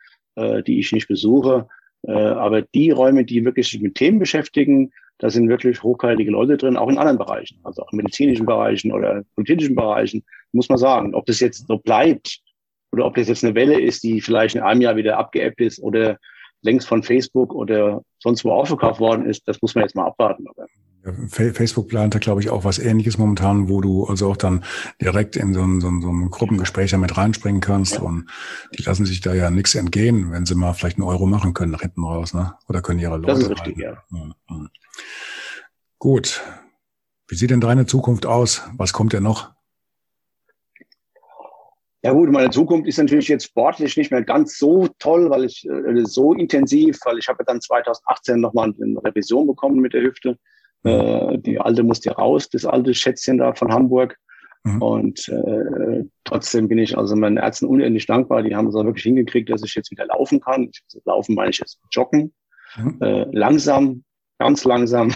die 0.67 0.79
ich 0.79 0.93
nicht 0.93 1.09
besuche. 1.09 1.67
Äh, 2.07 2.13
aber 2.13 2.63
die 2.63 2.91
Räume, 2.91 3.25
die 3.25 3.45
wirklich 3.45 3.69
sich 3.69 3.81
mit 3.81 3.97
Themen 3.97 4.19
beschäftigen, 4.19 4.93
da 5.19 5.31
sind 5.31 5.49
wirklich 5.49 5.83
hochkarätige 5.83 6.31
Leute 6.31 6.57
drin, 6.57 6.77
auch 6.77 6.89
in 6.89 6.99
anderen 6.99 7.19
Bereichen, 7.19 7.59
also 7.65 7.83
auch 7.83 7.93
in 7.93 7.97
medizinischen 7.97 8.45
Bereichen 8.45 8.93
oder 8.93 9.23
politischen 9.35 9.75
Bereichen, 9.75 10.25
muss 10.53 10.69
man 10.69 10.79
sagen. 10.79 11.15
Ob 11.15 11.25
das 11.27 11.41
jetzt 11.41 11.67
so 11.67 11.79
bleibt 11.79 12.41
oder 12.93 13.07
ob 13.07 13.15
das 13.15 13.29
jetzt 13.29 13.45
eine 13.45 13.55
Welle 13.55 13.81
ist, 13.81 14.03
die 14.05 14.21
vielleicht 14.21 14.57
in 14.57 14.63
einem 14.63 14.83
Jahr 14.83 14.97
wieder 14.97 15.17
abgeappt 15.17 15.61
ist 15.61 15.81
oder 15.81 16.19
längst 16.61 16.87
von 16.87 17.03
Facebook 17.03 17.55
oder 17.55 18.03
sonst 18.19 18.45
wo 18.45 18.53
aufgekauft 18.53 19.01
worden 19.01 19.25
ist, 19.25 19.49
das 19.49 19.61
muss 19.63 19.75
man 19.75 19.85
jetzt 19.85 19.97
mal 19.97 20.07
abwarten. 20.07 20.47
Aber 20.49 20.67
Facebook 21.29 21.89
plant 21.89 22.15
da, 22.15 22.19
glaube 22.19 22.41
ich, 22.41 22.51
auch 22.51 22.65
was 22.65 22.79
ähnliches 22.79 23.19
momentan, 23.19 23.69
wo 23.69 23.81
du 23.81 24.05
also 24.07 24.31
auch 24.31 24.37
dann 24.37 24.65
direkt 25.01 25.37
in 25.37 25.55
so 25.55 25.63
ein, 25.63 25.81
so 25.81 25.89
ein, 25.89 26.01
so 26.01 26.11
ein 26.11 26.31
Gruppengespräch 26.31 26.91
damit 26.91 27.17
reinspringen 27.17 27.61
kannst. 27.61 27.95
Ja. 27.95 28.03
Und 28.03 28.27
die 28.77 28.83
lassen 28.83 29.07
sich 29.07 29.21
da 29.21 29.35
ja 29.35 29.51
nichts 29.51 29.75
entgehen, 29.75 30.33
wenn 30.33 30.47
sie 30.47 30.55
mal 30.55 30.73
vielleicht 30.75 30.99
einen 30.99 31.07
Euro 31.07 31.27
machen 31.27 31.55
können 31.55 31.73
nach 31.73 31.83
hinten 31.83 32.05
raus, 32.05 32.35
ne? 32.35 32.55
Oder 32.69 32.83
können 32.83 33.01
ihre 33.01 33.17
Leute. 33.17 33.27
Das 33.27 33.41
ist 33.41 33.51
richtig, 33.51 33.79
ja. 33.79 34.03
Gut. 35.99 36.43
Wie 37.29 37.35
sieht 37.35 37.51
denn 37.51 37.61
deine 37.61 37.87
Zukunft 37.87 38.27
aus? 38.27 38.63
Was 38.77 38.93
kommt 38.93 39.13
denn 39.13 39.25
noch? 39.25 39.57
Ja 42.07 42.13
gut, 42.13 42.31
meine 42.31 42.51
Zukunft 42.51 42.87
ist 42.87 42.99
natürlich 42.99 43.27
jetzt 43.27 43.47
sportlich 43.47 43.97
nicht 43.97 44.13
mehr 44.13 44.23
ganz 44.23 44.59
so 44.59 44.87
toll, 45.01 45.29
weil 45.29 45.45
ich 45.45 45.69
äh, 45.69 46.05
so 46.05 46.35
intensiv, 46.35 47.01
weil 47.05 47.19
ich 47.19 47.27
habe 47.27 47.43
dann 47.45 47.61
2018 47.61 48.39
nochmal 48.39 48.73
eine 48.81 49.03
Revision 49.03 49.49
bekommen 49.49 49.81
mit 49.81 49.93
der 49.93 50.03
Hüfte. 50.03 50.39
Äh, 50.87 51.39
die 51.39 51.61
alte 51.61 51.83
musste 51.83 52.11
raus, 52.13 52.49
das 52.49 52.65
alte 52.65 52.95
Schätzchen 52.95 53.39
da 53.39 53.55
von 53.55 53.73
Hamburg. 53.73 54.17
Mhm. 54.65 54.83
Und 54.83 55.29
äh, 55.29 56.05
trotzdem 56.25 56.69
bin 56.69 56.79
ich 56.79 56.99
also 56.99 57.15
meinen 57.15 57.37
Ärzten 57.37 57.67
unendlich 57.67 58.07
dankbar. 58.07 58.43
Die 58.43 58.55
haben 58.57 58.67
es 58.67 58.75
auch 58.75 58.85
wirklich 58.85 59.05
hingekriegt, 59.05 59.49
dass 59.49 59.63
ich 59.63 59.75
jetzt 59.75 59.91
wieder 59.91 60.07
laufen 60.07 60.41
kann. 60.41 60.71
Also 60.85 61.01
laufen 61.05 61.35
meine 61.35 61.51
ich 61.51 61.59
jetzt 61.59 61.79
joggen. 61.93 62.35
Mhm. 62.77 62.97
Äh, 63.01 63.27
langsam, 63.31 64.05
ganz 64.39 64.65
langsam. 64.65 65.13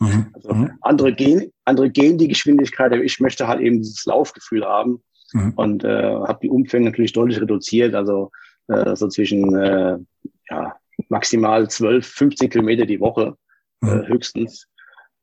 Mhm. 0.00 0.26
Also 0.34 0.52
mhm. 0.52 0.70
andere 0.82 1.12
gehen, 1.12 1.52
andere 1.64 1.90
gehen 1.90 2.18
die 2.18 2.28
Geschwindigkeit, 2.28 2.92
aber 2.92 3.02
ich 3.02 3.18
möchte 3.20 3.48
halt 3.48 3.60
eben 3.60 3.78
dieses 3.78 4.04
Laufgefühl 4.06 4.64
haben. 4.64 5.02
Mhm. 5.32 5.52
Und 5.56 5.84
äh, 5.84 5.88
habe 5.88 6.38
die 6.42 6.50
Umfänge 6.50 6.86
natürlich 6.86 7.12
deutlich 7.12 7.40
reduziert. 7.40 7.94
Also 7.94 8.30
äh, 8.68 8.94
so 8.96 9.08
zwischen 9.08 9.54
äh, 9.56 9.98
ja, 10.50 10.76
maximal 11.08 11.68
12, 11.68 12.06
15 12.06 12.50
Kilometer 12.50 12.86
die 12.86 13.00
Woche 13.00 13.36
äh, 13.82 13.86
mhm. 13.86 14.08
höchstens 14.08 14.66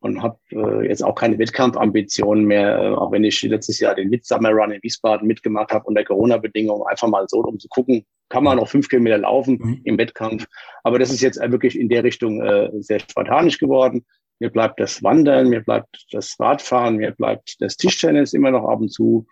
und 0.05 0.21
habe 0.21 0.37
äh, 0.51 0.87
jetzt 0.87 1.03
auch 1.03 1.15
keine 1.15 1.39
Wettkampfambitionen 1.39 2.45
mehr, 2.45 2.77
äh, 2.77 2.89
auch 2.89 3.11
wenn 3.11 3.23
ich 3.23 3.41
letztes 3.41 3.79
Jahr 3.79 3.95
den 3.95 4.09
Midsummer 4.09 4.51
Run 4.51 4.71
in 4.71 4.83
Wiesbaden 4.83 5.27
mitgemacht 5.27 5.71
habe 5.71 5.85
unter 5.85 6.03
Corona-Bedingungen, 6.03 6.85
einfach 6.87 7.07
mal 7.07 7.25
so, 7.27 7.39
um 7.39 7.57
zu 7.57 7.67
gucken, 7.69 8.05
kann 8.29 8.43
man 8.43 8.57
noch 8.57 8.67
fünf 8.67 8.87
Kilometer 8.87 9.17
laufen 9.17 9.57
mhm. 9.59 9.81
im 9.83 9.97
Wettkampf. 9.97 10.45
Aber 10.83 10.99
das 10.99 11.11
ist 11.11 11.21
jetzt 11.21 11.39
wirklich 11.41 11.79
in 11.79 11.89
der 11.89 12.03
Richtung 12.03 12.39
äh, 12.43 12.69
sehr 12.81 12.99
spartanisch 12.99 13.57
geworden. 13.57 14.05
Mir 14.39 14.51
bleibt 14.51 14.79
das 14.79 15.01
Wandern, 15.01 15.49
mir 15.49 15.61
bleibt 15.61 16.05
das 16.11 16.35
Radfahren, 16.39 16.97
mir 16.97 17.11
bleibt 17.11 17.55
das 17.59 17.75
Tischtennis 17.75 18.33
immer 18.33 18.51
noch 18.51 18.67
ab 18.67 18.81
und 18.81 18.89
zu. 18.89 19.25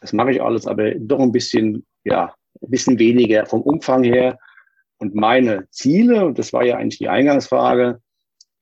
Das 0.00 0.12
mache 0.12 0.30
ich 0.30 0.40
alles, 0.40 0.68
aber 0.68 0.92
doch 0.94 1.18
ein 1.18 1.32
bisschen, 1.32 1.84
ja, 2.04 2.32
ein 2.62 2.70
bisschen 2.70 3.00
weniger 3.00 3.44
vom 3.46 3.62
Umfang 3.62 4.04
her. 4.04 4.38
Und 4.98 5.16
meine 5.16 5.68
Ziele, 5.70 6.24
und 6.26 6.38
das 6.38 6.52
war 6.52 6.64
ja 6.64 6.76
eigentlich 6.76 6.98
die 6.98 7.08
Eingangsfrage, 7.08 8.00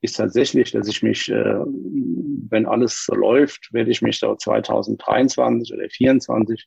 ist 0.01 0.17
tatsächlich, 0.17 0.73
dass 0.73 0.89
ich 0.89 1.03
mich, 1.03 1.31
äh, 1.31 1.61
wenn 2.49 2.67
alles 2.67 3.05
so 3.05 3.15
läuft, 3.15 3.73
werde 3.73 3.91
ich 3.91 4.03
mich 4.03 4.19
so 4.19 4.35
2023 4.35 5.73
oder 5.73 5.89
2024 5.89 6.67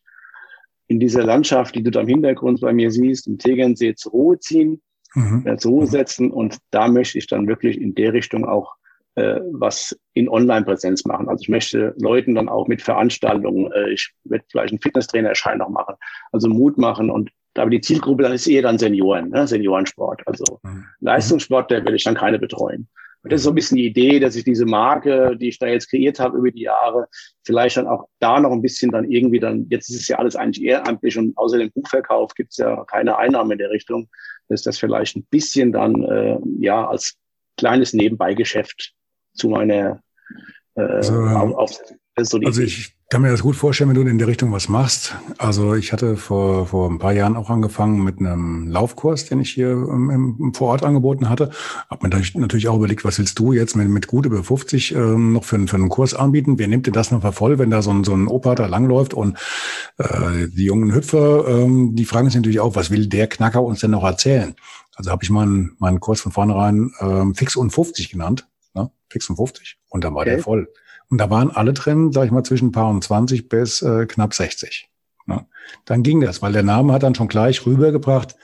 in 0.87 0.99
dieser 0.99 1.23
Landschaft, 1.23 1.75
die 1.75 1.83
du 1.83 1.91
da 1.91 2.01
im 2.01 2.07
Hintergrund 2.07 2.61
bei 2.61 2.73
mir 2.73 2.91
siehst, 2.91 3.27
im 3.27 3.37
Tegernsee 3.37 3.95
zur 3.95 4.11
Ruhe 4.11 4.39
ziehen, 4.39 4.81
mhm. 5.15 5.43
äh, 5.45 5.57
zur 5.57 5.71
Ruhe 5.71 5.87
setzen. 5.87 6.31
Und 6.31 6.57
da 6.71 6.87
möchte 6.87 7.17
ich 7.17 7.27
dann 7.27 7.47
wirklich 7.47 7.79
in 7.79 7.95
der 7.95 8.13
Richtung 8.13 8.45
auch 8.45 8.75
äh, 9.15 9.39
was 9.51 9.97
in 10.13 10.29
Online-Präsenz 10.29 11.05
machen. 11.05 11.29
Also 11.29 11.41
ich 11.41 11.49
möchte 11.49 11.93
Leuten 11.99 12.35
dann 12.35 12.49
auch 12.49 12.67
mit 12.67 12.81
Veranstaltungen, 12.81 13.71
äh, 13.71 13.91
ich 13.91 14.11
werde 14.23 14.45
vielleicht 14.49 14.73
einen 14.73 14.81
Fitnesstrainer-Schein 14.81 15.59
noch 15.59 15.69
machen, 15.69 15.95
also 16.31 16.49
Mut 16.49 16.77
machen 16.77 17.09
und 17.09 17.29
aber 17.55 17.69
die 17.69 17.81
Zielgruppe 17.81 18.23
dann 18.23 18.33
ist 18.33 18.47
eher 18.47 18.63
dann 18.63 18.79
Senioren, 18.79 19.29
ne? 19.29 19.45
Seniorensport. 19.45 20.23
Also 20.25 20.59
mhm. 20.63 20.85
Leistungssport, 21.01 21.69
der 21.69 21.85
will 21.85 21.93
ich 21.93 22.03
dann 22.03 22.15
keine 22.15 22.39
betreuen. 22.39 22.89
Und 23.23 23.31
das 23.31 23.39
ist 23.39 23.45
so 23.45 23.51
ein 23.51 23.55
bisschen 23.55 23.77
die 23.77 23.87
Idee, 23.87 24.19
dass 24.19 24.35
ich 24.35 24.43
diese 24.43 24.65
Marke, 24.65 25.37
die 25.37 25.47
ich 25.47 25.57
da 25.57 25.67
jetzt 25.67 25.89
kreiert 25.89 26.19
habe 26.19 26.37
über 26.37 26.51
die 26.51 26.63
Jahre, 26.63 27.07
vielleicht 27.45 27.77
dann 27.77 27.87
auch 27.87 28.09
da 28.19 28.39
noch 28.39 28.51
ein 28.51 28.61
bisschen 28.61 28.91
dann 28.91 29.09
irgendwie 29.09 29.39
dann, 29.39 29.65
jetzt 29.69 29.89
ist 29.89 30.01
es 30.01 30.07
ja 30.09 30.19
alles 30.19 30.35
eigentlich 30.35 30.65
ehrenamtlich 30.65 31.17
und 31.17 31.37
außer 31.37 31.57
dem 31.57 31.71
Buchverkauf 31.71 32.33
gibt 32.35 32.51
es 32.51 32.57
ja 32.57 32.83
keine 32.85 33.17
Einnahmen 33.17 33.51
in 33.51 33.59
der 33.59 33.69
Richtung, 33.69 34.09
dass 34.49 34.61
das 34.61 34.77
vielleicht 34.77 35.15
ein 35.15 35.25
bisschen 35.29 35.71
dann 35.71 36.03
äh, 36.03 36.37
ja 36.59 36.85
als 36.85 37.15
kleines 37.57 37.93
Nebenbeigeschäft 37.93 38.93
zu 39.33 39.47
meiner 39.47 40.01
äh, 40.75 40.81
also, 40.81 41.13
Aufsetzung. 41.13 41.97
So 42.21 42.37
also 42.45 42.61
ich 42.61 42.93
kann 43.09 43.23
mir 43.23 43.31
das 43.31 43.41
gut 43.41 43.55
vorstellen, 43.55 43.89
wenn 43.89 43.95
du 43.95 44.09
in 44.09 44.17
der 44.19 44.27
Richtung 44.27 44.51
was 44.51 44.69
machst. 44.69 45.15
Also 45.39 45.73
ich 45.73 45.93
hatte 45.93 46.15
vor, 46.15 46.67
vor 46.67 46.89
ein 46.89 46.99
paar 46.99 47.13
Jahren 47.13 47.35
auch 47.35 47.49
angefangen 47.49 48.03
mit 48.03 48.19
einem 48.19 48.67
Laufkurs, 48.67 49.25
den 49.25 49.39
ich 49.39 49.49
hier 49.49 49.71
im, 49.71 50.09
im 50.39 50.53
vor 50.53 50.69
Ort 50.69 50.83
angeboten 50.83 51.27
hatte. 51.27 51.49
Hab 51.89 52.03
mir 52.03 52.09
natürlich 52.09 52.67
auch 52.67 52.77
überlegt, 52.77 53.03
was 53.03 53.17
willst 53.17 53.37
du 53.39 53.51
jetzt 53.51 53.75
mit, 53.75 53.89
mit 53.89 54.07
gut 54.07 54.27
über 54.27 54.43
50 54.43 54.93
ähm, 54.93 55.33
noch 55.33 55.43
für, 55.43 55.67
für 55.67 55.75
einen 55.75 55.89
Kurs 55.89 56.13
anbieten? 56.13 56.59
Wer 56.59 56.67
nimmt 56.67 56.85
dir 56.85 56.91
das 56.91 57.09
noch 57.09 57.33
voll, 57.33 57.57
wenn 57.57 57.71
da 57.71 57.81
so 57.81 57.91
ein, 57.91 58.03
so 58.03 58.13
ein 58.13 58.27
Opa 58.27 58.53
da 58.53 58.67
langläuft? 58.67 59.15
Und 59.15 59.37
äh, 59.97 60.47
die 60.49 60.65
jungen 60.65 60.93
Hüpfer, 60.93 61.47
ähm, 61.47 61.95
die 61.95 62.05
fragen 62.05 62.29
sich 62.29 62.35
natürlich 62.35 62.59
auch, 62.59 62.75
was 62.75 62.91
will 62.91 63.07
der 63.07 63.27
Knacker 63.27 63.63
uns 63.63 63.79
denn 63.79 63.91
noch 63.91 64.03
erzählen? 64.03 64.55
Also 64.95 65.09
habe 65.09 65.23
ich 65.23 65.31
meinen, 65.31 65.75
meinen 65.79 65.99
Kurs 65.99 66.21
von 66.21 66.31
vornherein 66.31 66.91
ähm, 66.99 67.33
fix 67.33 67.55
und 67.55 67.71
50 67.71 68.09
genannt. 68.09 68.47
Ne? 68.75 68.91
Fix 69.09 69.29
und 69.29 69.35
50. 69.35 69.77
Und 69.89 70.03
dann 70.03 70.13
war 70.13 70.21
okay. 70.21 70.31
der 70.31 70.39
voll. 70.39 70.67
Und 71.09 71.17
da 71.19 71.29
waren 71.29 71.51
alle 71.51 71.73
drin, 71.73 72.11
sag 72.11 72.25
ich 72.25 72.31
mal, 72.31 72.43
zwischen 72.43 72.71
paar 72.71 72.89
und 72.89 73.03
20 73.03 73.49
bis 73.49 73.81
äh, 73.81 74.05
knapp 74.05 74.33
60. 74.33 74.89
Ja. 75.27 75.45
Dann 75.85 76.03
ging 76.03 76.21
das, 76.21 76.41
weil 76.41 76.53
der 76.53 76.63
Name 76.63 76.93
hat 76.93 77.03
dann 77.03 77.15
schon 77.15 77.27
gleich 77.27 77.65
rübergebracht, 77.65 78.35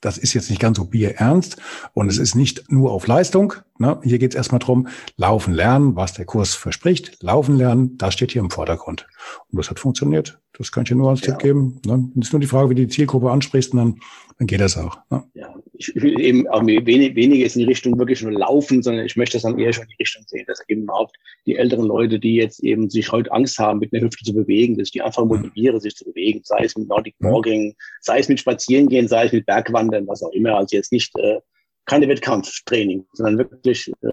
das 0.00 0.18
ist 0.18 0.34
jetzt 0.34 0.50
nicht 0.50 0.60
ganz 0.60 0.76
so 0.76 0.84
bierernst 0.84 1.56
und 1.94 2.08
es 2.08 2.18
ist 2.18 2.34
nicht 2.34 2.70
nur 2.70 2.92
auf 2.92 3.06
Leistung. 3.06 3.54
Ne? 3.78 3.98
Hier 4.02 4.18
geht 4.18 4.32
es 4.32 4.36
erstmal 4.36 4.58
drum, 4.58 4.88
laufen 5.16 5.54
lernen, 5.54 5.96
was 5.96 6.12
der 6.12 6.26
Kurs 6.26 6.54
verspricht. 6.54 7.22
Laufen 7.22 7.56
lernen, 7.56 7.96
das 7.96 8.14
steht 8.14 8.32
hier 8.32 8.42
im 8.42 8.50
Vordergrund. 8.50 9.06
Und 9.50 9.58
das 9.58 9.70
hat 9.70 9.80
funktioniert. 9.80 10.38
Das 10.52 10.70
kann 10.70 10.82
ich 10.82 10.90
dir 10.90 10.96
nur 10.96 11.10
als 11.10 11.22
ja. 11.22 11.32
Tipp 11.32 11.38
geben. 11.38 11.80
Ne? 11.84 12.10
ist 12.20 12.32
nur 12.32 12.40
die 12.40 12.46
Frage, 12.46 12.70
wie 12.70 12.74
du 12.74 12.82
die 12.82 12.92
Zielgruppe 12.92 13.30
ansprichst 13.30 13.72
und 13.72 13.78
dann, 13.78 14.00
dann 14.38 14.46
geht 14.46 14.60
das 14.60 14.76
auch. 14.76 14.98
Ne? 15.10 15.24
Ja, 15.34 15.54
ich 15.78 15.94
will 15.94 16.20
eben 16.20 16.48
auch 16.48 16.64
wenig, 16.64 17.14
weniger 17.14 17.46
in 17.46 17.58
die 17.60 17.64
Richtung 17.64 17.98
wirklich 17.98 18.22
nur 18.22 18.32
laufen, 18.32 18.82
sondern 18.82 19.06
ich 19.06 19.16
möchte 19.16 19.36
das 19.36 19.42
dann 19.42 19.58
eher 19.58 19.72
schon 19.72 19.84
in 19.84 19.90
die 19.90 20.02
Richtung 20.02 20.24
sehen, 20.26 20.44
dass 20.46 20.62
eben 20.68 20.82
überhaupt 20.82 21.16
die 21.46 21.56
älteren 21.56 21.86
Leute, 21.86 22.18
die 22.18 22.34
jetzt 22.34 22.60
eben 22.62 22.90
sich 22.90 23.10
heute 23.12 23.30
Angst 23.32 23.58
haben, 23.58 23.78
mit 23.80 23.92
einer 23.92 24.02
Hüfte 24.02 24.24
zu 24.24 24.34
bewegen, 24.34 24.76
dass 24.76 24.88
ich 24.88 24.92
die 24.92 25.02
einfach 25.02 25.22
mhm. 25.22 25.28
motiviere, 25.28 25.80
sich 25.80 25.96
zu 25.96 26.04
bewegen, 26.04 26.40
sei 26.44 26.64
es 26.64 26.76
mit 26.76 26.88
Nordic 26.88 27.14
mhm. 27.18 27.28
Walking, 27.28 27.74
sei 28.00 28.18
es 28.18 28.28
mit 28.28 28.40
Spazierengehen, 28.40 29.08
sei 29.08 29.26
es 29.26 29.32
mit 29.32 29.46
Bergwandern, 29.46 30.06
was 30.06 30.22
auch 30.22 30.32
immer. 30.32 30.56
Also 30.56 30.76
jetzt 30.76 30.92
nicht 30.92 31.16
äh, 31.18 31.40
keine 31.84 32.08
Wettkampftraining, 32.08 33.06
sondern 33.12 33.38
wirklich 33.38 33.92
äh, 34.02 34.10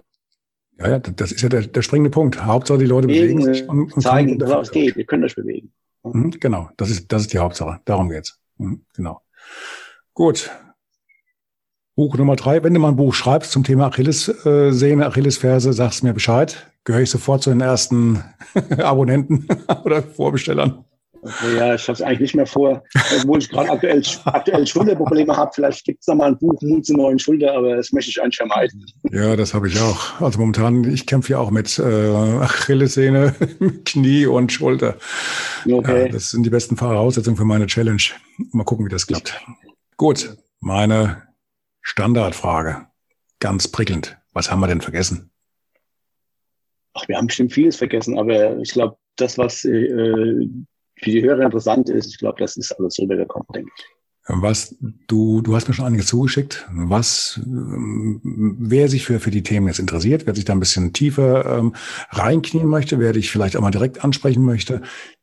ja, 0.78 0.90
ja, 0.90 0.98
das 0.98 1.30
ist 1.30 1.40
ja 1.40 1.48
der, 1.48 1.62
der 1.62 1.82
springende 1.82 2.10
Punkt. 2.10 2.44
Hauptsache, 2.44 2.78
die 2.78 2.86
Leute 2.86 3.06
bewegen, 3.06 3.38
bewegen 3.38 3.54
sich 3.54 3.68
und, 3.68 3.92
und 3.92 4.02
zeigen, 4.02 4.40
was 4.40 4.68
es 4.68 4.72
geht. 4.72 4.96
Ihr 4.96 5.04
könnt 5.04 5.24
euch 5.24 5.36
bewegen. 5.36 5.72
Mhm, 6.02 6.32
genau, 6.40 6.68
das 6.76 6.90
ist, 6.90 7.12
das 7.12 7.22
ist 7.22 7.32
die 7.32 7.38
Hauptsache. 7.38 7.80
Darum 7.84 8.08
geht's. 8.08 8.40
Mhm, 8.58 8.84
genau. 8.92 9.20
Gut. 10.12 10.50
Buch 11.96 12.16
Nummer 12.16 12.36
drei. 12.36 12.62
Wenn 12.62 12.74
du 12.74 12.80
mal 12.80 12.88
ein 12.88 12.96
Buch 12.96 13.14
schreibst 13.14 13.52
zum 13.52 13.62
Thema 13.62 13.86
Achillessehne, 13.86 15.06
Achillesferse, 15.06 15.72
sagst 15.72 16.02
mir 16.02 16.12
Bescheid. 16.12 16.66
Gehöre 16.84 17.02
ich 17.02 17.10
sofort 17.10 17.42
zu 17.42 17.50
den 17.50 17.60
ersten 17.60 18.22
Abonnenten 18.78 19.48
oder 19.84 20.02
Vorbestellern. 20.02 20.84
Ja, 21.56 21.74
ich 21.74 21.82
habe 21.84 21.92
es 21.92 22.02
eigentlich 22.02 22.20
nicht 22.20 22.34
mehr 22.34 22.46
vor, 22.46 22.82
obwohl 23.16 23.38
ich 23.38 23.48
gerade 23.48 23.70
aktuell, 23.70 24.02
aktuell 24.26 24.66
Schulterprobleme 24.66 25.34
habe. 25.34 25.50
Vielleicht 25.54 25.84
gibt 25.86 26.00
es 26.06 26.14
mal 26.14 26.26
ein 26.26 26.38
Buch 26.38 26.60
Mut 26.60 26.84
zur 26.84 26.98
neuen 26.98 27.18
Schulter, 27.18 27.54
aber 27.54 27.76
das 27.76 27.92
möchte 27.92 28.10
ich 28.10 28.20
eigentlich 28.20 28.36
vermeiden. 28.36 28.84
Ja, 29.10 29.34
das 29.34 29.54
habe 29.54 29.68
ich 29.68 29.80
auch. 29.80 30.20
Also 30.20 30.38
momentan, 30.38 30.84
ich 30.84 31.06
kämpfe 31.06 31.32
ja 31.32 31.38
auch 31.38 31.50
mit 31.50 31.78
äh, 31.78 31.82
Achillessehne, 31.82 33.34
Knie 33.86 34.26
und 34.26 34.52
Schulter. 34.52 34.96
Okay. 35.66 36.02
Ja, 36.02 36.08
das 36.08 36.30
sind 36.30 36.44
die 36.44 36.50
besten 36.50 36.76
Voraussetzungen 36.76 37.38
für 37.38 37.46
meine 37.46 37.66
Challenge. 37.66 38.02
Mal 38.52 38.64
gucken, 38.64 38.84
wie 38.84 38.90
das 38.90 39.06
klappt. 39.06 39.40
Gut, 39.96 40.36
meine 40.60 41.22
Standardfrage. 41.84 42.86
Ganz 43.38 43.68
prickelnd. 43.68 44.18
Was 44.32 44.50
haben 44.50 44.60
wir 44.60 44.66
denn 44.66 44.80
vergessen? 44.80 45.30
Ach, 46.94 47.06
wir 47.06 47.16
haben 47.16 47.26
bestimmt 47.26 47.52
vieles 47.52 47.76
vergessen, 47.76 48.18
aber 48.18 48.58
ich 48.58 48.72
glaube, 48.72 48.96
das, 49.16 49.38
was 49.38 49.64
äh, 49.64 50.48
für 50.96 51.10
die 51.10 51.22
Hörer 51.22 51.42
interessant 51.42 51.88
ist, 51.88 52.10
ich 52.10 52.18
glaube, 52.18 52.40
das 52.40 52.56
ist 52.56 52.72
alles 52.72 52.98
rübergekommen, 52.98 53.46
denke 53.54 53.70
ich. 53.76 53.84
Was 54.26 54.74
du, 55.06 55.42
du 55.42 55.54
hast 55.54 55.68
mir 55.68 55.74
schon 55.74 55.84
einiges 55.84 56.06
zugeschickt. 56.06 56.66
Was, 56.72 57.38
ähm, 57.44 58.20
wer 58.58 58.88
sich 58.88 59.04
für, 59.04 59.20
für 59.20 59.30
die 59.30 59.42
Themen 59.42 59.66
jetzt 59.66 59.78
interessiert, 59.78 60.26
wer 60.26 60.34
sich 60.34 60.46
da 60.46 60.54
ein 60.54 60.60
bisschen 60.60 60.94
tiefer 60.94 61.58
ähm, 61.58 61.74
reinknien 62.08 62.66
möchte, 62.66 62.98
wer 62.98 63.12
dich 63.12 63.30
vielleicht 63.30 63.56
auch 63.56 63.60
mal 63.60 63.70
direkt 63.70 64.02
ansprechen 64.02 64.42
möchte, 64.42 64.80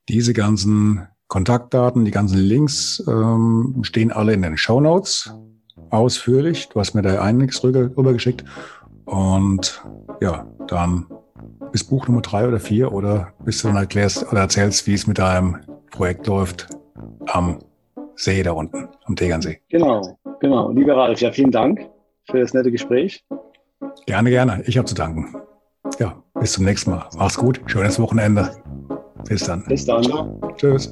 diese 0.08 0.34
ganzen 0.34 1.08
Kontaktdaten, 1.28 2.06
die 2.06 2.12
ganzen 2.12 2.38
Links 2.38 3.04
ähm, 3.08 3.80
stehen 3.82 4.12
alle 4.12 4.34
in 4.34 4.44
den 4.44 4.58
Show 4.58 4.80
Notes 4.80 5.34
ausführlich. 5.92 6.70
Du 6.70 6.80
hast 6.80 6.94
mir 6.94 7.02
da 7.02 7.22
einiges 7.22 7.64
rüber, 7.64 7.90
rübergeschickt. 7.96 8.44
Und 9.06 9.84
ja, 10.22 10.46
dann 10.68 11.06
bis 11.72 11.84
Buch 11.84 12.08
Nummer 12.08 12.22
drei 12.22 12.48
oder 12.48 12.60
vier 12.60 12.92
oder 12.92 13.34
bis 13.44 13.62
du 13.62 13.68
dann 13.68 13.78
erklärst 13.78 14.32
oder 14.32 14.42
erzählst, 14.42 14.88
wie 14.88 14.94
es 14.94 15.08
mit 15.08 15.20
deinem 15.20 15.58
Projekt 15.92 16.28
läuft 16.28 16.68
am 17.28 17.60
See 18.16 18.44
da 18.44 18.52
unten, 18.52 18.88
am 19.06 19.16
Tegernsee. 19.16 19.60
Genau, 19.70 20.18
genau. 20.40 20.72
Lieber 20.72 20.96
Ralf, 20.96 21.22
ja, 21.22 21.32
vielen 21.32 21.52
Dank 21.52 21.88
für 22.30 22.40
das 22.40 22.54
nette 22.54 22.72
Gespräch. 22.72 23.24
Gerne, 24.06 24.30
gerne. 24.30 24.64
Ich 24.66 24.78
habe 24.78 24.86
zu 24.86 24.96
danken. 24.96 25.36
Ja, 26.00 26.22
bis 26.40 26.54
zum 26.54 26.66
nächsten 26.66 26.92
Mal. 26.92 27.08
Mach's 27.18 27.38
gut. 27.38 27.62
Schönes 27.66 28.00
Wochenende. 28.00 28.52
Bis 29.28 29.44
dann. 29.44 29.64
Bis 29.66 29.86
dann. 29.86 30.06
Tschüss. 30.56 30.92